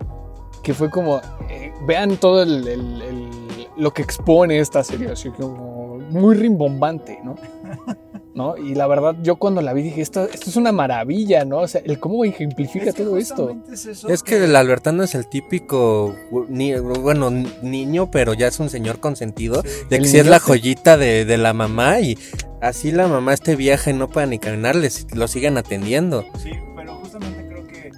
que 0.62 0.74
fue 0.74 0.90
como, 0.90 1.20
eh, 1.50 1.72
vean 1.86 2.18
todo 2.18 2.42
el, 2.44 2.68
el- 2.68 3.02
el- 3.02 3.30
lo 3.76 3.92
que 3.92 4.02
expone 4.04 4.60
esta 4.60 4.84
serie, 4.84 5.10
así 5.12 5.30
como 5.32 5.98
muy 6.10 6.36
rimbombante, 6.36 7.20
¿no? 7.24 7.36
¿No? 8.36 8.58
Y 8.58 8.74
la 8.74 8.88
verdad, 8.88 9.16
yo 9.22 9.36
cuando 9.36 9.62
la 9.62 9.74
vi 9.74 9.84
dije, 9.84 10.02
esto, 10.02 10.24
esto 10.24 10.50
es 10.50 10.56
una 10.56 10.72
maravilla, 10.72 11.46
¿no? 11.46 11.60
O 11.60 11.68
sea, 11.68 11.82
el 11.86 12.00
cómo 12.00 12.26
ejemplifica 12.26 12.90
Es 12.90 12.96
que 12.96 13.04
todo 13.04 13.18
esto. 13.18 13.56
Es, 13.72 13.86
eso 13.86 14.08
Es 14.10 14.24
que 14.24 14.44
el 14.44 14.56
Albertano 14.56 15.04
es 15.04 15.14
el 15.14 15.28
típico, 15.28 16.16
ni- 16.50 16.74
bueno, 16.80 17.30
niño, 17.62 18.10
pero 18.10 18.34
ya 18.34 18.48
es 18.48 18.60
un 18.60 18.72
señor 18.72 19.00
consentido, 19.00 19.62
Sí. 19.62 19.70
de 19.90 20.00
que 20.00 20.06
si 20.06 20.18
es 20.18 20.26
la 20.26 20.40
joyita 20.40 20.98
de, 20.98 21.26
de 21.26 21.38
la 21.38 21.54
mamá 21.54 22.00
y 22.00 22.18
así 22.64 22.92
la 22.92 23.08
mamá 23.08 23.34
este 23.34 23.56
viaje 23.56 23.94
no 23.94 24.08
puede 24.10 24.28
ni 24.28 24.40
caminar, 24.40 24.76
les, 24.76 25.14
lo 25.16 25.28
siguen 25.28 25.58
atendiendo. 25.58 26.24
Sí, 26.38 26.52
pero 26.76 26.96
justamente 26.96 27.48
creo 27.48 27.68
que 27.68 27.92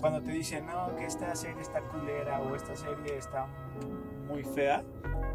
cuando 0.00 0.20
te 0.22 0.32
dicen, 0.32 0.66
no, 0.66 0.94
que 0.96 1.06
esta 1.06 1.34
serie 1.34 1.60
está 1.62 1.80
culera 1.80 2.40
o 2.40 2.54
esta 2.54 2.76
serie 2.76 3.16
está 3.16 3.46
muy 4.28 4.44
fea, 4.44 4.82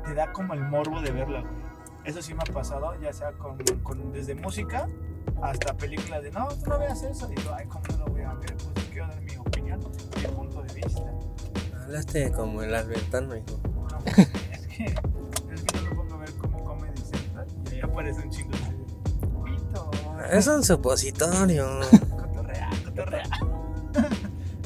te 0.06 0.13
da 0.13 0.32
como 0.32 0.54
el 0.54 0.62
morbo 0.62 1.02
de 1.02 1.12
verla, 1.12 1.41
güey. 1.41 1.74
Eso 2.06 2.22
sí 2.22 2.34
me 2.34 2.41
ha 2.41 2.54
pasado, 2.54 2.93
ya 3.02 3.13
sea 3.13 3.32
con, 3.32 3.58
con- 3.82 4.12
desde 4.12 4.36
música 4.36 4.89
hasta 5.41 5.74
películas 5.76 6.22
de, 6.22 6.32
no, 6.32 6.50
tú 6.50 6.69
no 6.69 6.78
veas 6.78 7.02
eso. 7.02 7.32
Y 7.32 7.41
yo, 7.41 7.56
ay, 7.56 7.65
¿cómo 7.67 7.84
no 7.91 7.98
lo 8.00 8.06
voy 8.12 8.22
a 8.24 8.34
ver? 8.34 8.54
Pues 8.74 8.86
quiero 8.91 9.08
dar 9.08 9.22
mi 9.22 9.36
opinión, 9.38 9.80
mi 9.80 10.28
punto 10.36 10.62
de 10.63 10.74
vista. 10.74 11.02
Hablaste 11.82 12.32
como 12.34 12.62
el 12.62 12.76
Albertano, 12.76 13.38
hijo. 13.38 13.46
No, 13.89 14.00
pues, 14.00 14.17
es, 14.17 14.67
que, 14.67 14.84
es 14.86 15.62
que 15.63 15.78
yo 15.78 15.89
me 15.89 15.96
pongo 15.96 16.15
a 16.15 16.17
ver 16.17 16.34
como 16.34 16.63
Comedy 16.65 16.98
Central 17.02 17.48
y 17.72 17.76
ahí 17.76 17.82
aparece 17.82 18.22
un 18.22 18.30
chingo 18.30 18.52
de... 18.52 18.72
Es 20.31 20.47
un 20.47 20.63
supositorio. 20.63 21.79
cotorrea, 22.17 22.69
cotorrea. 22.86 23.23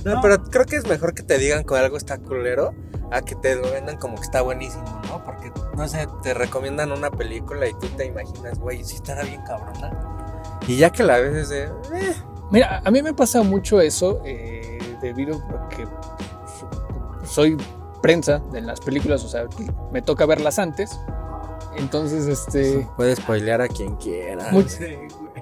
No, 0.06 0.13
No. 0.15 0.22
pero 0.22 0.41
creo 0.46 0.65
que 0.65 0.78
es 0.78 0.88
mejor 0.88 1.13
que 1.13 1.24
te 1.24 1.38
digan 1.38 1.63
que 1.65 1.76
algo 1.76 1.98
está 1.98 2.17
culero 2.17 2.74
a 3.12 3.22
que 3.22 3.36
te 3.36 3.56
lo 3.56 3.70
vendan 3.72 3.98
como 3.98 4.15
que 4.15 4.22
está 4.22 4.41
buenísimo, 4.41 4.86
¿no? 5.08 5.24
Porque, 5.24 5.52
no 5.76 5.88
sé, 5.88 6.08
te 6.24 6.34
recomiendan 6.34 6.91
una 6.91 7.10
película 7.12 7.67
y 7.67 7.74
tú 7.74 7.88
te 7.98 8.06
imaginas, 8.06 8.58
güey, 8.60 8.84
sí 8.86 8.96
estará 8.96 9.24
bien 9.24 9.41
cabrona. 9.46 9.91
Y 10.67 10.78
ya 10.78 10.91
que 10.91 11.04
la 11.04 11.17
ves 11.17 11.36
es 11.36 11.50
de... 11.50 11.63
eh, 11.63 12.15
Mira, 12.52 12.82
a 12.86 12.91
mí 12.91 13.02
me 13.02 13.13
pasa 13.13 13.41
mucho 13.43 13.82
eso 13.82 14.22
eh, 14.26 14.78
debido 15.02 15.36
a 15.38 15.67
que 15.70 15.86
soy 17.26 17.58
prensa 18.02 18.39
de 18.52 18.62
las 18.62 18.80
películas, 18.80 19.24
o 19.26 19.28
sea, 19.30 19.46
me 19.91 20.02
toca 20.02 20.26
verlas 20.26 20.60
antes. 20.60 20.98
Entonces, 21.76 22.28
este, 22.28 22.88
Puedes 22.96 23.20
spoilear 23.20 23.62
a 23.62 23.67
quien 23.67 23.96
quiera. 23.98 24.50
Muy-. 24.52 24.65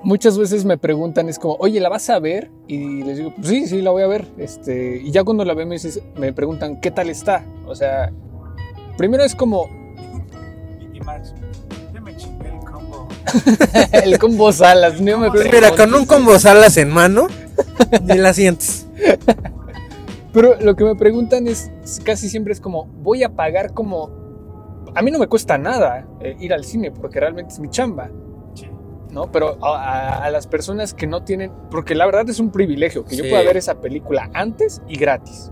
Muchas 0.06 0.38
veces 0.38 0.64
me 0.66 0.78
preguntan, 0.78 1.28
es 1.28 1.40
como, 1.40 1.56
oye, 1.60 1.80
¿la 1.82 1.90
vas 1.90 2.10
a 2.10 2.20
ver? 2.20 2.52
Y 2.68 3.04
les 3.04 3.18
digo, 3.18 3.34
pues 3.36 3.48
sí, 3.48 3.68
sí, 3.68 3.82
la 3.82 3.92
voy 3.92 4.04
a 4.04 4.08
ver. 4.08 4.26
Este, 4.38 5.02
y 5.04 5.12
ya 5.12 5.24
cuando 5.24 5.44
la 5.44 5.54
veo 5.54 5.66
me, 5.66 5.76
dices- 5.76 6.02
me 6.16 6.32
preguntan, 6.32 6.80
¿qué 6.80 6.92
tal 6.92 7.10
está? 7.10 7.44
O 7.66 7.76
sea, 7.76 8.12
primero 8.98 9.24
es 9.24 9.36
como 9.36 9.68
Y, 10.94 10.98
y 10.98 11.00
Marx, 11.02 11.34
yo 11.94 12.02
me 12.02 12.16
chingué 12.16 12.50
el 12.50 12.60
combo. 12.60 13.08
el 13.92 14.20
combo 14.20 14.52
salas, 14.54 15.02
no 15.02 15.18
me 15.18 15.32
Pues 15.32 15.52
mira, 15.52 15.72
con 15.76 15.94
un 15.94 16.06
combo 16.06 16.38
salas 16.40 16.78
en 16.78 16.92
mano, 16.92 17.28
ni 18.04 18.18
la 18.18 18.34
sientes. 18.34 18.86
Pero 20.32 20.56
lo 20.62 20.76
que 20.76 20.84
me 20.84 20.96
preguntan 20.96 21.48
es, 21.48 21.72
casi 22.04 22.30
siempre 22.30 22.54
es 22.54 22.62
como, 22.62 22.86
voy 22.86 23.24
a 23.24 23.30
pagar 23.36 23.74
como... 23.74 24.24
A 24.94 25.02
mí 25.02 25.10
no 25.12 25.18
me 25.20 25.28
cuesta 25.28 25.58
nada 25.58 26.08
eh, 26.22 26.38
ir 26.40 26.54
al 26.54 26.64
cine 26.64 26.92
porque 26.92 27.20
realmente 27.20 27.54
es 27.54 27.60
mi 27.60 27.70
chamba. 27.70 28.10
¿No? 29.16 29.32
Pero 29.32 29.58
a, 29.66 29.76
a- 29.78 30.26
a 30.26 30.30
las 30.30 30.46
personas 30.46 30.94
que 30.94 31.08
no 31.08 31.24
tienen... 31.24 31.52
Porque 31.72 31.96
la 31.96 32.06
verdad 32.06 32.30
es 32.30 32.40
un 32.40 32.52
privilegio 32.52 33.06
que 33.06 33.16
yo 33.16 33.24
pueda 33.28 33.42
ver 33.44 33.56
esa 33.58 33.80
película 33.80 34.30
antes 34.34 34.82
y 34.88 34.98
gratis, 34.98 35.52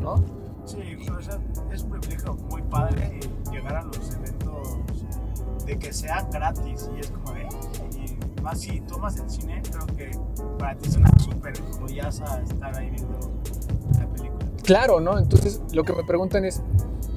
¿no? 0.00 0.16
Sí, 0.66 0.78
o 1.08 1.22
sea, 1.22 1.38
es 1.72 1.82
un 1.84 1.90
privilegio 1.92 2.34
muy 2.50 2.62
padre 2.62 3.20
llegar 3.52 3.76
a 3.76 3.82
los 3.84 3.96
eventos 4.16 4.78
de 5.64 5.78
que 5.78 5.92
sean 5.92 6.28
gratis 6.30 6.90
y 6.96 7.00
es 7.00 7.10
como 7.12 7.32
de, 7.32 7.46
y 7.96 8.40
más 8.42 8.60
si 8.60 8.80
tomas 8.80 9.16
el 9.20 9.30
cine, 9.30 9.62
creo 9.70 9.86
que 9.96 10.10
para 10.58 10.74
ti 10.76 10.88
es 10.88 10.96
una 10.96 11.10
súper 11.20 11.52
joyaza 11.78 12.42
estar 12.42 12.76
ahí 12.76 12.90
viendo 12.90 13.18
la 14.00 14.06
película. 14.08 14.46
Claro, 14.64 15.00
¿no? 15.00 15.16
Entonces 15.16 15.62
lo 15.72 15.84
que 15.84 15.92
me 15.92 16.02
preguntan 16.02 16.44
es, 16.44 16.60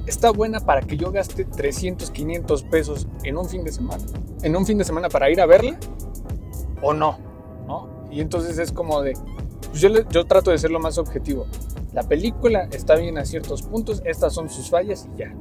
¿está 0.06 0.30
buena 0.30 0.60
para 0.60 0.80
que 0.82 0.96
yo 0.96 1.10
gaste 1.10 1.44
300, 1.44 2.10
500 2.10 2.62
pesos 2.64 3.06
en 3.22 3.36
un 3.36 3.48
fin 3.48 3.64
de 3.64 3.72
semana? 3.72 4.02
¿En 4.42 4.56
un 4.56 4.66
fin 4.66 4.78
de 4.78 4.84
semana 4.84 5.08
para 5.08 5.30
ir 5.30 5.40
a 5.40 5.46
verla? 5.46 5.78
¿O 6.82 6.92
no? 6.92 7.18
¿No? 7.66 7.88
Y 8.10 8.20
entonces 8.20 8.58
es 8.58 8.72
como 8.72 9.02
de, 9.02 9.14
pues 9.70 9.80
yo, 9.80 10.26
trato 10.26 10.50
de 10.50 10.58
ser 10.58 10.70
lo 10.70 10.78
más 10.80 10.98
objetivo. 10.98 11.46
La 11.92 12.02
película 12.02 12.68
está 12.72 12.96
bien 12.96 13.18
a 13.18 13.24
ciertos 13.24 13.62
puntos, 13.62 14.02
estas 14.04 14.34
son 14.34 14.50
sus 14.50 14.70
fallas 14.70 15.08
y 15.14 15.18
ya. 15.18 15.34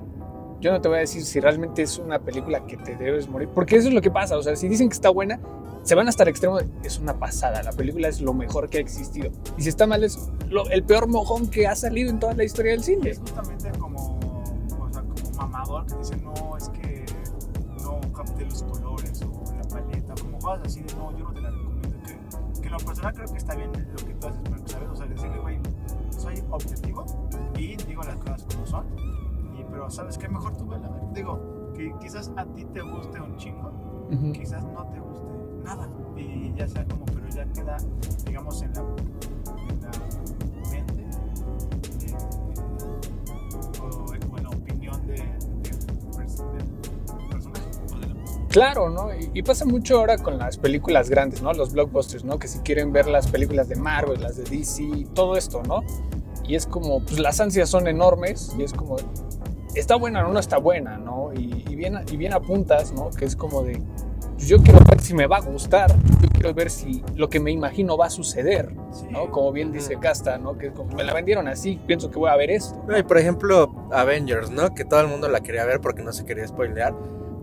Yo 0.61 0.71
no 0.71 0.79
te 0.79 0.87
voy 0.87 0.97
a 0.97 1.01
decir 1.01 1.23
si 1.25 1.39
realmente 1.41 1.81
es 1.81 1.97
una 1.97 2.19
película 2.19 2.65
que 2.65 2.77
te 2.77 2.95
debes 2.95 3.27
morir, 3.27 3.49
porque 3.53 3.75
eso 3.75 3.89
es 3.89 3.93
lo 3.93 4.01
que 4.01 4.11
pasa, 4.11 4.37
o 4.37 4.43
sea, 4.43 4.55
si 4.55 4.69
dicen 4.69 4.87
que 4.87 4.93
está 4.93 5.09
buena, 5.09 5.39
se 5.83 5.95
van 5.95 6.07
hasta 6.07 6.23
el 6.23 6.29
extremo 6.29 6.57
de, 6.57 6.65
es 6.83 6.99
una 6.99 7.19
pasada, 7.19 7.61
la 7.63 7.73
película 7.73 8.07
es 8.07 8.21
lo 8.21 8.33
mejor 8.33 8.69
que 8.69 8.77
ha 8.77 8.81
existido. 8.81 9.29
Y 9.57 9.63
si 9.63 9.69
está 9.69 9.85
mal 9.85 10.05
es 10.05 10.17
lo- 10.49 10.69
el 10.69 10.83
peor 10.83 11.07
mojón 11.07 11.47
que 11.49 11.67
ha 11.67 11.75
salido 11.75 12.09
en 12.09 12.19
toda 12.19 12.33
la 12.35 12.45
historia 12.45 12.71
del 12.71 12.83
cine. 12.83 13.09
es 13.09 13.19
justamente 13.19 13.69
como, 13.77 14.12
que 15.87 15.95
dice, 15.95 16.17
no, 16.17 16.57
es 16.57 16.69
que 16.69 17.05
no 17.83 17.99
capté 18.13 18.45
los 18.45 18.63
colores 18.63 19.21
o 19.23 19.55
la 19.55 19.63
paleta, 19.63 20.13
como 20.21 20.39
cosas 20.39 20.61
así 20.65 20.81
de, 20.81 20.93
no, 20.95 21.17
yo 21.17 21.25
no 21.25 21.33
te 21.33 21.41
la 21.41 21.49
recomiendo. 21.49 21.89
Que, 22.05 22.61
que 22.61 22.67
en 22.67 22.73
lo 22.73 22.79
personal 22.79 23.13
creo 23.13 23.31
que 23.31 23.37
está 23.37 23.55
bien 23.55 23.71
lo 23.71 24.05
que 24.05 24.13
tú 24.13 24.27
haces, 24.27 24.49
Marco, 24.49 24.67
¿sabes? 24.67 24.89
O 24.89 24.95
sea, 24.95 25.05
decirle, 25.05 25.39
güey, 25.39 25.59
soy 26.09 26.43
objetivo 26.49 27.05
y 27.57 27.75
digo 27.75 28.03
las 28.03 28.15
cosas 28.17 28.45
como 28.53 28.65
son. 28.65 28.85
Y, 29.57 29.63
pero, 29.63 29.89
¿sabes 29.89 30.17
qué? 30.17 30.27
Mejor 30.27 30.55
tú 30.57 30.67
vela. 30.67 30.89
Digo, 31.13 31.71
que 31.73 31.93
quizás 31.99 32.31
a 32.37 32.45
ti 32.45 32.65
te 32.65 32.81
guste 32.81 33.19
un 33.19 33.35
chingo, 33.37 33.71
quizás 34.33 34.63
no 34.63 34.85
te 34.87 34.99
guste 34.99 35.27
nada. 35.63 35.89
Y 36.15 36.53
ya 36.53 36.67
sea 36.67 36.85
como, 36.85 37.05
pero 37.05 37.27
ya 37.29 37.45
queda, 37.45 37.77
digamos, 38.25 38.61
en 38.61 38.73
la, 38.73 38.81
en 38.81 39.81
la 39.81 39.91
mente 40.71 41.05
eh, 42.05 42.15
o, 43.81 44.13
en 44.13 44.43
la 44.43 44.49
opinión 44.49 45.07
de, 45.07 45.23
Claro, 48.53 48.91
¿no? 48.91 49.09
Y, 49.33 49.41
pasa 49.41 49.65
mucho 49.65 49.97
ahora 49.97 50.19
con 50.19 50.37
las 50.37 50.57
películas 50.57 51.09
grandes, 51.09 51.41
¿no? 51.41 51.53
Los 51.53 51.73
blockbusters, 51.73 52.23
¿no? 52.23 52.37
Que 52.37 52.47
si 52.47 52.59
quieren 52.59 52.93
ver 52.93 53.07
las 53.07 53.25
películas 53.25 53.67
de 53.67 53.75
Marvel, 53.75 54.21
las 54.21 54.37
de 54.37 54.43
DC, 54.43 55.07
todo 55.15 55.35
esto, 55.37 55.63
¿no? 55.63 55.81
Y 56.47 56.53
es 56.53 56.67
como, 56.67 56.99
pues 56.99 57.17
las 57.17 57.39
ansias 57.39 57.67
son 57.67 57.87
enormes 57.87 58.53
y 58.55 58.61
es 58.61 58.71
como, 58.71 58.97
está 59.73 59.95
buena 59.95 60.27
o 60.27 60.31
no 60.31 60.39
está 60.39 60.59
buena, 60.59 60.99
¿no? 60.99 61.31
Y, 61.33 61.65
y 61.67 61.75
bien, 61.75 61.95
y 62.11 62.15
bien 62.15 62.33
apuntas, 62.33 62.91
¿no? 62.93 63.09
Que 63.09 63.25
es 63.25 63.35
como 63.35 63.63
de, 63.63 63.81
yo 64.37 64.61
quiero 64.61 64.79
ver 64.89 64.99
si 65.01 65.13
me 65.13 65.27
va 65.27 65.37
a 65.37 65.41
gustar, 65.41 65.93
yo 66.21 66.29
quiero 66.29 66.53
ver 66.53 66.69
si 66.69 67.03
lo 67.15 67.29
que 67.29 67.39
me 67.39 67.51
imagino 67.51 67.97
va 67.97 68.07
a 68.07 68.09
suceder, 68.09 68.73
Sí, 68.91 69.05
¿no? 69.09 69.31
Como 69.31 69.51
bien 69.51 69.71
dice 69.71 69.97
Casta, 69.99 70.37
¿no? 70.37 70.57
Que 70.57 70.71
como 70.71 70.95
me 70.95 71.03
la 71.03 71.13
vendieron 71.13 71.47
así, 71.47 71.79
pienso 71.87 72.11
que 72.11 72.19
voy 72.19 72.29
a 72.29 72.35
ver 72.35 72.51
esto. 72.51 72.83
No, 72.87 72.97
y 72.97 73.03
por 73.03 73.17
ejemplo, 73.17 73.87
Avengers, 73.91 74.51
¿no? 74.51 74.73
Que 74.75 74.85
todo 74.85 75.01
el 75.01 75.07
mundo 75.07 75.27
la 75.29 75.41
quería 75.41 75.65
ver 75.65 75.81
porque 75.81 76.03
no 76.03 76.11
se 76.13 76.25
quería 76.25 76.47
spoilear. 76.47 76.93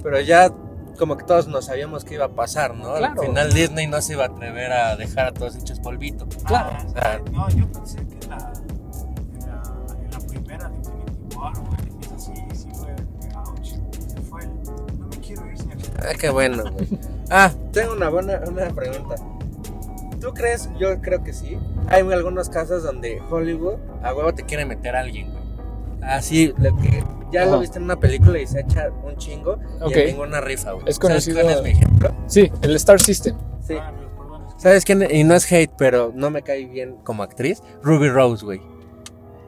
Pero 0.03 0.21
ya 0.21 0.53
como 0.99 1.17
que 1.17 1.25
todos 1.25 1.49
nos 1.49 1.67
sabíamos 1.67 2.05
que 2.05 2.15
iba 2.15 2.27
a 2.27 2.31
pasar, 2.35 2.75
¿no? 2.75 2.95
Claro. 2.95 3.21
Al 3.21 3.27
final 3.27 3.53
Disney 3.53 3.87
no 3.87 4.01
se 4.01 4.13
iba 4.13 4.25
a 4.25 4.29
atrever 4.29 4.71
a 4.73 4.97
dejar 4.97 5.27
a 5.27 5.33
todos 5.33 5.57
hechos 5.57 5.81
polvito. 5.81 6.27
claro. 6.47 6.71
Ah, 6.73 6.85
o 6.87 6.91
sea, 6.91 7.21
no, 7.33 7.49
yo 7.51 7.67
pensé 7.73 7.97
que 8.07 8.15
en 8.25 8.31
la, 8.31 8.53
en 9.33 9.47
la, 9.47 9.63
en 10.05 10.11
la 10.11 10.19
primera 10.27 10.69
de 10.69 10.77
Infinity 10.77 11.37
War, 11.37 11.53
güey, 11.59 11.80
Ah, 15.99 16.13
qué 16.19 16.31
bueno, 16.31 16.63
güey. 16.73 16.89
Ah, 17.31 17.53
tengo 17.73 17.93
una 17.93 18.09
buena 18.09 18.41
una 18.47 18.69
pregunta. 18.71 19.17
¿Tú 20.21 20.33
crees? 20.35 20.69
Yo 20.79 21.01
creo 21.01 21.23
que 21.25 21.33
sí. 21.33 21.59
Hay 21.89 22.01
algunos 22.13 22.49
casos 22.51 22.83
donde 22.83 23.21
Hollywood 23.31 23.77
a 24.03 24.15
huevo 24.15 24.33
te 24.35 24.43
quiere 24.45 24.65
meter 24.67 24.95
a 24.97 25.01
alguien, 25.01 25.31
güey. 25.31 25.41
Así, 26.03 26.53
lo 26.59 26.77
que 26.79 27.03
ya 27.33 27.43
Ajá. 27.43 27.51
lo 27.53 27.61
viste 27.61 27.79
en 27.79 27.85
una 27.85 27.97
película 27.97 28.39
y 28.39 28.47
se 28.47 28.61
echa 28.61 28.91
un 29.05 29.17
chingo 29.17 29.59
Ok. 29.81 29.93
y 29.97 29.99
en 30.01 30.07
ninguna 30.09 30.41
rifa, 30.41 30.73
güey. 30.73 30.85
Es 30.89 30.97
¿Sabes 30.97 31.27
conocido- 31.27 31.41
cuál 31.43 31.55
es 31.57 31.63
mi 31.63 31.71
ejemplo? 31.71 32.15
Sí, 32.27 32.51
el 32.63 32.77
Star 32.77 33.01
System. 33.01 33.37
Sí. 33.67 33.75
Ah. 33.81 33.93
¿Sabes 34.59 34.85
quién? 34.85 35.07
Y 35.11 35.25
no 35.25 35.35
es 35.35 35.51
hate, 35.51 35.73
pero 35.79 36.13
no 36.15 36.31
me 36.31 36.43
cae 36.43 36.67
bien 36.67 36.97
como 37.05 37.23
actriz. 37.23 37.63
Ruby 37.83 38.09
Rose, 38.11 38.45
güey. 38.45 38.61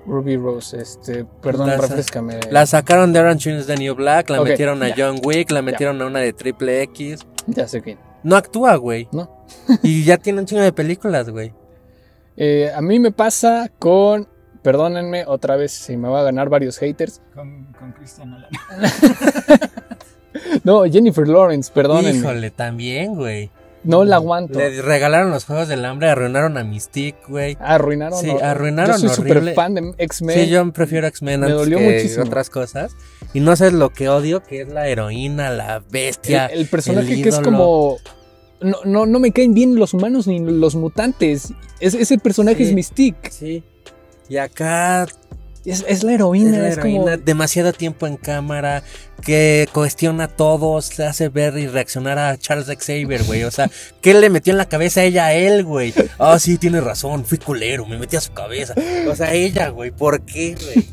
Ruby 0.07 0.37
Rose, 0.37 0.81
este, 0.81 1.25
perdón, 1.43 1.69
Las- 1.69 1.81
refrescame. 1.81 2.41
La 2.51 2.67
sacaron 2.67 3.13
de 3.13 3.21
Orange 3.21 3.57
is 3.57 3.67
the 3.67 3.77
New 3.77 3.95
Black, 3.95 4.31
la 4.31 4.43
metieron 4.43 4.83
a 4.83 4.89
ya. 4.89 4.95
John 4.99 5.21
Wick, 5.25 5.51
la 5.51 5.63
metieron 5.63 6.01
a 6.03 6.07
una 6.07 6.19
de 6.21 6.33
Triple 6.33 6.83
X. 6.83 7.21
Ya 7.47 7.67
sé 7.69 7.83
quién. 7.83 7.99
no 8.23 8.37
actúa, 8.37 8.77
güey. 8.77 9.09
No. 9.13 9.45
y 9.83 10.05
ya 10.05 10.17
tiene 10.19 10.41
un 10.41 10.47
chingo 10.47 10.63
de 10.63 10.73
películas, 10.73 11.31
güey. 11.31 11.53
Eh, 12.37 12.71
a 12.75 12.81
mí 12.81 12.99
me 12.99 13.13
pasa 13.13 13.71
con. 13.79 14.29
Perdónenme 14.63 15.25
otra 15.27 15.57
vez 15.57 15.73
si 15.73 15.97
me 15.97 16.09
va 16.09 16.21
a 16.21 16.23
ganar 16.23 16.49
varios 16.49 16.79
haters. 16.79 17.21
Con, 17.35 17.73
con 17.79 17.93
Christian 17.93 18.31
Nolan. 18.31 18.51
No, 20.65 20.85
Jennifer 20.85 21.29
Lawrence, 21.29 21.71
perdónenme. 21.73 22.19
Híjole, 22.19 22.51
también, 22.51 23.15
güey. 23.15 23.51
No 23.85 24.05
la 24.05 24.17
aguanto. 24.17 24.59
Le 24.59 24.81
regalaron 24.81 25.31
los 25.31 25.45
Juegos 25.45 25.67
del 25.69 25.85
Hambre, 25.85 26.09
arruinaron 26.09 26.57
a 26.57 26.63
Mystique, 26.65 27.19
güey. 27.29 27.57
Arruinaron. 27.61 28.19
Sí, 28.21 28.29
¿no? 28.29 28.39
arruinaron 28.41 28.93
Yo 29.01 29.09
soy 29.09 29.17
súper 29.17 29.33
horrible. 29.39 29.55
fan 29.55 29.75
de 29.75 29.95
X-Men. 29.99 30.39
Sí, 30.39 30.49
yo 30.49 30.73
prefiero 30.73 31.07
X-Men 31.09 31.41
Me 31.41 31.47
antes 31.47 31.59
dolió 31.59 31.79
que 31.79 31.85
muchísimo. 31.95 32.25
otras 32.25 32.49
cosas. 32.49 32.93
Y 33.35 33.41
no 33.41 33.57
sabes 33.57 33.73
lo 33.73 33.91
que 33.91 34.09
odio, 34.09 34.43
que 34.43 34.63
es 34.63 34.69
la 34.69 34.87
heroína, 34.89 35.51
la 35.51 35.83
bestia. 35.91 36.47
el, 36.47 36.61
el 36.61 36.67
personaje 36.69 37.13
el 37.15 37.23
que 37.23 37.29
es 37.31 37.41
como. 37.41 37.97
No, 38.61 38.77
no, 38.85 39.07
no 39.07 39.19
me 39.19 39.33
caen 39.33 39.55
bien 39.55 39.75
los 39.75 39.93
humanos 39.95 40.29
ni 40.29 40.39
los 40.39 40.77
mutantes. 40.77 41.53
Es, 41.81 41.95
ese 41.95 42.19
personaje 42.19 42.59
Sí. 42.59 42.63
es 42.65 42.73
Mystique. 42.75 43.31
Sí. 43.33 43.65
Y 44.29 44.37
acá 44.37 45.09
Es, 45.65 45.85
es 45.89 46.03
la 46.03 46.11
es 46.13 46.15
heroína. 46.17 46.59
la 46.59 46.69
Es, 46.69 46.79
heroína, 46.79 47.05
como. 47.13 47.17
demasiado 47.19 47.73
tiempo 47.73 48.07
en 48.07 48.17
cámara, 48.17 48.83
que 49.25 49.69
cuestiona 49.73 50.25
a 50.25 50.29
todos, 50.29 50.99
le 50.99 51.07
hace 51.07 51.29
ver 51.29 51.57
y 51.57 51.69
reaccionar 51.69 52.19
a 52.19 52.37
Charles 52.37 52.67
Xavier, 52.67 53.23
güey. 53.25 53.45
O 53.45 53.51
sea, 53.51 53.71
¿qué 54.01 54.15
le 54.15 54.29
metió 54.31 54.53
en 54.53 54.59
la 54.59 54.67
cabeza 54.69 55.01
a 55.01 55.05
ella 55.05 55.27
a 55.27 55.35
él, 55.35 55.65
güey? 55.65 55.95
Ah, 56.19 56.39
sí, 56.39 56.59
tiene 56.59 56.81
razón, 56.81 57.25
fui 57.25 57.39
culero, 57.39 57.87
me 57.87 57.97
metí 57.99 58.17
a 58.17 58.21
su 58.21 58.33
cabeza. 58.33 58.75
O 59.09 59.15
sea, 59.15 59.33
ella, 59.35 59.69
güey, 59.69 59.91
¿por 59.93 60.23
qué, 60.25 60.57
güey? 60.61 60.87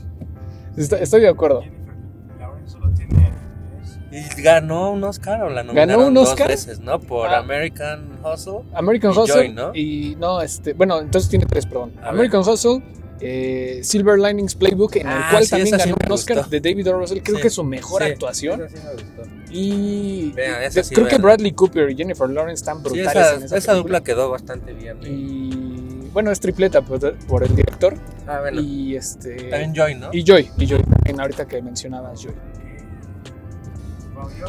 Estoy, 0.78 1.00
estoy 1.02 1.22
de 1.22 1.30
acuerdo. 1.30 1.64
Y 4.12 4.42
ganó 4.42 4.92
un 4.92 5.04
Oscar 5.04 5.44
o 5.44 5.50
la 5.52 5.62
nominaron 5.62 6.06
un 6.06 6.14
dos 6.16 6.30
Oscar? 6.30 6.48
veces, 6.48 6.80
¿no? 6.80 7.00
Por 7.00 7.28
Ah. 7.30 7.38
American 7.40 8.18
Hustle. 8.24 8.62
American 8.74 9.14
Y 9.14 9.18
Hustle. 9.18 9.36
Joy, 9.36 9.50
¿no? 9.54 9.76
Y 9.76 10.16
no, 10.20 10.42
este. 10.42 10.74
Bueno, 10.74 11.00
entonces 11.00 11.30
tiene 11.30 11.46
tres, 11.46 11.68
perdón. 11.68 11.94
A 12.02 12.10
American 12.10 12.42
Hustle. 12.42 12.82
Eh, 13.22 13.80
Silver 13.84 14.18
Linings 14.20 14.56
Playbook, 14.56 14.96
en 14.98 15.08
el 15.08 15.14
Ah, 15.14 15.28
cual 15.32 15.44
sí, 15.44 15.50
también 15.52 15.68
sí 15.68 15.78
ganó 15.90 15.96
un 16.06 16.12
Oscar 16.12 16.38
gustó. 16.38 16.50
de 16.52 16.62
David 16.62 16.90
O. 16.90 17.00
Russell. 17.00 17.20
Creo 17.22 17.36
Sí, 17.38 17.42
que 17.42 17.48
es 17.50 17.54
su 17.54 17.64
mejor 17.64 18.04
sí, 18.04 18.10
actuación. 18.10 18.64
esa 18.64 18.78
sí 18.78 18.84
me 18.86 18.92
gustó. 18.94 19.24
Y 19.52 20.32
Vean, 20.34 20.74
de- 20.74 20.82
creo 20.84 21.08
que. 21.08 21.18
Bradley 21.18 21.52
Cooper 21.54 21.90
y 21.90 21.96
Jennifer 21.96 22.30
Lawrence 22.30 22.62
están 22.62 22.78
Sí, 22.78 22.84
brutales 22.84 23.10
esa, 23.12 23.36
en 23.36 23.44
esa, 23.44 23.58
esa 23.58 23.74
dupla 23.74 24.02
quedó 24.02 24.30
bastante 24.30 24.74
bien. 24.74 24.98
güey. 25.00 25.12
Y 25.12 26.10
bueno, 26.14 26.32
es 26.32 26.40
tripleta 26.40 26.82
por, 26.82 27.18
por 27.28 27.44
el 27.44 27.56
director. 27.56 27.96
Ah, 28.28 28.40
bueno. 28.42 28.62
Y 28.62 28.96
este. 28.96 29.36
También 29.50 29.74
Joy, 29.76 29.96
¿no? 29.96 30.10
Y 30.14 30.24
Joy, 30.24 30.50
y 30.58 30.66
Joy, 30.68 30.84
también 30.84 31.20
ahorita 31.20 31.46
que 31.48 31.62
mencionabas 31.62 32.22
Joy. 32.22 32.34
Wow, 34.16 34.30
yo, 34.40 34.46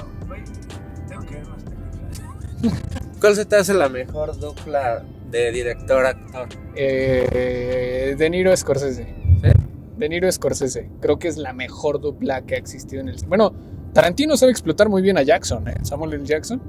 tengo 1.08 1.22
que 1.26 1.34
ver 1.34 1.46
más 1.46 1.62
películas. 1.62 2.82
¿Cuál 3.20 3.34
se 3.36 3.44
te 3.44 3.56
hace 3.56 3.74
la 3.74 3.88
mejor 3.88 4.38
dupla 4.38 5.02
de 5.30 5.52
director-actor? 5.52 6.48
Eh, 6.74 8.14
de 8.18 8.30
Niro 8.30 8.56
Scorsese. 8.56 9.04
¿Sí? 9.42 9.48
De 9.96 10.08
Niro 10.08 10.30
Scorsese. 10.30 10.88
Creo 11.00 11.18
que 11.18 11.28
es 11.28 11.36
la 11.36 11.52
mejor 11.52 12.00
dupla 12.00 12.42
que 12.42 12.54
ha 12.54 12.58
existido 12.58 13.00
en 13.02 13.08
el 13.08 13.16
Bueno, 13.26 13.52
Tarantino 13.92 14.36
sabe 14.36 14.52
explotar 14.52 14.88
muy 14.88 15.02
bien 15.02 15.18
a 15.18 15.22
Jackson, 15.22 15.68
¿eh? 15.68 15.74
Samuel 15.82 16.14
L. 16.14 16.24
Jackson. 16.24 16.60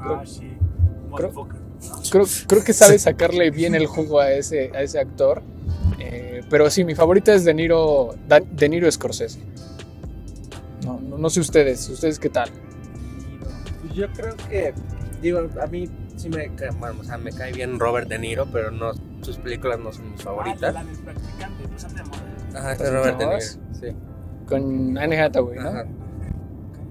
Ah, 0.00 0.22
sí. 0.24 0.40
Creo- 1.14 1.30
Motherfucker. 1.32 1.60
Creo, 2.10 2.24
creo 2.46 2.64
que 2.64 2.72
sabe 2.72 2.96
sacarle 2.98 3.50
bien 3.50 3.74
el 3.74 3.86
jugo 3.86 4.20
a 4.20 4.30
ese, 4.30 4.70
a 4.74 4.82
ese 4.82 5.00
actor. 5.00 5.42
Eh, 5.98 6.42
pero 6.48 6.70
sí, 6.70 6.84
mi 6.84 6.94
favorita 6.94 7.34
es 7.34 7.44
De 7.44 7.52
Niro, 7.54 8.14
De 8.52 8.68
Niro 8.68 8.90
Scorsese. 8.90 9.40
No, 10.84 11.00
no, 11.00 11.18
no 11.18 11.28
sé 11.30 11.40
ustedes, 11.40 11.88
¿ustedes 11.88 12.18
qué 12.20 12.28
tal? 12.28 12.50
Yo 13.94 14.06
creo 14.12 14.36
que, 14.48 14.72
digo, 15.20 15.48
a 15.60 15.66
mí 15.66 15.88
sí 16.22 16.28
me 16.28 16.54
cae, 16.54 16.70
bueno, 16.70 17.00
o 17.00 17.04
sea, 17.04 17.18
me 17.18 17.32
cae 17.32 17.52
bien 17.52 17.78
Robert 17.78 18.08
De 18.08 18.18
Niro, 18.18 18.46
pero 18.52 18.70
no, 18.70 18.92
sus 19.22 19.38
películas 19.38 19.78
no 19.80 19.92
son 19.92 20.10
mis 20.12 20.20
Ah, 20.20 20.24
favoritas. 20.24 20.74
la 20.74 20.84
del 20.84 20.96
practicante, 20.98 21.68
pues 21.68 21.84
moda. 22.06 22.58
Ajá, 22.60 22.72
es 22.72 22.92
Robert 22.92 23.18
De 23.18 23.26
Niro, 23.26 23.40
sí. 23.40 23.86
Con 24.46 24.98
Anne 24.98 25.20
Hathaway, 25.20 25.58
¿no? 25.58 25.68
Ajá, 25.68 25.86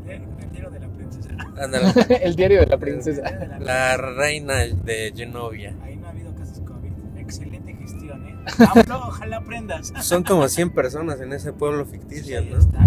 El 0.08 0.50
tiro 0.52 0.70
de 0.70 0.80
la 0.80 0.88
princesa. 0.90 1.30
ándale. 1.62 1.94
el 2.24 2.36
diario 2.36 2.60
de 2.62 2.66
la 2.68 2.78
princesa. 2.78 3.22
Diario 3.30 3.40
de 3.40 3.48
la 3.48 3.60
La 3.60 3.98
reina 3.98 4.56
de 4.60 5.14
Genovia. 5.16 5.76
Ahí 5.84 5.96
no 5.98 6.08
ha 6.08 6.10
habido 6.10 6.34
casos 6.36 6.60
COVID. 6.62 6.92
Excelente 7.18 7.74
gestión, 7.74 8.26
¿eh? 8.28 8.36
AMLO, 8.76 8.98
ojalá 9.08 9.38
aprendas. 9.38 9.94
Son 10.02 10.24
como 10.24 10.48
100 10.48 10.70
personas 10.74 11.22
en 11.22 11.32
ese 11.34 11.54
pueblo 11.54 11.86
ficticio, 11.86 12.40
Ahí 12.40 12.50
¿no? 12.50 12.58
está. 12.58 12.80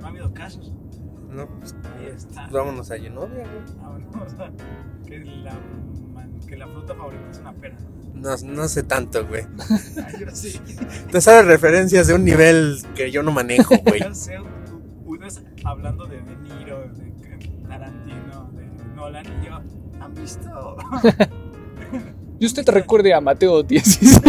No 0.00 0.06
ha 0.06 0.08
habido 0.08 0.32
casos. 0.32 0.72
No, 1.34 1.46
pues, 1.58 1.74
Ahí 1.98 2.06
está. 2.14 2.46
vámonos 2.50 2.90
a 2.90 2.98
Genovia, 2.98 3.44
güey. 3.46 3.76
Vámonos 3.80 4.32
a- 4.40 4.50
que, 5.06 5.18
la, 5.20 5.52
man- 6.14 6.40
que 6.46 6.56
la 6.56 6.66
fruta 6.68 6.94
favorita 6.94 7.22
es 7.30 7.38
una 7.38 7.52
pera. 7.54 7.76
No, 8.14 8.36
no 8.44 8.68
sé 8.68 8.82
tanto, 8.82 9.26
güey. 9.26 9.42
Ay, 10.06 10.14
yo 10.20 10.26
sí. 10.32 10.60
Te 11.10 11.20
sabes 11.20 11.46
referencias 11.46 12.06
de 12.06 12.14
un 12.14 12.24
nivel 12.24 12.78
que 12.94 13.10
yo 13.10 13.22
no 13.22 13.32
manejo, 13.32 13.74
güey. 13.86 14.00
Yo 14.00 14.14
sé, 14.14 14.36
hablando 15.64 16.06
de 16.06 16.16
De 16.20 16.36
Niro, 16.36 16.80
de 16.80 17.12
Tarantino, 17.68 18.50
de 18.52 18.94
Nolan, 18.94 19.24
y 19.42 19.46
yo, 19.46 19.60
¿han 20.00 20.14
visto? 20.14 20.76
Y 22.38 22.46
usted 22.46 22.68
recuerde 22.68 23.14
a 23.14 23.20
Mateo 23.20 23.62
16. 23.62 24.20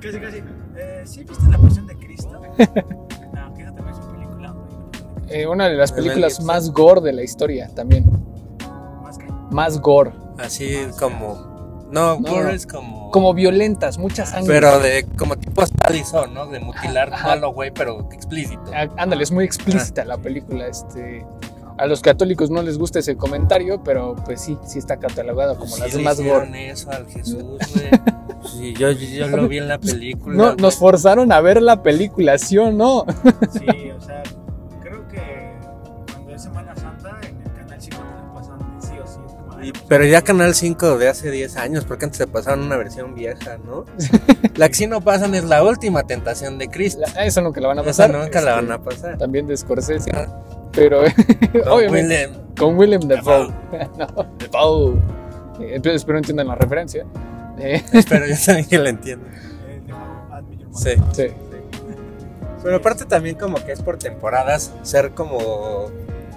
Casi, 0.00 0.18
casi. 0.18 0.42
Eh, 0.76 1.02
¿Sí 1.04 1.24
viste 1.24 1.46
la 1.50 1.58
pasión 1.58 1.86
de 1.86 1.96
Cristo? 1.96 2.40
Eh, 5.32 5.46
una 5.46 5.68
de 5.68 5.74
las 5.74 5.92
películas 5.92 6.32
Gibson. 6.34 6.46
más 6.46 6.70
gore 6.70 7.00
de 7.00 7.12
la 7.12 7.22
historia 7.22 7.68
también. 7.74 8.04
Más 9.02 9.18
que. 9.18 9.26
Más 9.50 9.80
gore. 9.80 10.12
Así 10.38 10.76
como. 10.98 11.86
No, 11.90 12.18
No, 12.18 12.20
gore 12.20 12.54
es 12.54 12.66
como. 12.66 13.10
Como 13.10 13.34
violentas, 13.34 13.98
mucha 13.98 14.24
sangre. 14.26 14.54
Pero 14.54 14.78
de. 14.80 15.04
Como 15.18 15.36
tipo 15.36 15.62
Allison, 15.84 16.32
¿no? 16.32 16.46
De 16.46 16.60
mutilar 16.60 17.12
Ajá. 17.12 17.26
no 17.28 17.32
a 17.32 17.36
lo 17.36 17.52
güey, 17.52 17.70
pero 17.70 18.08
explícito. 18.12 18.62
Ah, 18.74 18.88
Ándale, 18.96 19.22
es 19.22 19.30
muy 19.32 19.44
explícita 19.44 20.04
la 20.04 20.16
película. 20.18 20.66
Este, 20.66 21.26
a 21.78 21.86
los 21.86 22.00
católicos 22.00 22.50
no 22.50 22.62
les 22.62 22.78
gusta 22.78 22.98
ese 23.00 23.16
comentario, 23.16 23.82
pero 23.82 24.14
pues 24.24 24.40
sí, 24.40 24.56
sí 24.66 24.78
está 24.78 24.96
catalogado 24.98 25.56
como 25.56 25.74
Sí 25.74 25.80
las 25.82 25.94
le 25.94 26.02
más 26.02 26.18
hicieron 26.18 26.46
gore. 26.48 26.70
eso 26.70 26.90
al 26.90 27.06
Jesús, 27.06 27.42
güey. 27.42 27.58
Sí, 28.44 28.74
yo, 28.74 28.90
yo 28.90 29.28
lo 29.28 29.46
vi 29.46 29.58
en 29.58 29.68
la 29.68 29.78
película. 29.78 30.34
No, 30.36 30.44
güey. 30.46 30.56
nos 30.56 30.74
forzaron 30.76 31.30
a 31.30 31.40
ver 31.40 31.62
la 31.62 31.80
película, 31.84 32.38
¿sí 32.38 32.58
o 32.58 32.72
no? 32.72 33.04
Sí, 33.52 33.90
o 33.96 34.00
sea, 34.00 34.22
Y- 39.62 39.72
pero 39.88 40.04
ya 40.04 40.22
Canal 40.22 40.54
5 40.54 40.98
de 40.98 41.08
hace 41.08 41.30
10 41.30 41.56
años, 41.56 41.84
porque 41.84 42.04
antes 42.06 42.18
se 42.18 42.26
pasaron 42.26 42.64
una 42.64 42.76
versión 42.76 43.14
vieja, 43.14 43.58
¿no? 43.64 43.84
La 44.56 44.68
que 44.68 44.74
sí 44.74 44.86
no 44.86 45.00
pasan 45.00 45.34
es 45.34 45.44
la 45.44 45.62
última 45.64 46.02
tentación 46.04 46.58
de 46.58 46.68
Cristo. 46.68 47.02
La- 47.14 47.24
eso 47.24 47.40
nunca 47.42 47.60
la 47.60 47.68
van 47.68 47.78
a 47.78 47.82
Esa 47.82 47.90
pasar. 48.08 48.10
nunca 48.10 48.40
la 48.40 48.50
Este, 48.58 48.66
van 48.66 48.72
a 48.72 48.82
pasar. 48.82 49.18
También 49.18 49.46
de 49.46 49.56
Scorsese. 49.56 50.10
Ah. 50.14 50.26
Pero 50.72 51.02
Con 51.52 51.62
obviamente 51.68 52.26
Willem. 52.26 52.54
con 52.58 52.78
William 52.78 53.02
Dafoe. 53.02 53.48
No, 53.98 54.06
Dafoe. 54.38 54.94
Eh, 55.60 55.80
espero- 55.84 56.18
entiendan 56.18 56.48
la 56.48 56.54
referencia. 56.56 57.04
Eh, 57.58 57.82
Espero 57.92 58.26
yo 58.26 58.34
también 58.44 58.66
que 58.68 58.78
la 58.78 58.88
entiendan. 58.88 59.32
Sí. 60.74 60.96
Mother. 60.96 60.98
sí. 61.12 61.34
Pero 62.62 62.76
aparte 62.76 63.04
también 63.04 63.34
como 63.36 63.56
que 63.64 63.72
es 63.72 63.82
por 63.82 63.98
temporadas 63.98 64.72
ser 64.82 65.10
como 65.12 65.90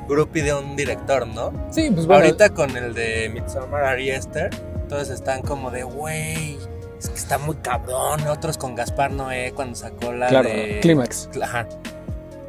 groupie 0.08 0.44
de 0.44 0.54
un 0.54 0.76
director, 0.76 1.28
¿no? 1.28 1.52
Sí, 1.72 1.90
pues 1.92 2.06
bueno. 2.06 2.24
Ahorita 2.24 2.50
con 2.52 2.76
el 2.76 2.94
de 2.94 3.30
Midsommar 3.34 3.84
Ari 3.84 4.12
Esther, 4.12 4.50
todos 4.88 5.10
están 5.10 5.42
como 5.42 5.72
de, 5.72 5.84
güey, 5.84 6.58
es 7.00 7.10
que 7.10 7.16
está 7.16 7.38
muy 7.38 7.56
cabrón. 7.58 8.28
Otros 8.28 8.58
con 8.58 8.76
Gaspar 8.76 9.12
Noé 9.12 9.52
cuando 9.56 9.76
sacó 9.76 10.12
la 10.14 10.28
claro, 10.28 10.50
de... 10.50 10.80
Clímax. 10.82 11.30
Ajá. 11.42 11.68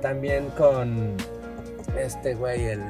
También 0.02 0.48
con 0.56 1.16
este 1.98 2.34
güey, 2.34 2.66
el, 2.66 2.82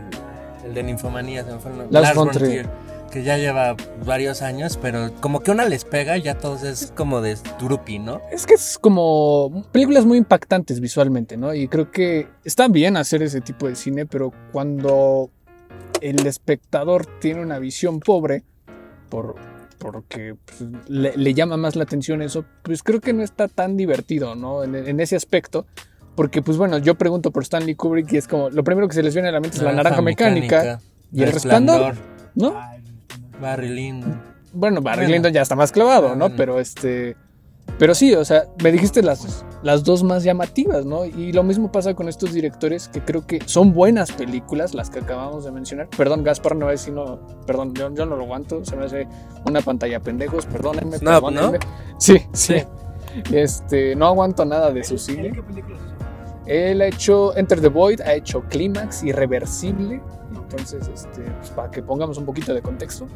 el 0.64 0.74
de 0.74 0.82
Ninfomanía, 0.82 1.44
se 1.44 1.52
me 1.52 1.58
fue 1.58 1.70
el 1.70 1.78
nombre. 1.78 2.00
Lars 2.00 2.14
von 2.16 2.30
Trier, 2.30 2.66
que 3.10 3.22
ya 3.22 3.36
lleva 3.36 3.76
varios 4.04 4.42
años, 4.42 4.78
pero 4.80 5.12
como 5.20 5.40
que 5.40 5.50
una 5.50 5.64
les 5.64 5.84
pega 5.84 6.16
y 6.16 6.22
ya 6.22 6.38
todos 6.38 6.62
es 6.62 6.92
como 6.96 7.20
de 7.20 7.36
groupie, 7.58 7.98
¿no? 7.98 8.20
Es 8.30 8.46
que 8.46 8.54
es 8.54 8.78
como 8.78 9.64
películas 9.72 10.04
muy 10.04 10.18
impactantes 10.18 10.80
visualmente, 10.80 11.36
¿no? 11.36 11.54
Y 11.54 11.68
creo 11.68 11.90
que 11.90 12.28
está 12.44 12.68
bien 12.68 12.96
hacer 12.96 13.22
ese 13.22 13.40
tipo 13.40 13.68
de 13.68 13.76
cine, 13.76 14.06
pero 14.06 14.32
cuando 14.52 15.30
el 16.00 16.26
espectador 16.26 17.06
tiene 17.20 17.42
una 17.42 17.58
visión 17.58 18.00
pobre, 18.00 18.42
por, 19.08 19.36
porque 19.78 20.34
pues, 20.44 20.64
le, 20.88 21.16
le 21.16 21.34
llama 21.34 21.56
más 21.56 21.76
la 21.76 21.84
atención 21.84 22.22
eso, 22.22 22.44
pues 22.62 22.82
creo 22.82 23.00
que 23.00 23.12
no 23.12 23.22
está 23.22 23.48
tan 23.48 23.76
divertido, 23.76 24.34
¿no? 24.34 24.64
En, 24.64 24.74
en 24.74 25.00
ese 25.00 25.16
aspecto. 25.16 25.66
Porque, 26.16 26.40
pues 26.40 26.56
bueno, 26.56 26.78
yo 26.78 26.94
pregunto 26.94 27.30
por 27.30 27.42
Stanley 27.42 27.74
Kubrick 27.74 28.10
y 28.10 28.16
es 28.16 28.26
como, 28.26 28.48
lo 28.48 28.64
primero 28.64 28.88
que 28.88 28.94
se 28.94 29.02
les 29.02 29.12
viene 29.12 29.28
a 29.28 29.32
la 29.32 29.40
mente 29.40 29.58
es 29.58 29.62
la 29.62 29.72
naranja 29.72 30.00
mecánica, 30.00 30.80
y 31.12 31.22
el 31.22 31.32
resplandor, 31.32 31.94
¿no? 32.34 32.54
Barry 33.40 33.68
Lyndon. 33.68 34.20
Bueno, 34.52 34.80
Barry 34.80 35.02
Bueno. 35.02 35.14
Lyndon 35.14 35.32
ya 35.32 35.42
está 35.42 35.54
más 35.54 35.72
clavado, 35.72 36.10
¿no? 36.10 36.26
Bueno. 36.26 36.36
Pero 36.36 36.60
este. 36.60 37.16
Pero 37.78 37.94
sí, 37.94 38.14
o 38.14 38.24
sea, 38.24 38.44
me 38.62 38.70
dijiste 38.72 39.02
las, 39.02 39.44
las 39.62 39.84
dos 39.84 40.02
más 40.02 40.22
llamativas, 40.22 40.86
¿no? 40.86 41.04
Y 41.04 41.32
lo 41.32 41.42
mismo 41.42 41.70
pasa 41.72 41.94
con 41.94 42.08
estos 42.08 42.32
directores 42.32 42.88
que 42.88 43.02
creo 43.02 43.26
que 43.26 43.40
son 43.44 43.74
buenas 43.74 44.12
películas, 44.12 44.72
las 44.72 44.88
que 44.88 45.00
acabamos 45.00 45.44
de 45.44 45.52
mencionar. 45.52 45.88
Perdón, 45.96 46.22
Gaspar, 46.22 46.56
no 46.56 46.70
es 46.70 46.80
sino. 46.80 47.20
Perdón, 47.46 47.74
yo, 47.74 47.92
yo 47.92 48.06
no 48.06 48.16
lo 48.16 48.22
aguanto, 48.22 48.64
se 48.64 48.76
me 48.76 48.86
hace 48.86 49.06
una 49.44 49.60
pantalla 49.60 50.00
pendejos, 50.00 50.46
perdónenme, 50.46 50.96
Snap, 50.98 51.22
perdónenme. 51.24 51.58
Sí, 51.98 52.22
sí. 52.32 52.54
Este, 53.32 53.96
no 53.96 54.06
aguanto 54.06 54.44
nada 54.44 54.70
de 54.72 54.84
su 54.84 54.94
¿Él 54.94 55.00
cine. 55.00 55.42
Él 56.46 56.80
ha 56.80 56.86
hecho 56.86 57.36
Enter 57.36 57.60
the 57.60 57.68
Void, 57.68 58.00
ha 58.02 58.14
hecho 58.14 58.42
Clímax, 58.48 59.02
Irreversible. 59.02 60.00
Entonces, 60.50 60.88
este, 60.92 61.22
pues, 61.22 61.50
para 61.50 61.70
que 61.70 61.82
pongamos 61.82 62.18
un 62.18 62.24
poquito 62.24 62.54
de 62.54 62.62
contexto. 62.62 63.06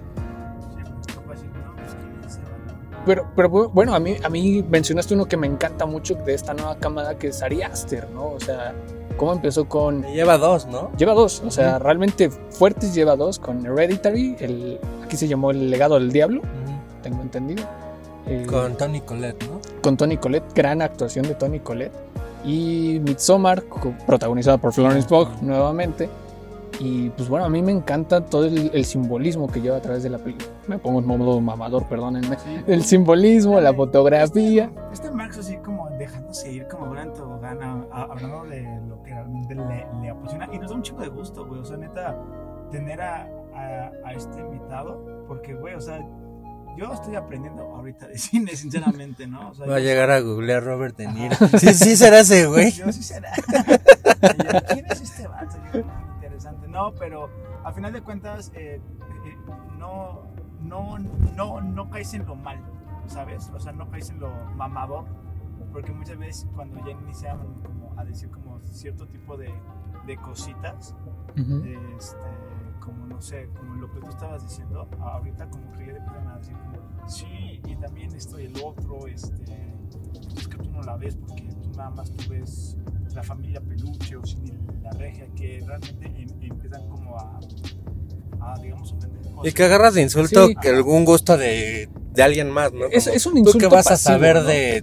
Pero, 3.06 3.26
pero 3.34 3.50
bu- 3.50 3.70
bueno, 3.72 3.94
a 3.94 3.98
mí, 4.00 4.16
a 4.22 4.28
mí 4.28 4.62
mencionaste 4.68 5.14
uno 5.14 5.24
que 5.26 5.36
me 5.36 5.46
encanta 5.46 5.86
mucho 5.86 6.14
de 6.16 6.34
esta 6.34 6.52
nueva 6.52 6.76
cámara, 6.76 7.16
que 7.16 7.28
es 7.28 7.42
Ari 7.42 7.62
Aster, 7.62 8.08
¿no? 8.10 8.32
O 8.32 8.40
sea, 8.40 8.74
cómo 9.16 9.32
empezó 9.32 9.66
con... 9.66 10.02
Lleva 10.02 10.36
dos, 10.36 10.66
¿no? 10.66 10.90
Lleva 10.98 11.14
dos, 11.14 11.42
o 11.46 11.50
sea, 11.50 11.78
realmente 11.78 12.28
fuertes 12.30 12.94
lleva 12.94 13.16
dos, 13.16 13.38
con 13.38 13.64
Hereditary, 13.64 14.36
el, 14.40 14.78
aquí 15.02 15.16
se 15.16 15.26
llamó 15.28 15.50
El 15.50 15.70
legado 15.70 15.94
del 15.94 16.12
diablo, 16.12 16.42
tengo 17.02 17.22
entendido. 17.22 17.64
Eh, 18.26 18.44
Con 18.46 18.76
Tony 18.76 19.00
Collette, 19.00 19.44
¿no? 19.48 19.60
con 19.80 19.96
Tony 19.96 20.18
Collette, 20.18 20.52
gran 20.54 20.82
actuación 20.82 21.26
de 21.26 21.34
Tony 21.34 21.60
Collette. 21.60 21.92
Y 22.44 23.00
Midsommar, 23.02 23.62
protagonizada 24.06 24.58
por 24.58 24.72
Florence 24.74 25.08
Pugh 25.08 25.28
nuevamente. 25.42 26.08
Y 26.82 27.10
pues 27.10 27.28
bueno, 27.28 27.44
a 27.44 27.50
mí 27.50 27.60
me 27.60 27.72
encanta 27.72 28.24
todo 28.24 28.46
el, 28.46 28.70
el 28.72 28.84
simbolismo 28.86 29.46
que 29.48 29.60
lleva 29.60 29.76
a 29.76 29.82
través 29.82 30.02
de 30.02 30.08
la 30.08 30.16
película. 30.18 30.48
Me 30.66 30.78
pongo 30.78 31.00
en 31.00 31.06
modo 31.06 31.38
mamador, 31.40 31.86
perdónenme. 31.86 32.38
El 32.66 32.82
simbolismo, 32.84 33.60
la 33.60 33.74
fotografía. 33.74 34.64
Este, 34.90 35.06
este 35.06 35.10
Marx 35.10 35.36
así 35.38 35.56
como 35.58 35.90
dejándose 35.98 36.50
ir 36.50 36.66
como 36.68 36.90
gran 36.90 37.12
tobogán, 37.12 37.62
a- 37.62 37.84
a- 37.92 38.02
hablando 38.04 38.44
de 38.46 38.62
lo 38.88 39.02
que 39.02 39.10
realmente 39.12 39.54
le, 39.54 39.86
le 40.00 40.08
apasiona. 40.10 40.48
Y 40.52 40.58
nos 40.58 40.70
da 40.70 40.76
un 40.76 40.82
chico 40.82 41.02
de 41.02 41.08
gusto, 41.08 41.46
güey. 41.46 41.60
O 41.60 41.64
sea, 41.66 41.76
neta, 41.76 42.16
tener 42.70 43.00
a, 43.02 43.28
a, 43.54 43.90
a 44.06 44.12
este 44.14 44.40
invitado. 44.40 45.24
Porque, 45.28 45.52
güey, 45.52 45.74
o 45.74 45.80
sea, 45.82 46.00
yo 46.78 46.90
estoy 46.94 47.14
aprendiendo 47.14 47.62
ahorita 47.62 48.08
de 48.08 48.16
cine, 48.18 48.56
sinceramente, 48.56 49.26
¿no? 49.26 49.50
O 49.50 49.54
sea, 49.54 49.66
Va 49.66 49.76
a 49.76 49.80
llegar 49.80 50.10
a 50.10 50.20
googlear 50.20 50.64
Robert 50.64 50.96
De 50.96 51.08
Niro. 51.08 51.36
Sí, 51.58 51.74
sí 51.74 51.94
será 51.94 52.20
ese, 52.20 52.46
güey. 52.46 52.70
Yo 52.72 52.90
sí 52.90 53.02
será. 53.02 53.32
¿Quién 54.72 54.86
es 54.86 55.00
este 55.02 55.26
vato? 55.26 55.56
No, 56.70 56.94
pero 56.94 57.28
a 57.64 57.72
final 57.72 57.92
de 57.92 58.00
cuentas, 58.00 58.52
eh, 58.54 58.80
eh, 59.24 59.36
no, 59.78 60.22
no, 60.62 60.98
no, 60.98 61.60
no 61.60 61.90
caes 61.90 62.14
en 62.14 62.26
lo 62.26 62.36
mal, 62.36 62.58
¿sabes? 63.06 63.50
O 63.54 63.60
sea, 63.60 63.72
no 63.72 63.88
caes 63.90 64.10
en 64.10 64.20
lo 64.20 64.30
mamador. 64.56 65.04
Porque 65.72 65.92
muchas 65.92 66.18
veces 66.18 66.48
cuando 66.54 66.84
ya 66.84 66.92
inician 66.92 67.38
como 67.62 67.98
a 67.98 68.04
decir 68.04 68.28
como 68.30 68.60
cierto 68.60 69.06
tipo 69.06 69.36
de, 69.36 69.52
de 70.06 70.16
cositas, 70.16 70.96
este, 71.36 72.18
como 72.80 73.06
no 73.06 73.20
sé, 73.20 73.48
como 73.56 73.74
lo 73.74 73.90
que 73.92 74.00
tú 74.00 74.08
estabas 74.08 74.42
diciendo, 74.42 74.88
ahorita 75.00 75.48
como 75.48 75.70
que 75.72 75.86
ya 75.86 75.92
empiezan 75.92 76.28
a 76.28 76.38
decir 76.38 76.56
como, 76.56 77.08
sí, 77.08 77.60
y 77.64 77.76
también 77.76 78.12
esto 78.14 78.40
y 78.40 78.46
el 78.46 78.54
otro, 78.64 79.06
este, 79.06 79.74
es 80.36 80.48
que 80.48 80.56
tú 80.56 80.70
no 80.72 80.82
la 80.82 80.96
ves 80.96 81.16
porque 81.16 81.54
tú 81.62 81.70
nada 81.76 81.90
más 81.90 82.10
tú 82.10 82.30
ves 82.30 82.76
la 83.14 83.22
familia 83.22 83.60
peluche 83.60 84.16
o 84.16 84.24
sin 84.24 84.59
la 84.92 84.98
regia, 84.98 85.26
que 85.36 85.62
realmente 85.66 86.06
em- 86.06 86.42
empiezan 86.52 86.88
como 86.88 87.16
a, 87.18 87.38
a 88.40 88.58
digamos, 88.60 88.92
ofender. 88.92 89.20
O 89.36 89.46
Y 89.46 89.52
que 89.52 89.62
agarras 89.64 89.94
de 89.94 90.02
insulto 90.02 90.46
Sí. 90.48 90.54
que 90.60 90.68
algún 90.68 91.04
gusto 91.04 91.36
de, 91.36 91.88
de 92.12 92.22
alguien 92.22 92.50
más, 92.50 92.72
¿no? 92.72 92.86
Es, 92.86 93.04
Como, 93.04 93.16
es 93.16 93.26
un 93.26 93.32
¿Tú 93.32 93.38
insulto 93.38 93.58
qué 93.58 93.74
vas 93.74 93.86
a 93.86 93.90
pasivo, 93.90 94.12
saber 94.14 94.36
¿no? 94.36 94.42
de 94.44 94.82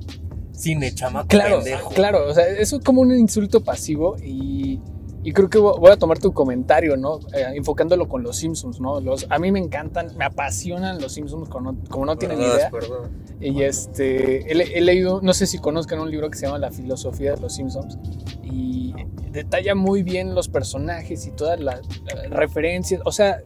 cine, 0.53 0.93
chamaco 0.95 1.28
Claro, 1.28 1.58
pendejo? 1.58 1.89
claro, 1.93 2.28
o 2.28 2.34
sea, 2.34 2.47
eso 2.47 2.78
es 2.78 2.84
como 2.84 3.01
un 3.01 3.12
insulto 3.16 3.64
pasivo 3.64 4.16
y, 4.24 4.80
y 5.28 5.34
creo 5.34 5.49
que 5.49 5.59
vo- 5.59 5.78
voy 5.78 5.91
a 5.91 5.97
tomar 5.97 6.19
tu 6.19 6.32
comentario, 6.32 6.95
¿no? 6.95 7.19
Eh, 7.34 7.43
enfocándolo 7.55 8.07
con 8.07 8.23
los 8.23 8.38
Simpsons, 8.38 8.80
¿no? 8.80 9.01
Los, 9.01 9.25
a 9.30 9.38
mí 9.39 9.51
me 9.51 9.59
encantan, 9.59 10.15
me 10.15 10.23
apasionan 10.23 11.01
los 11.01 11.11
Simpsons 11.11 11.49
como 11.49 11.73
no, 11.73 11.78
como 11.89 12.05
no 12.05 12.15
tienen 12.17 12.39
idea. 12.39 12.69
perdón. 12.71 13.09
Y 13.41 13.61
este, 13.63 14.49
he, 14.51 14.78
he 14.78 14.82
leído, 14.82 15.19
no 15.21 15.34
sé 15.34 15.45
si 15.45 15.57
conozcan 15.59 15.99
un 15.99 16.09
libro 16.09 16.30
que 16.30 16.38
se 16.38 16.45
llama 16.45 16.59
La 16.59 16.71
filosofía 16.71 17.34
de 17.36 17.41
los 17.41 17.53
Simpsons 17.55 17.97
y 18.43 18.93
detalla 19.32 19.75
muy 19.75 20.01
bien 20.01 20.34
los 20.34 20.47
personajes 20.47 21.28
y 21.28 21.32
todas 21.32 21.59
las 21.59 21.82
las 22.05 22.30
referencias, 22.30 23.01
o 23.03 23.11
sea, 23.11 23.39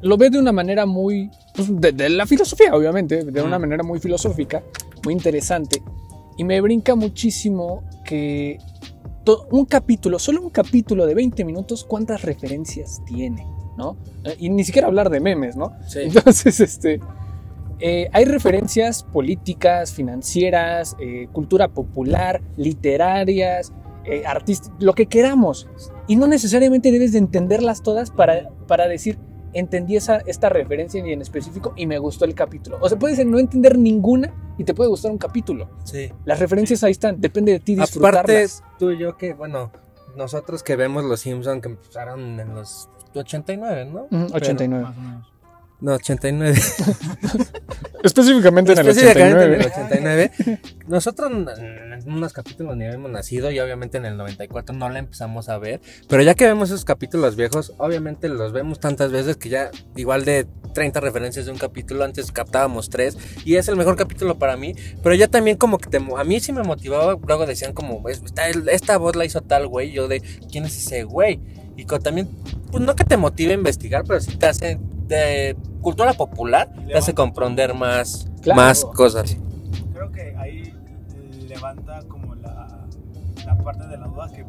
lo 0.00 0.16
ve 0.16 0.30
de 0.30 0.38
una 0.38 0.52
manera 0.52 0.86
muy, 0.86 1.30
pues, 1.54 1.68
de, 1.78 1.92
de 1.92 2.08
la 2.08 2.24
filosofía, 2.26 2.74
obviamente, 2.74 3.24
de 3.24 3.42
una 3.42 3.58
Mm. 3.58 3.60
manera 3.60 3.82
muy 3.82 3.98
filosófica, 4.00 4.62
muy 5.04 5.12
interesante. 5.12 5.82
Y 6.38 6.44
me 6.44 6.58
brinca 6.62 6.94
muchísimo 6.94 7.82
que 8.04 8.58
un 9.50 9.64
capítulo, 9.64 10.18
solo 10.18 10.42
un 10.42 10.50
capítulo 10.50 11.06
de 11.06 11.14
20 11.14 11.44
minutos, 11.44 11.84
cuántas 11.84 12.22
referencias 12.22 13.02
tiene, 13.04 13.46
¿no? 13.76 13.96
Eh, 14.24 14.36
Y 14.38 14.50
ni 14.50 14.64
siquiera 14.64 14.88
hablar 14.88 15.10
de 15.10 15.20
memes, 15.20 15.56
¿no? 15.56 15.72
Sí. 15.86 16.00
Entonces, 16.02 16.60
este, 16.60 17.00
eh, 17.80 18.08
hay 18.12 18.24
referencias 18.24 19.04
políticas, 19.04 19.92
financieras, 19.92 20.96
eh, 20.98 21.28
cultura 21.32 21.68
popular, 21.68 22.40
literarias, 22.56 23.72
eh, 24.04 24.24
artísticas, 24.26 24.82
lo 24.82 24.94
que 24.94 25.06
queramos. 25.06 25.68
Y 26.06 26.16
no 26.16 26.26
necesariamente 26.26 26.90
debes 26.90 27.12
de 27.12 27.18
entenderlas 27.18 27.82
todas 27.82 28.10
para, 28.10 28.48
para 28.66 28.88
decir, 28.88 29.18
entendí 29.52 29.96
esa, 29.96 30.18
esta 30.26 30.48
referencia 30.48 31.04
y 31.04 31.12
en 31.12 31.22
específico 31.22 31.72
y 31.76 31.86
me 31.86 31.98
gustó 31.98 32.24
el 32.24 32.34
capítulo. 32.34 32.78
O 32.80 32.88
sea, 32.88 32.98
puedes 32.98 33.24
no 33.24 33.38
entender 33.38 33.78
ninguna 33.78 34.32
y 34.58 34.64
te 34.64 34.74
puede 34.74 34.90
gustar 34.90 35.10
un 35.10 35.18
capítulo. 35.18 35.68
Sí. 35.84 36.12
Las 36.24 36.38
referencias 36.40 36.82
ahí 36.84 36.92
están, 36.92 37.20
depende 37.20 37.52
de 37.52 37.60
ti 37.60 37.74
Aparte, 37.74 37.92
disfrutarlas. 37.92 38.62
tú 38.78 38.90
y 38.90 38.98
yo 38.98 39.16
que, 39.16 39.34
bueno, 39.34 39.70
nosotros 40.16 40.62
que 40.62 40.76
vemos 40.76 41.04
los 41.04 41.20
Simpsons 41.20 41.62
que 41.62 41.68
empezaron 41.68 42.40
en 42.40 42.54
los 42.54 42.88
89, 43.14 43.84
¿no? 43.86 44.02
Ujú, 44.10 44.34
89. 44.34 44.84
más 44.84 44.96
o 44.96 45.00
menos. 45.00 45.32
No, 45.80 45.92
89. 45.94 46.58
Específicamente 48.02 48.72
en 48.72 48.78
el 48.78 48.88
Específicamente 48.88 49.44
en 49.44 49.54
el 49.54 49.66
89. 49.66 50.30
89. 50.38 50.60
Nosotros 50.88 51.30
en 51.32 52.12
unos 52.12 52.32
capítulos 52.32 52.76
ni 52.76 52.84
habíamos 52.84 53.10
nacido 53.10 53.50
y 53.50 53.58
obviamente 53.60 53.98
en 53.98 54.04
el 54.06 54.16
94 54.16 54.74
no 54.74 54.88
la 54.88 54.98
empezamos 55.00 55.48
a 55.48 55.58
ver. 55.58 55.80
Pero 56.08 56.22
ya 56.22 56.34
que 56.34 56.46
vemos 56.46 56.70
esos 56.70 56.84
capítulos 56.84 57.36
viejos, 57.36 57.74
obviamente 57.78 58.28
los 58.28 58.52
vemos 58.52 58.80
tantas 58.80 59.10
veces 59.12 59.36
que 59.36 59.48
ya 59.48 59.70
igual 59.96 60.24
de 60.24 60.46
30 60.74 61.00
referencias 61.00 61.46
de 61.46 61.52
un 61.52 61.58
capítulo, 61.58 62.04
antes 62.04 62.30
captábamos 62.32 62.88
tres 62.90 63.16
y 63.44 63.56
es 63.56 63.68
el 63.68 63.76
mejor 63.76 63.96
capítulo 63.96 64.38
para 64.38 64.56
mí. 64.56 64.74
Pero 65.02 65.14
ya 65.14 65.28
también 65.28 65.56
como 65.56 65.78
que 65.78 65.90
te, 65.90 65.96
a 65.98 66.24
mí 66.24 66.40
sí 66.40 66.52
me 66.52 66.62
motivaba, 66.62 67.16
luego 67.26 67.46
decían 67.46 67.72
como, 67.72 68.08
"Es- 68.08 68.22
esta, 68.24 68.48
esta 68.48 68.96
voz 68.96 69.16
la 69.16 69.24
hizo 69.24 69.40
tal 69.42 69.66
güey, 69.66 69.90
yo 69.92 70.08
de, 70.08 70.22
¿quién 70.50 70.64
es 70.64 70.76
ese 70.76 71.02
güey? 71.04 71.40
Y 71.76 71.84
co- 71.84 72.00
también, 72.00 72.28
pues 72.70 72.82
no 72.82 72.94
que 72.96 73.04
te 73.04 73.16
motive 73.16 73.52
a 73.52 73.54
investigar, 73.54 74.04
pero 74.06 74.20
sí 74.20 74.36
te 74.36 74.46
hace 74.46 74.78
de 75.08 75.56
cultura 75.80 76.12
popular, 76.12 76.70
te 76.86 76.96
hace 76.96 77.14
comprender 77.14 77.74
más, 77.74 78.26
Claro. 78.42 78.60
más 78.60 78.84
cosas. 78.84 79.36
Creo 79.92 80.10
que 80.12 80.34
ahí 80.36 80.74
levanta 81.48 82.00
como 82.08 82.34
la, 82.36 82.86
la 83.44 83.58
parte 83.58 83.86
de 83.88 83.96
la 83.98 84.06
duda 84.06 84.28
que, 84.30 84.44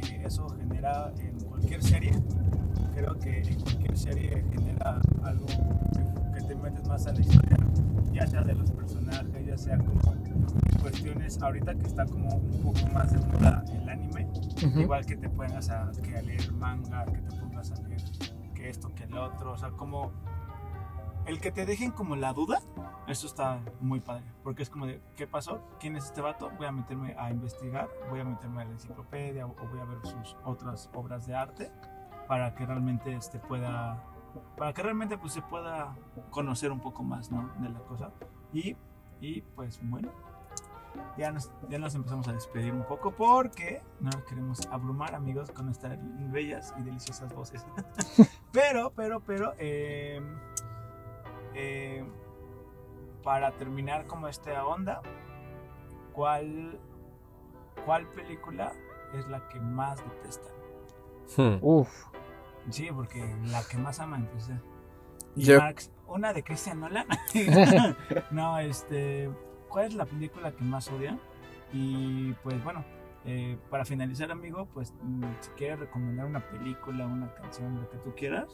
que 0.00 0.24
eso 0.24 0.48
genera 0.58 1.12
en 1.18 1.38
cualquier 1.44 1.82
serie. 1.82 2.12
Creo 2.94 3.18
que 3.18 3.40
en 3.42 3.60
cualquier 3.60 3.96
serie 3.98 4.44
genera 4.52 5.00
algo 5.22 5.46
que, 5.46 6.40
que 6.40 6.46
te 6.46 6.54
metes 6.56 6.86
más 6.88 7.06
a 7.06 7.12
la 7.12 7.20
historia, 7.20 7.56
ya 8.12 8.26
sea 8.26 8.42
de 8.42 8.54
los 8.54 8.70
personajes, 8.70 9.46
ya 9.46 9.56
sea 9.58 9.78
como 9.78 10.00
cuestiones 10.82 11.40
ahorita 11.40 11.74
que 11.76 11.86
está 11.86 12.04
como 12.06 12.28
un 12.36 12.60
poco 12.62 12.86
más 12.92 13.12
de 13.12 13.18
moda 13.26 13.64
el 13.72 13.88
anime, 13.88 14.26
Ujú. 14.66 14.80
igual 14.80 15.06
que 15.06 15.16
te 15.16 15.28
pongas 15.28 15.70
a, 15.70 15.90
que 16.02 16.22
leer 16.22 16.52
manga, 16.54 17.04
que 17.04 17.18
te 17.18 17.31
esto, 18.72 18.92
que 18.94 19.04
el 19.04 19.16
otro, 19.16 19.52
o 19.52 19.56
sea, 19.56 19.70
como 19.70 20.10
el 21.26 21.40
que 21.40 21.52
te 21.52 21.64
dejen 21.64 21.92
como 21.92 22.16
la 22.16 22.32
duda, 22.32 22.60
eso 23.06 23.26
está 23.26 23.60
muy 23.80 24.00
padre, 24.00 24.24
porque 24.42 24.62
es 24.62 24.70
como 24.70 24.86
de, 24.86 25.00
¿qué 25.16 25.26
pasó? 25.26 25.60
¿Quién 25.78 25.96
es 25.96 26.06
este 26.06 26.20
vato? 26.20 26.50
Voy 26.56 26.66
a 26.66 26.72
meterme 26.72 27.14
a 27.16 27.30
investigar, 27.30 27.88
voy 28.10 28.20
a 28.20 28.24
meterme 28.24 28.62
a 28.62 28.64
la 28.64 28.72
enciclopedia 28.72 29.46
o 29.46 29.54
voy 29.54 29.80
a 29.80 29.84
ver 29.84 29.98
sus 30.02 30.36
otras 30.44 30.90
obras 30.94 31.26
de 31.26 31.34
arte 31.34 31.70
para 32.26 32.54
que 32.54 32.66
realmente 32.66 33.14
este 33.14 33.38
pueda 33.38 34.02
para 34.56 34.72
que 34.72 34.82
realmente 34.82 35.18
pues 35.18 35.34
se 35.34 35.42
pueda 35.42 35.94
conocer 36.30 36.72
un 36.72 36.80
poco 36.80 37.02
más, 37.02 37.30
¿no? 37.30 37.52
de 37.58 37.68
la 37.68 37.80
cosa. 37.80 38.10
Y 38.52 38.76
y 39.20 39.42
pues 39.42 39.78
bueno, 39.82 40.10
ya 41.16 41.30
nos, 41.32 41.50
ya 41.68 41.78
nos 41.78 41.94
empezamos 41.94 42.26
a 42.28 42.32
despedir 42.32 42.72
un 42.72 42.84
poco 42.84 43.10
porque 43.12 43.82
no 44.00 44.10
nos 44.10 44.24
queremos 44.24 44.66
abrumar, 44.70 45.14
amigos, 45.14 45.50
con 45.50 45.66
nuestras 45.66 45.98
bellas 46.30 46.74
y 46.78 46.82
deliciosas 46.82 47.32
voces. 47.34 47.64
pero, 48.52 48.92
pero, 48.94 49.20
pero, 49.20 49.54
eh, 49.58 50.20
eh, 51.54 52.04
para 53.22 53.52
terminar 53.52 54.06
como 54.06 54.28
esta 54.28 54.64
onda, 54.66 55.00
¿cuál, 56.12 56.78
¿cuál 57.84 58.06
película 58.08 58.72
es 59.14 59.28
la 59.28 59.46
que 59.48 59.60
más 59.60 60.02
detestan? 60.04 60.52
Hmm. 61.36 61.58
Uf. 61.62 61.88
Sí, 62.70 62.88
porque 62.92 63.34
la 63.46 63.62
que 63.64 63.76
más 63.76 64.00
aman, 64.00 64.28
pues, 64.32 64.48
eh. 64.48 64.60
Y 65.34 65.44
Yo- 65.44 65.58
Marx, 65.58 65.90
una 66.06 66.32
de 66.32 66.42
Christian 66.42 66.80
Nolan. 66.80 67.06
no, 68.30 68.58
este. 68.58 69.30
¿Cuál 69.72 69.86
es 69.86 69.94
la 69.94 70.04
película 70.04 70.52
que 70.52 70.62
más 70.62 70.88
odian? 70.88 71.18
Y 71.72 72.32
pues 72.42 72.62
bueno, 72.62 72.84
eh, 73.24 73.56
para 73.70 73.84
finalizar, 73.84 74.30
amigo, 74.30 74.68
pues 74.74 74.92
mm, 75.02 75.24
si 75.40 75.50
quieres 75.52 75.80
recomendar 75.80 76.26
una 76.26 76.46
película, 76.50 77.06
una 77.06 77.32
canción, 77.34 77.80
lo 77.80 77.88
que 77.90 77.96
tú 77.98 78.14
quieras, 78.14 78.48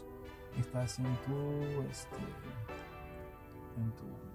estás 0.59 0.99
en 0.99 1.05
tu, 1.27 1.83
este, 1.91 2.17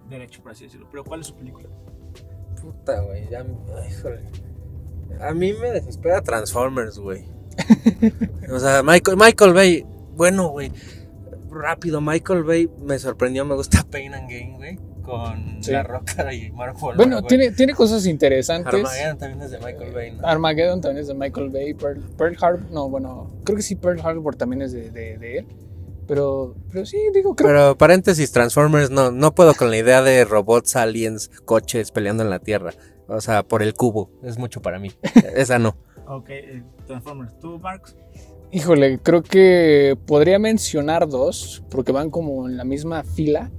derecho, 0.09 0.41
por 0.43 0.51
así 0.51 0.65
decirlo. 0.65 0.87
Pero 0.91 1.03
¿cuál 1.03 1.21
es 1.21 1.27
su 1.27 1.35
película? 1.35 1.69
Puta, 2.61 3.01
güey. 3.01 3.27
Ya, 3.29 3.45
híjole. 3.89 4.21
A 5.21 5.33
mí 5.33 5.53
me 5.53 5.71
desespera 5.71 6.21
Transformers, 6.21 6.99
güey. 6.99 7.25
o 8.51 8.59
sea, 8.59 8.83
Michael, 8.83 9.17
Michael 9.17 9.53
Bay. 9.53 9.85
Bueno, 10.15 10.49
güey. 10.49 10.71
Rápido, 11.49 12.01
Michael 12.01 12.43
Bay 12.43 12.69
me 12.81 12.97
sorprendió. 12.99 13.45
Me 13.45 13.55
gusta 13.55 13.83
Pain 13.83 14.13
and 14.13 14.29
Gain, 14.29 14.55
güey. 14.55 14.79
Con 15.03 15.61
Sí. 15.61 15.71
La 15.71 15.83
Roca 15.83 16.33
y 16.33 16.51
Mark 16.51 16.75
Wahlberg, 16.81 16.97
Bueno, 16.97 17.23
tiene, 17.23 17.51
tiene 17.51 17.73
cosas 17.73 18.05
interesantes. 18.05 18.73
Armageddon 18.73 19.17
también 19.17 19.41
es 19.41 19.51
de 19.51 19.57
Michael 19.59 19.91
Bay, 19.93 20.11
¿no? 20.11 20.25
Armageddon 20.27 20.81
también 20.81 21.01
es 21.01 21.07
de 21.07 21.13
Michael 21.13 21.49
Bay. 21.49 21.73
Pearl, 21.73 21.99
Pearl 22.17 22.37
Harbor, 22.41 22.71
no, 22.71 22.89
bueno, 22.89 23.29
creo 23.43 23.55
que 23.57 23.61
sí, 23.63 23.75
Pearl 23.75 23.99
Harbor 24.01 24.35
también 24.35 24.61
es 24.61 24.71
de, 24.71 24.89
de- 24.91 25.17
de 25.17 25.37
él. 25.39 25.47
Pero, 26.07 26.55
pero 26.71 26.85
sí, 26.85 26.97
digo, 27.13 27.33
creo 27.35 27.47
Pero 27.49 27.77
paréntesis, 27.77 28.31
Transformers 28.31 28.89
no, 28.89 29.11
no 29.11 29.33
puedo 29.35 29.53
con 29.53 29.69
la 29.69 29.77
idea 29.77 30.01
de 30.01 30.25
robots, 30.25 30.75
aliens, 30.75 31.29
coches 31.45 31.91
peleando 31.91 32.23
en 32.23 32.29
la 32.29 32.39
Tierra. 32.39 32.71
O 33.07 33.21
sea, 33.21 33.43
por 33.43 33.61
el 33.63 33.73
cubo. 33.73 34.09
Es 34.23 34.37
mucho 34.37 34.61
para 34.61 34.79
mí. 34.79 34.91
Esa 35.35 35.59
no. 35.59 35.75
Ok, 36.07 36.29
eh, 36.29 36.63
Transformers. 36.87 37.39
¿Tú, 37.39 37.57
Marx? 37.59 37.95
Híjole, 38.51 38.99
creo 38.99 39.23
que 39.23 39.97
podría 40.05 40.39
mencionar 40.39 41.07
dos, 41.07 41.63
porque 41.69 41.91
van 41.93 42.09
como 42.09 42.47
en 42.49 42.57
la 42.57 42.65
misma 42.65 43.03
fila. 43.03 43.49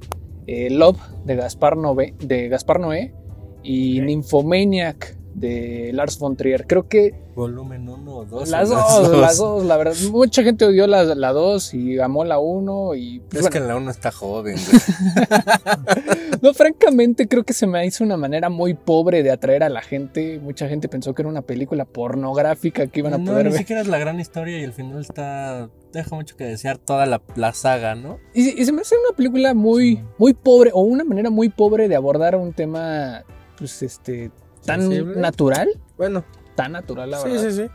Eh, 0.46 0.70
Love 0.70 0.98
de 1.24 1.36
Gaspar 1.36 1.76
Noé, 1.76 2.14
de 2.20 2.48
Gaspar 2.48 2.80
Noé 2.80 3.14
y 3.62 4.00
Ok. 4.00 4.06
Nymphomaniac 4.06 5.16
de 5.34 5.90
Lars 5.92 6.18
von 6.18 6.36
Trier. 6.36 6.66
Creo 6.66 6.88
que 6.88 7.14
Volumen 7.34 7.88
1 7.88 8.16
o 8.16 8.24
2. 8.24 8.48
las 8.50 8.68
dos, 8.68 9.08
las 9.18 9.38
dos, 9.38 9.64
la 9.64 9.76
verdad, 9.76 9.94
mucha 10.12 10.42
gente 10.44 10.64
odió 10.64 10.86
la, 10.86 11.02
la 11.16 11.32
dos 11.32 11.74
y 11.74 11.98
amó 11.98 12.24
la 12.24 12.38
uno 12.38 12.94
y 12.94 13.18
pues, 13.20 13.34
Es 13.34 13.40
bueno, 13.42 13.52
que 13.52 13.60
la 13.60 13.76
1 13.76 13.90
está 13.90 14.12
joven, 14.12 14.56
no, 16.42 16.54
francamente 16.54 17.26
creo 17.28 17.44
que 17.44 17.52
se 17.52 17.66
me 17.66 17.84
hizo 17.86 18.04
una 18.04 18.16
manera 18.16 18.48
muy 18.50 18.74
pobre 18.74 19.22
de 19.22 19.30
atraer 19.30 19.62
a 19.64 19.68
la 19.68 19.82
gente. 19.82 20.38
Mucha 20.40 20.68
gente 20.68 20.88
pensó 20.88 21.14
que 21.14 21.22
era 21.22 21.28
una 21.28 21.42
película 21.42 21.84
pornográfica 21.84 22.86
que 22.86 23.00
iban 23.00 23.14
a 23.14 23.18
no, 23.18 23.24
poder 23.32 23.46
ni 23.46 23.50
ver. 23.52 23.58
siquiera 23.58 23.82
es 23.82 23.88
la 23.88 23.98
gran 23.98 24.20
historia 24.20 24.58
y 24.58 24.62
el 24.62 24.72
final 24.72 25.00
está. 25.00 25.68
Deja 25.92 26.14
mucho 26.16 26.36
que 26.36 26.44
desear 26.44 26.78
toda 26.78 27.06
la, 27.06 27.22
la 27.36 27.52
saga, 27.52 27.94
¿no? 27.94 28.18
Y, 28.34 28.60
y 28.60 28.64
se 28.64 28.72
me 28.72 28.80
hace 28.82 28.96
una 29.08 29.16
película 29.16 29.54
muy, 29.54 29.96
Sí. 29.96 30.02
muy 30.18 30.34
pobre, 30.34 30.70
o 30.74 30.80
una 30.82 31.04
manera 31.04 31.30
muy 31.30 31.48
pobre 31.48 31.88
de 31.88 31.94
abordar 31.96 32.34
un 32.36 32.52
tema, 32.52 33.22
pues, 33.56 33.80
este, 33.82 34.30
tan 34.64 34.80
Sensible. 34.82 35.20
natural, 35.20 35.68
Bueno, 35.96 36.24
tan 36.54 36.72
natural, 36.72 37.10
la 37.10 37.18
sí, 37.18 37.28
verdad. 37.30 37.50
sí, 37.50 37.56
sí. 37.56 37.66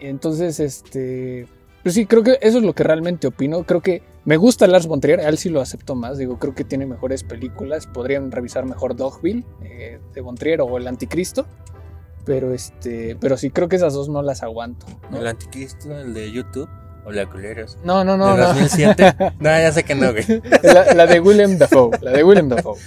Entonces, 0.00 0.60
este, 0.60 1.46
pues 1.82 1.94
sí, 1.94 2.06
creo 2.06 2.22
que 2.22 2.38
eso 2.40 2.58
es 2.58 2.64
lo 2.64 2.72
que 2.74 2.82
realmente 2.84 3.26
opino. 3.26 3.64
Creo 3.64 3.80
que 3.82 4.02
me 4.24 4.36
gusta 4.36 4.66
Lars 4.66 4.86
von 4.86 5.00
Trier, 5.00 5.20
a 5.20 5.28
él 5.28 5.38
sí 5.38 5.48
lo 5.50 5.60
acepto 5.60 5.94
más. 5.94 6.18
Digo, 6.18 6.38
creo 6.38 6.54
que 6.54 6.64
tiene 6.64 6.86
mejores 6.86 7.22
películas. 7.22 7.86
Podrían 7.86 8.30
revisar 8.30 8.64
mejor 8.66 8.96
Dogville 8.96 9.44
eh, 9.62 9.98
de 10.14 10.20
von 10.20 10.36
Trier 10.36 10.60
o 10.62 10.76
El 10.78 10.86
Anticristo. 10.86 11.46
Pero 12.24 12.52
este, 12.52 13.16
pero 13.20 13.36
sí, 13.36 13.50
creo 13.50 13.68
que 13.68 13.76
esas 13.76 13.94
dos 13.94 14.08
no 14.08 14.22
las 14.22 14.42
aguanto. 14.42 14.86
¿no? 15.10 15.18
El 15.18 15.26
anticristo, 15.26 15.98
el 15.98 16.12
de 16.14 16.30
YouTube. 16.30 16.68
O 17.06 17.10
la 17.12 17.24
culeros. 17.28 17.78
No, 17.82 18.04
no, 18.04 18.18
no, 18.18 18.36
¿De 18.36 18.42
no. 18.42 18.48
2007? 18.48 19.14
no, 19.40 19.44
ya 19.48 19.72
sé 19.72 19.84
que 19.84 19.94
no, 19.94 20.12
güey. 20.12 20.24
La, 20.62 20.92
la 20.94 21.06
de 21.06 21.18
Willem 21.18 21.56
Dafoe, 21.56 21.90
la 22.02 22.10
de 22.12 22.22
Willem 22.22 22.48
Dafoe. 22.50 22.78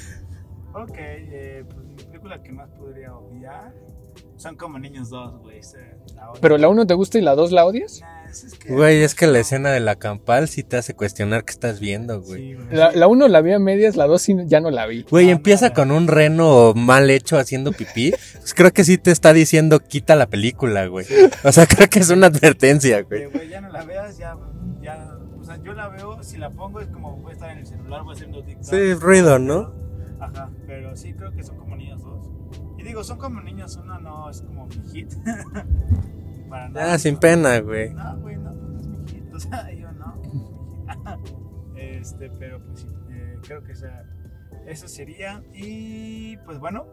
Ok, 0.75 0.91
eh, 0.97 1.65
pues 1.67 1.83
mi 1.83 1.95
película 1.95 2.41
que 2.43 2.51
más 2.51 2.69
son 4.43 4.55
como 4.57 4.77
Niños 4.77 5.09
2, 5.09 5.39
güey. 5.41 5.61
Pero 6.41 6.57
la 6.57 6.67
uno 6.69 6.85
te 6.85 6.93
gusta 6.93 7.17
y 7.17 7.21
la 7.21 7.33
dos 7.35 7.51
la 7.51 7.65
odias. 7.65 8.01
Nah, 8.01 8.29
es, 8.29 8.43
es 8.43 8.53
que- 8.55 8.73
Güey, 8.73 9.01
es 9.03 9.15
que 9.15 9.25
la 9.27 9.39
escena 9.39 9.71
de 9.71 9.79
la 9.79 9.95
campal 9.95 10.47
sí 10.47 10.63
te 10.63 10.77
hace 10.77 10.93
cuestionar 10.93 11.45
qué 11.45 11.51
estás 11.51 11.79
viendo, 11.79 12.21
güey. 12.21 12.41
Sí, 12.41 12.53
güey. 12.55 12.67
La, 12.75 12.91
la 12.91 13.07
uno 13.07 13.27
la 13.27 13.41
vi 13.41 13.51
a 13.53 13.59
medias, 13.59 13.95
la 13.95 14.05
dos 14.05 14.21
sí 14.21 14.35
ya 14.45 14.59
no 14.59 14.69
la 14.71 14.85
vi. 14.85 15.03
Güey, 15.09 15.29
empieza 15.29 15.73
con 15.73 15.91
un 15.91 16.07
reno 16.07 16.73
mal 16.75 17.09
hecho 17.09 17.37
haciendo 17.37 17.71
pipí. 17.71 18.11
Pues 18.39 18.53
creo 18.53 18.71
que 18.71 18.83
sí 18.83 18.97
te 18.97 19.11
está 19.11 19.33
diciendo 19.33 19.79
quita 19.79 20.15
la 20.15 20.27
película, 20.27 20.85
güey. 20.87 21.05
O 21.43 21.51
sea, 21.51 21.65
creo 21.65 21.87
que 21.89 21.99
es 21.99 22.09
una 22.09 22.27
advertencia, 22.27 23.01
güey. 23.03 23.25
güey, 23.27 23.49
ya 23.49 23.61
no 23.61 23.69
la 23.69 23.83
veas, 23.85 24.17
ya, 24.17 24.35
ya, 24.81 25.17
o 25.39 25.43
sea, 25.45 25.57
yo 25.63 25.73
la 25.73 25.87
veo, 25.89 26.21
si 26.23 26.37
la 26.37 26.49
pongo 26.49 26.79
es 26.81 26.87
como 26.87 27.17
voy 27.17 27.31
a 27.31 27.33
estar 27.33 27.49
en 27.51 27.59
el 27.59 27.65
celular, 27.65 28.03
voy 28.03 28.13
haciendo 28.15 28.43
TikTok. 28.43 28.65
Sí, 28.65 28.93
ruido, 28.93 29.39
¿no? 29.39 29.73
Ajá, 30.19 30.49
pero 30.65 30.95
sí 30.95 31.13
creo 31.13 31.31
que 31.33 31.43
son 31.43 31.57
dos. 31.57 31.62
Y 32.83 32.87
digo, 32.87 33.01
son 33.01 33.17
como 33.17 33.39
niños, 33.39 33.77
uno 33.81 33.97
no 33.97 34.29
es 34.29 34.41
como 34.41 34.67
mi 34.67 34.75
hit. 34.91 35.13
Para 36.49 36.67
nada. 36.67 36.93
Ah, 36.93 36.99
sin 36.99 37.15
pena, 37.15 37.57
güey. 37.61 37.93
No, 37.93 38.19
güey, 38.19 38.35
no, 38.35 38.51
pues 38.51 38.61
no 38.71 38.77
es 38.77 38.87
mi 38.87 39.07
hit, 39.07 39.33
o 39.33 39.39
sea, 39.39 39.71
yo 39.75 39.89
no. 39.93 40.21
este, 41.77 42.29
pero 42.31 42.61
pues 42.61 42.81
sí, 42.81 42.89
eh, 43.09 43.39
creo 43.41 43.63
que 43.63 43.71
esa, 43.71 44.03
eso 44.67 44.89
sería. 44.89 45.41
Y 45.53 46.35
pues 46.45 46.59
bueno, 46.59 46.85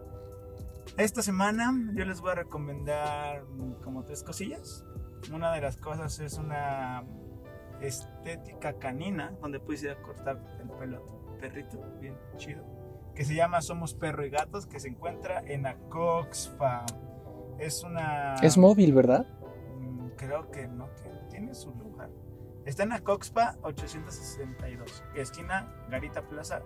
esta 0.97 1.23
semana 1.23 1.73
yo 1.95 2.05
les 2.05 2.21
voy 2.21 2.31
a 2.31 2.35
recomendar 2.37 3.43
como 3.83 4.05
tres 4.05 4.23
cosillas. 4.23 4.85
Una 5.35 5.53
de 5.53 5.61
las 5.61 5.77
cosas 5.77 6.21
es 6.21 6.39
una 6.39 7.03
estética 7.81 8.75
canina, 8.75 9.33
donde 9.43 9.59
puedes 9.59 9.83
ir 9.83 9.91
a 9.91 10.01
cortar 10.01 10.41
el 10.63 10.71
pelo 10.71 10.99
a 10.99 11.01
tu 11.01 11.37
perrito, 11.39 11.83
bien 12.01 12.15
chido, 12.37 12.63
que 13.15 13.25
se 13.25 13.35
llama 13.35 13.61
Somos 13.61 13.95
Perro 13.95 14.25
y 14.25 14.31
Gatos, 14.31 14.67
que 14.67 14.81
se 14.81 14.89
encuentra 14.89 15.41
en 15.47 15.67
Acoxpa. 15.67 16.87
Es 17.59 17.83
una... 17.83 18.35
Es 18.37 18.57
móvil, 18.57 18.95
¿verdad? 18.95 19.27
Mm, 19.79 20.09
Creo 20.17 20.51
que 20.51 20.67
no 20.69 20.89
tiene, 21.03 21.21
tiene 21.31 21.55
su 21.55 21.71
lugar. 21.75 22.09
Está 22.65 22.83
en 22.85 22.93
Acoxpa 22.93 23.57
862, 23.63 25.03
esquina 25.15 25.67
Garita 25.91 26.23
Plaza, 26.23 26.61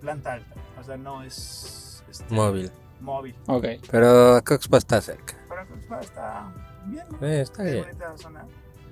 planta 0.00 0.34
alta. 0.34 0.54
O 0.78 0.82
sea, 0.82 0.96
no 0.96 1.22
es 1.22 2.04
este, 2.08 2.32
Móvil. 2.34 2.70
móvil. 3.00 3.36
Ok. 3.46 3.66
Pero 3.90 4.40
Coxpa 4.44 4.78
está 4.78 5.00
cerca. 5.00 5.34
Pero 5.48 5.60
Acoxpa 5.62 6.00
está 6.00 6.52
bien. 6.86 7.04
¿no? 7.10 7.26
Eh, 7.26 7.40
está 7.42 7.64
Es 7.64 7.72
bien. 7.72 7.84
bonita 7.84 8.16
zona. 8.16 8.46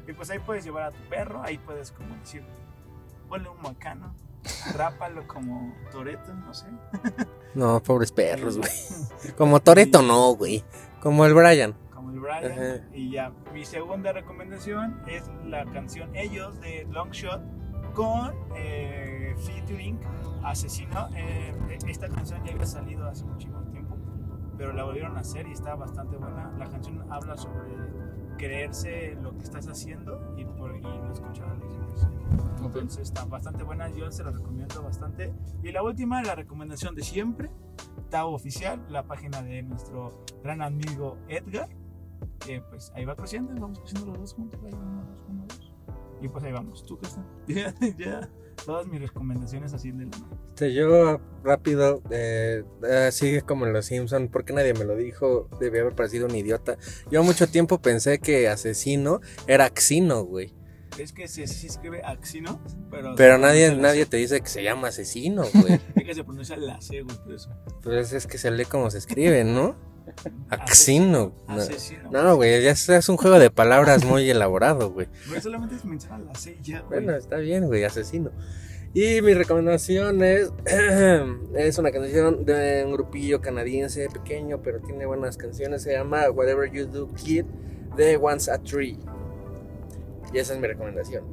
Y 0.07 0.13
pues 0.13 0.31
ahí 0.31 0.39
puedes 0.41 0.65
llevar 0.65 0.83
a 0.85 0.91
tu 0.91 1.03
perro, 1.09 1.41
ahí 1.43 1.59
puedes 1.59 1.93
como 1.93 2.15
decir, 2.17 2.45
ponle 3.29 3.49
un 3.49 3.61
moicano, 3.63 4.13
rápalo 4.75 5.27
como 5.27 5.75
Toreto, 5.91 6.33
no 6.35 6.55
sé. 6.55 6.67
No, 7.55 7.83
pobres 7.83 8.13
perros, 8.13 8.59
güey. 8.59 8.71
Como 9.37 9.61
Toreto 9.61 10.03
no, 10.03 10.35
güey. 10.35 10.63
Como 11.01 11.25
el 11.27 11.35
Brian. 11.35 11.75
como 11.93 12.11
el 12.11 12.21
Brian. 12.21 12.53
Ajá. 12.53 12.89
Y 12.93 13.11
ya, 13.11 13.33
mi 13.53 13.65
segunda 13.65 14.13
recomendación 14.13 15.03
es 15.07 15.25
la 15.45 15.65
canción 15.67 16.15
Ellos 16.15 16.61
de 16.61 16.87
Longshot 16.91 17.41
con 17.95 18.35
eh, 18.55 19.35
featuring 19.45 19.99
Asesino. 20.45 21.09
Eh, 21.17 21.53
esta 21.89 22.09
canción 22.09 22.45
ya 22.45 22.53
había 22.53 22.67
salido 22.67 23.07
hace 23.09 23.25
muchísimo 23.25 23.61
tiempo, 23.71 23.97
pero 24.57 24.73
la 24.73 24.85
volvieron 24.85 25.17
a 25.17 25.21
hacer 25.21 25.47
y 25.47 25.53
está 25.53 25.75
bastante 25.75 26.17
buena. 26.17 26.53
La 26.59 26.69
canción 26.69 27.05
habla 27.11 27.37
sobre 27.37 27.75
creerse 28.39 29.17
lo 29.21 29.37
que 29.37 29.45
estás 29.45 29.69
haciendo 29.69 30.35
y, 30.37 30.45
por, 30.45 30.77
y 30.77 30.81
no 30.81 31.13
escuchar. 31.13 31.50
Entonces 32.65 33.03
está 33.03 33.25
bastante 33.25 33.65
buena, 33.65 33.89
yo 33.91 34.11
se 34.11 34.23
la 34.23 34.31
recomiendo 34.31 34.83
bastante. 34.83 35.33
Y 35.63 35.73
la 35.73 35.83
última, 35.83 36.23
la 36.23 36.35
recomendación 36.35 36.95
de 36.95 37.03
siempre, 37.03 37.51
Tao 38.11 38.33
Oficial, 38.33 38.85
la 38.89 39.05
página 39.05 39.43
de 39.43 39.63
nuestro 39.63 40.25
gran 40.43 40.63
amigo 40.63 41.17
Edgar, 41.29 41.69
que 42.45 42.61
pues 42.63 42.93
ahí 42.95 43.05
va 43.05 43.17
creciendo, 43.17 43.53
vamos 43.61 43.81
creciendo 43.81 44.07
los 44.09 44.19
dos 44.19 44.35
juntos, 44.35 44.61
ahí 44.65 44.73
uno, 44.73 45.05
dos, 45.05 45.25
uno, 45.29 45.47
dos. 45.49 45.73
Y 46.21 46.29
pues 46.29 46.45
ahí 46.45 46.53
vamos, 46.53 46.85
tú 46.85 46.99
estás. 47.03 47.19
Ya, 47.49 47.75
ya, 47.99 48.31
todas 48.65 48.87
mis 48.87 49.01
recomendaciones 49.01 49.73
así 49.73 49.91
de 49.91 50.05
la. 50.05 50.17
Este, 50.61 50.75
yo 50.75 51.19
rápido, 51.43 52.03
eh, 52.11 52.65
eh, 52.87 53.09
sigue 53.13 53.41
como 53.41 53.65
en 53.65 53.73
Los 53.73 53.87
Simpson, 53.87 54.29
porque 54.29 54.53
nadie 54.53 54.75
me 54.75 54.85
lo 54.85 54.95
dijo, 54.95 55.49
debía 55.59 55.81
haber 55.81 55.95
parecido 55.95 56.27
un 56.27 56.35
idiota. 56.35 56.77
Yo 57.11 57.25
mucho 57.25 57.47
tiempo 57.47 57.81
pensé 57.81 58.19
que 58.19 58.47
asesino 58.47 59.23
era 59.47 59.65
Axino, 59.65 60.23
güey. 60.23 60.53
Es 61.01 61.13
que 61.13 61.29
se, 61.29 61.47
se 61.47 61.67
escribe 61.67 62.03
Axino, 62.05 62.61
pero. 62.91 63.15
Pero 63.17 63.39
nadie, 63.39 63.75
nadie 63.75 64.05
te 64.05 64.19
dice 64.19 64.41
que 64.41 64.49
se 64.49 64.63
llama 64.63 64.89
asesino, 64.89 65.45
güey. 65.55 65.81
Es 65.97 66.05
que 66.05 66.15
se 66.15 66.25
pronuncia 66.25 66.57
la 66.59 66.81
C, 66.81 67.01
güey, 67.03 67.17
por 67.17 67.33
eso. 67.33 67.51
pues 67.83 68.13
es 68.13 68.27
que 68.27 68.37
se 68.37 68.51
lee 68.51 68.67
como 68.67 68.91
se 68.91 68.99
escribe, 68.99 69.45
¿no? 69.45 69.77
Axino. 70.51 71.33
No, 71.49 71.55
Asesino. 71.55 72.11
No, 72.11 72.37
güey, 72.37 72.63
ya 72.63 72.73
es, 72.73 73.09
un 73.09 73.17
juego 73.17 73.39
de 73.39 73.51
palabras 73.51 74.05
muy 74.05 74.29
elaborado, 74.29 74.91
güey. 74.93 75.09
Solamente 75.41 75.77
es 75.77 75.85
mencionar 75.87 76.21
la 76.21 76.35
C 76.35 76.59
ya, 76.63 76.81
güey. 76.81 77.03
Bueno, 77.03 77.17
está 77.17 77.37
bien, 77.37 77.67
güey, 77.67 77.85
asesino. 77.85 78.31
Y 78.93 79.23
mi 79.23 79.33
recomendación 79.35 80.23
es, 80.23 80.53
es 81.55 81.79
una 81.79 81.93
canción 81.93 82.45
de 82.45 82.83
un 82.85 82.93
grupillo 82.93 83.41
canadiense 83.41 84.09
pequeño, 84.11 84.61
pero 84.63 84.81
tiene 84.81 85.07
buenas 85.07 85.37
canciones. 85.37 85.83
Se 85.83 85.93
llama 85.93 86.29
Whatever 86.31 86.71
You 86.71 86.87
Do 86.87 87.09
Kid 87.15 87.45
de 87.97 88.17
Once 88.17 88.51
a 88.51 88.59
Tree. 88.59 88.99
Y 90.33 90.39
esa 90.39 90.55
es 90.55 90.61
mi 90.61 90.67
recomendación. 90.67 91.25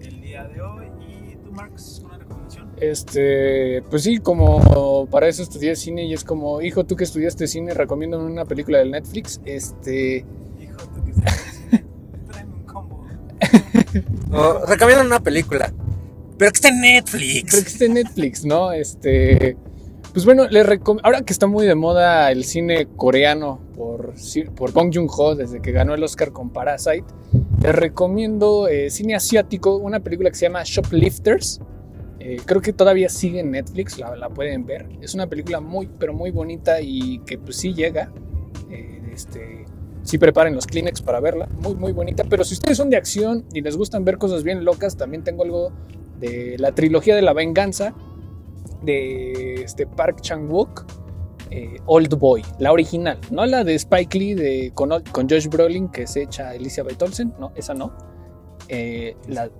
El 0.00 0.20
día 0.20 0.44
de 0.44 0.60
hoy. 0.60 0.86
¿Y 1.00 1.36
tú, 1.36 1.50
Marx, 1.52 2.02
una 2.04 2.18
recomendación? 2.18 2.72
Este, 2.80 3.82
pues 3.90 4.02
sí, 4.02 4.18
como 4.18 5.06
para 5.10 5.28
eso 5.28 5.42
estudié 5.42 5.76
cine 5.76 6.04
y 6.04 6.12
es 6.14 6.24
como, 6.24 6.60
hijo, 6.60 6.84
tú 6.84 6.96
que 6.96 7.04
estudiaste 7.04 7.46
cine, 7.46 7.72
recomiendo 7.74 8.18
una 8.18 8.44
película 8.44 8.78
del 8.78 8.90
Netflix. 8.90 9.40
Este, 9.44 10.24
Hijo, 10.60 10.76
tú 10.94 11.04
que 11.04 11.10
estás 11.12 11.60
Tráeme 12.30 12.54
un 12.54 12.62
combo. 12.64 13.04
O 14.32 14.66
recomiendan 14.66 15.06
una 15.06 15.20
película. 15.20 15.72
Pero 16.38 16.50
que 16.50 16.56
está 16.56 16.68
en 16.68 16.80
Netflix. 16.80 17.50
creo 17.50 17.62
que 17.62 17.68
está 17.68 17.84
en 17.84 17.94
Netflix, 17.94 18.44
¿no? 18.44 18.72
Este, 18.72 19.56
pues 20.12 20.24
bueno, 20.24 20.48
le 20.48 20.64
recom- 20.64 21.00
ahora 21.04 21.22
que 21.22 21.32
está 21.32 21.46
muy 21.46 21.66
de 21.66 21.74
moda 21.74 22.30
el 22.32 22.44
cine 22.44 22.86
coreano 22.96 23.60
por, 23.82 24.14
por 24.54 24.72
Bong 24.72 24.94
Joon-ho 24.94 25.34
desde 25.34 25.60
que 25.60 25.72
ganó 25.72 25.94
el 25.94 26.04
Oscar 26.04 26.32
con 26.32 26.50
Parasite, 26.50 27.04
les 27.60 27.74
recomiendo 27.74 28.68
eh, 28.68 28.90
cine 28.90 29.16
asiático, 29.16 29.76
una 29.76 30.00
película 30.00 30.30
que 30.30 30.36
se 30.36 30.46
llama 30.46 30.62
Shoplifters. 30.64 31.60
Eh, 32.20 32.40
creo 32.44 32.60
que 32.60 32.72
todavía 32.72 33.08
sigue 33.08 33.40
en 33.40 33.50
Netflix, 33.50 33.98
la, 33.98 34.14
la 34.14 34.28
pueden 34.28 34.64
ver. 34.64 34.88
Es 35.00 35.14
una 35.14 35.26
película 35.26 35.60
muy, 35.60 35.88
pero 35.98 36.14
muy 36.14 36.30
bonita 36.30 36.80
y 36.80 37.18
que 37.26 37.38
pues 37.38 37.56
sí 37.56 37.74
llega. 37.74 38.12
Eh, 38.70 39.10
este, 39.12 39.64
sí 40.04 40.16
preparen 40.16 40.54
los 40.54 40.68
Kleenex 40.68 41.02
para 41.02 41.18
verla, 41.18 41.48
muy, 41.60 41.74
muy 41.74 41.92
bonita. 41.92 42.22
Pero 42.28 42.44
si 42.44 42.54
ustedes 42.54 42.76
son 42.76 42.88
de 42.88 42.96
acción 42.96 43.44
y 43.52 43.62
les 43.62 43.76
gustan 43.76 44.04
ver 44.04 44.16
cosas 44.18 44.44
bien 44.44 44.64
locas, 44.64 44.96
también 44.96 45.24
tengo 45.24 45.42
algo 45.42 45.72
de 46.20 46.56
la 46.58 46.70
trilogía 46.72 47.16
de 47.16 47.22
la 47.22 47.32
venganza 47.32 47.94
de 48.82 49.54
este 49.54 49.86
Park 49.86 50.20
Chan-wook, 50.20 51.01
eh, 51.52 51.76
Old 51.86 52.14
Boy, 52.14 52.42
la 52.58 52.72
original, 52.72 53.18
no 53.30 53.44
la 53.44 53.62
de 53.62 53.74
Spike 53.74 54.18
Lee 54.18 54.34
de, 54.34 54.72
con, 54.74 54.90
con 55.12 55.28
Josh 55.28 55.48
Brolin 55.48 55.88
que 55.88 56.06
se 56.06 56.22
echa 56.22 56.54
Elizabeth 56.54 57.00
Olsen, 57.02 57.34
no, 57.38 57.52
esa 57.54 57.74
no. 57.74 57.92
Eh, 58.68 59.16
la, 59.28 59.50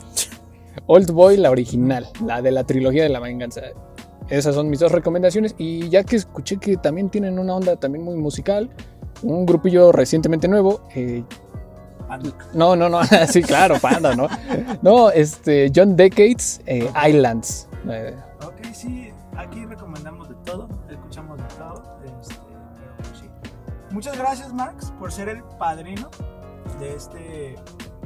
Old 0.86 1.10
Boy, 1.10 1.36
la 1.36 1.50
original, 1.50 2.08
la 2.24 2.40
de 2.40 2.50
la 2.50 2.64
trilogía 2.64 3.02
de 3.02 3.10
la 3.10 3.20
venganza. 3.20 3.60
Esas 4.30 4.54
son 4.54 4.70
mis 4.70 4.80
dos 4.80 4.92
recomendaciones. 4.92 5.54
Y 5.58 5.88
ya 5.88 6.02
que 6.02 6.16
escuché 6.16 6.58
que 6.58 6.76
también 6.76 7.10
tienen 7.10 7.38
una 7.38 7.54
onda 7.54 7.76
también 7.76 8.04
muy 8.04 8.16
musical, 8.16 8.70
un 9.22 9.44
grupillo 9.44 9.92
recientemente 9.92 10.48
nuevo, 10.48 10.80
eh, 10.94 11.24
no, 12.54 12.74
no, 12.74 12.88
no, 12.88 13.00
sí, 13.28 13.42
claro, 13.42 13.78
Panda, 13.80 14.14
¿no? 14.16 14.28
No, 14.80 15.10
este, 15.10 15.70
John 15.74 15.94
Decades, 15.96 16.62
eh, 16.66 16.90
Islands. 17.06 17.68
Eh, 17.88 18.14
Ok, 18.42 18.72
sí, 18.72 19.10
aquí 19.36 19.64
recomendamos 19.66 20.28
de 20.28 20.36
todo, 20.44 20.68
Muchas 23.98 24.16
gracias, 24.16 24.54
Marx, 24.54 24.92
por 24.92 25.10
ser 25.10 25.28
el 25.28 25.42
padrino 25.58 26.08
de 26.78 26.94
este 26.94 27.56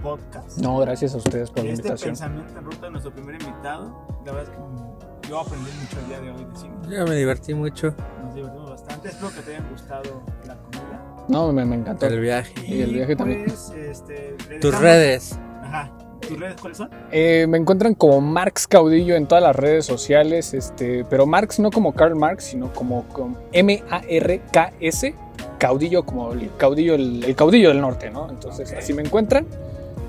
podcast. 0.03 0.57
no, 0.57 0.79
gracias 0.79 1.13
a 1.13 1.19
ustedes 1.19 1.51
por 1.51 1.59
la 1.59 1.65
de 1.65 1.73
este 1.73 1.89
invitación. 1.89 2.13
pensamiento 2.13 2.59
en 2.59 2.65
ruta 2.65 2.87
de 2.87 2.91
nuestro 2.93 3.13
primer 3.13 3.35
invitado. 3.35 4.07
La 4.25 4.33
verdad 4.33 4.55
es 4.55 4.59
que 4.59 5.29
yo 5.29 5.41
aprendí 5.41 5.71
mucho 5.83 5.99
el 6.01 6.07
día 6.07 6.21
de 6.21 6.31
hoy 6.31 6.45
de 6.47 6.57
cine. 6.59 6.75
Yo 6.89 7.07
me 7.07 7.15
divertí 7.15 7.53
mucho. 7.53 7.95
Nos 8.25 8.35
divertimos 8.35 8.71
bastante. 8.71 9.09
Espero 9.09 9.35
que 9.35 9.41
te 9.43 9.55
haya 9.55 9.69
gustado 9.69 10.23
la 10.47 10.57
comida. 10.57 11.25
No, 11.29 11.53
me, 11.53 11.67
me 11.67 11.77
encantó. 11.77 12.07
El 12.07 12.21
viaje. 12.21 12.55
Y 12.67 12.81
el 12.81 12.95
viaje 12.95 13.15
también. 13.15 13.45
pues, 13.45 13.71
este, 13.73 14.35
le 14.49 14.61
Tus 14.61 14.75
redes. 14.81 15.39
Ajá. 15.63 15.93
¿Tus 16.27 16.41
redes 16.41 16.59
cuáles 16.59 16.79
son? 16.79 16.89
Eh, 17.11 17.45
me 17.51 17.59
encuentran 17.59 17.95
como 17.95 18.23
Marx 18.23 18.67
Caudillo 18.67 19.15
en 19.15 19.27
todas 19.27 19.45
las 19.45 19.55
redes 19.55 19.85
sociales, 19.85 20.55
este, 20.55 21.05
pero 21.05 21.27
Marx 21.27 21.59
no 21.59 21.71
como 21.71 21.93
Karl 21.93 22.17
Marx, 22.17 22.45
sino 22.45 22.73
como, 22.73 23.07
como 23.09 23.37
M-A-R-K-S, 23.53 25.17
caudillo 25.59 26.05
como 26.05 26.33
el 26.33 26.51
caudillo, 26.57 26.95
el, 26.95 27.25
el 27.25 27.35
caudillo 27.35 27.69
del 27.69 27.81
norte, 27.81 28.11
¿no? 28.11 28.29
Entonces 28.31 28.71
Ok. 28.73 28.79
así 28.79 28.93
me 28.93 29.03
encuentran. 29.03 29.47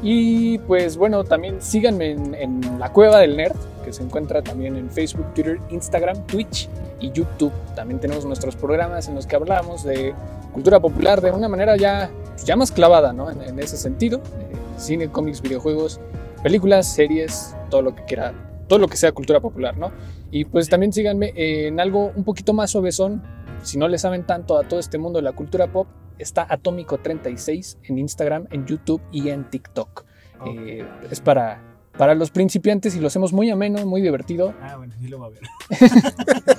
Y 0.02 0.58
pues 0.60 0.98
bueno, 0.98 1.24
también 1.24 1.62
síganme 1.62 2.12
en, 2.12 2.36
en 2.36 2.80
la 2.80 2.92
Cueva 2.92 3.20
del 3.20 3.38
Nerd, 3.38 3.56
que 3.86 3.94
se 3.94 4.04
encuentra 4.04 4.42
también 4.42 4.76
en 4.76 4.90
Facebook, 4.90 5.34
Twitter, 5.34 5.60
Instagram, 5.70 6.26
Twitch 6.28 6.68
y 7.00 7.12
YouTube. 7.12 7.54
También 7.76 8.00
tenemos 8.00 8.26
nuestros 8.26 8.56
programas 8.56 9.08
en 9.08 9.16
los 9.16 9.26
que 9.28 9.36
hablamos 9.38 9.84
de 9.84 10.14
cultura 10.54 10.80
popular 10.80 11.22
de 11.22 11.32
una 11.32 11.48
manera 11.48 11.78
ya, 11.78 12.10
ya 12.44 12.56
más 12.58 12.72
clavada, 12.72 13.14
¿no? 13.14 13.32
En, 13.32 13.42
en 13.42 13.60
ese 13.60 13.78
sentido. 13.78 14.18
Eh, 14.18 14.56
cine, 14.78 15.08
cómics, 15.10 15.42
videojuegos, 15.42 16.02
películas, 16.42 16.86
series, 16.94 17.56
todo 17.70 17.82
lo 17.82 17.96
que 17.96 18.04
quiera, 18.04 18.34
todo 18.68 18.80
lo 18.80 18.88
que 18.90 18.98
sea 18.98 19.12
cultura 19.14 19.40
popular, 19.40 19.78
¿no? 19.78 19.92
Y 20.32 20.46
pues 20.46 20.68
también 20.68 20.92
síganme 20.92 21.32
en 21.36 21.80
algo 21.80 22.12
un 22.16 22.24
poquito 22.26 22.54
más 22.54 22.72
suavezón, 22.72 23.22
si 23.64 23.78
no 23.78 23.88
le 23.88 23.98
saben 23.98 24.26
tanto 24.26 24.58
a 24.58 24.64
todo 24.68 24.80
este 24.80 24.98
mundo 24.98 25.20
de 25.20 25.24
la 25.24 25.32
cultura 25.34 25.72
pop, 25.72 25.88
está 26.20 26.48
Atómico36 26.48 27.78
en 27.84 27.98
Instagram, 27.98 28.48
en 28.52 28.66
YouTube 28.66 29.02
y 29.12 29.30
en 29.30 29.50
TikTok. 29.50 30.06
Eh, 30.46 30.86
es 31.10 31.22
para, 31.22 31.62
para 31.98 32.16
los 32.16 32.32
principiantes 32.32 32.96
y 32.96 33.00
lo 33.00 33.08
hacemos 33.08 33.34
muy 33.34 33.50
ameno, 33.50 33.86
muy 33.86 34.02
divertido. 34.02 34.54
Ah, 34.62 34.78
bueno, 34.78 34.94
sí 35.00 35.08
lo 35.08 35.20
va 35.20 35.28
a 35.28 35.30
ver. 35.30 35.42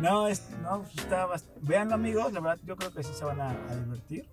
no, 0.00 0.28
es, 0.28 0.48
no, 0.62 0.82
pues 0.82 0.96
está 0.98 1.26
bast- 1.26 1.46
Véanlo, 1.62 1.94
amigos. 1.94 2.32
La 2.32 2.40
verdad, 2.40 2.58
yo 2.64 2.76
creo 2.76 2.92
que 2.92 3.02
sí 3.02 3.12
se 3.14 3.24
van 3.24 3.40
a, 3.40 3.50
a 3.50 3.76
divertir. 3.76 4.28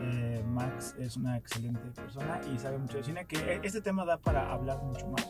Eh, 0.00 0.42
Max 0.46 0.94
es 0.98 1.16
una 1.16 1.36
excelente 1.36 1.80
persona 1.94 2.40
y 2.54 2.58
sabe 2.58 2.78
mucho 2.78 2.98
de 2.98 3.04
cine. 3.04 3.26
Que 3.26 3.36
e- 3.36 3.60
este 3.62 3.80
tema 3.80 4.04
da 4.04 4.18
para 4.18 4.52
hablar 4.52 4.82
mucho 4.82 5.06
más. 5.08 5.26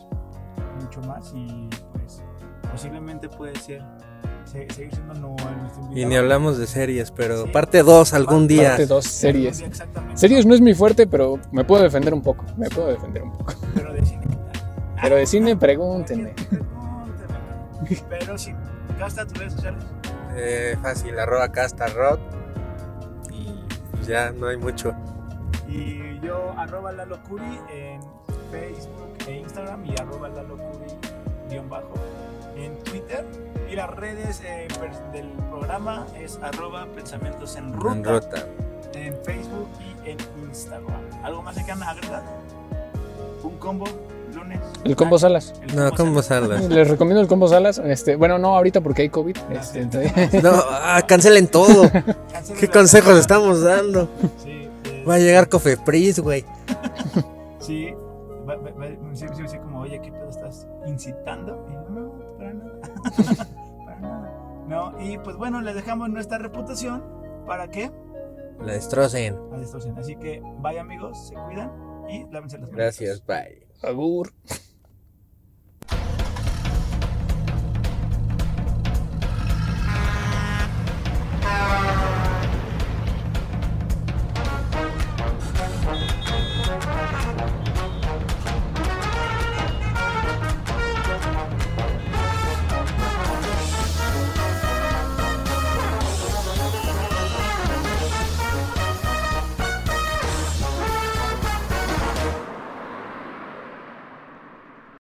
Mucho 0.81 1.01
más. 1.01 1.31
Y 1.35 1.69
pues 1.93 2.23
posiblemente 2.71 3.29
puede 3.29 3.55
ser. 3.55 3.83
Se- 4.51 4.67
seguir 4.73 4.93
siendo 4.93 5.13
no 5.15 5.35
Y 5.95 6.05
ni 6.05 6.15
hablamos 6.15 6.57
de 6.57 6.67
series, 6.67 7.11
pero 7.11 7.45
Sí. 7.45 7.49
parte 7.51 7.83
2 7.83 8.13
algún 8.13 8.41
Parte 8.43 8.53
día. 8.53 8.69
Parte 8.69 8.85
dos 8.85 9.05
Algún 9.05 9.19
series. 9.19 9.57
día 9.59 9.67
Exactamente. 9.67 10.17
Series 10.17 10.45
no 10.45 10.53
es 10.55 10.61
mi 10.61 10.73
fuerte, 10.73 11.07
pero 11.07 11.39
me 11.51 11.63
puedo 11.63 11.83
defender 11.83 12.13
un 12.13 12.21
poco. 12.21 12.45
Me 12.57 12.69
puedo 12.69 12.87
defender 12.87 13.23
un 13.23 13.31
poco. 13.31 13.53
Pero 13.75 13.93
de 13.93 14.05
cine. 14.05 14.21
Pero 15.01 15.15
de 15.15 15.25
cine, 15.25 15.55
pregúntenme. 15.57 16.33
Pregúntenme. 16.33 18.03
Pero 18.09 18.37
sí, 18.37 18.53
gasta 18.99 19.25
tus 19.25 19.37
redes 19.37 19.53
sociales. 19.53 19.83
Eh, 20.35 20.77
fácil, 20.81 21.17
arroba 21.19 21.49
casta 21.51 21.87
rock. 21.87 22.19
Y 23.31 23.63
pues 23.91 24.07
ya 24.07 24.31
no 24.31 24.47
hay 24.47 24.57
mucho. 24.57 24.93
Y 25.67 26.19
yo, 26.21 26.51
arroba 26.57 26.91
Lalo 26.91 27.21
Curi 27.23 27.59
en 27.73 28.01
Facebook 28.51 29.13
e 29.27 29.37
Instagram 29.39 29.85
y 29.85 29.95
arroba 29.99 30.29
Lalo 30.29 30.57
Curi 30.57 30.93
guion 31.49 31.69
bajo 31.69 31.93
en 32.55 32.77
Twitter. 32.79 33.25
Y 33.71 33.75
las 33.75 33.89
redes 33.91 34.41
eh, 34.43 34.67
del 35.13 35.27
programa 35.49 36.07
es 36.19 36.39
arroba 36.41 36.87
pensamientos 36.95 37.55
en 37.55 37.73
ruta, 37.73 37.91
En 37.95 38.03
ruta. 38.03 38.37
en 38.93 39.15
Facebook 39.23 39.67
y 40.05 40.09
en 40.09 40.17
Instagram. 40.47 41.01
¿Algo 41.23 41.41
más 41.43 41.55
que 41.55 41.63
quieran 41.63 41.83
agregar? 41.83 42.23
Un 43.43 43.57
combo, 43.57 43.85
lunes. 44.33 44.59
El 44.83 44.95
combo 44.95 45.19
salas. 45.19 45.53
El 45.61 45.75
No, 45.75 45.91
combo 45.91 46.21
Salas. 46.23 46.49
salas. 46.49 46.63
Les 46.69 46.89
recomiendo 46.89 47.21
el 47.21 47.27
combo 47.27 47.47
salas. 47.47 47.77
Este, 47.77 48.15
bueno, 48.15 48.39
no 48.39 48.55
ahorita 48.55 48.81
porque 48.81 49.03
hay 49.03 49.09
COVID. 49.09 49.37
Ah, 49.49 49.53
Este, 49.53 49.81
entonces- 49.83 50.43
No, 50.43 50.51
ah, 50.69 51.01
cancelen 51.07 51.47
todo. 51.47 51.89
Cancelen 52.31 52.59
¿Qué 52.59 52.67
consejos 52.69 53.19
estamos 53.19 53.61
dando? 53.61 54.09
Sí, 54.43 54.67
eh, 54.85 55.05
Va 55.07 55.15
a 55.15 55.19
llegar 55.19 55.47
Cofepris, 55.47 56.19
güey. 56.19 56.43
Sí, 57.59 57.93
va, 58.49 58.55
va- 58.55 58.71
va- 58.71 58.87
sí, 59.15 59.25
sí, 59.35 59.43
sí, 59.47 59.57
como, 59.59 59.81
oye, 59.81 60.01
¿qué 60.01 60.11
pedo 60.11 60.27
estás 60.29 60.65
incitando? 60.87 61.67
Y 61.69 61.91
no, 61.93 62.11
para 62.37 62.53
nada. 62.53 63.47
¿no? 64.69 64.95
Y 65.01 65.17
pues 65.17 65.35
bueno, 65.35 65.61
les 65.61 65.75
dejamos 65.75 66.09
nuestra 66.09 66.37
reputación 66.37 67.03
para 67.45 67.69
que 67.69 67.91
la 68.61 68.73
destrocen. 68.73 69.37
La 69.51 69.57
destrocen. 69.57 69.97
Así 69.97 70.15
que 70.15 70.41
bye 70.59 70.79
amigos, 70.79 71.27
se 71.27 71.33
cuidan 71.33 71.71
y 72.07 72.25
lávense 72.31 72.57
las 72.57 72.69
manos. 72.69 72.75
Gracias, 72.75 73.25
bye. 73.25 73.67
Agur. 73.81 74.31
Ah. 81.43 81.95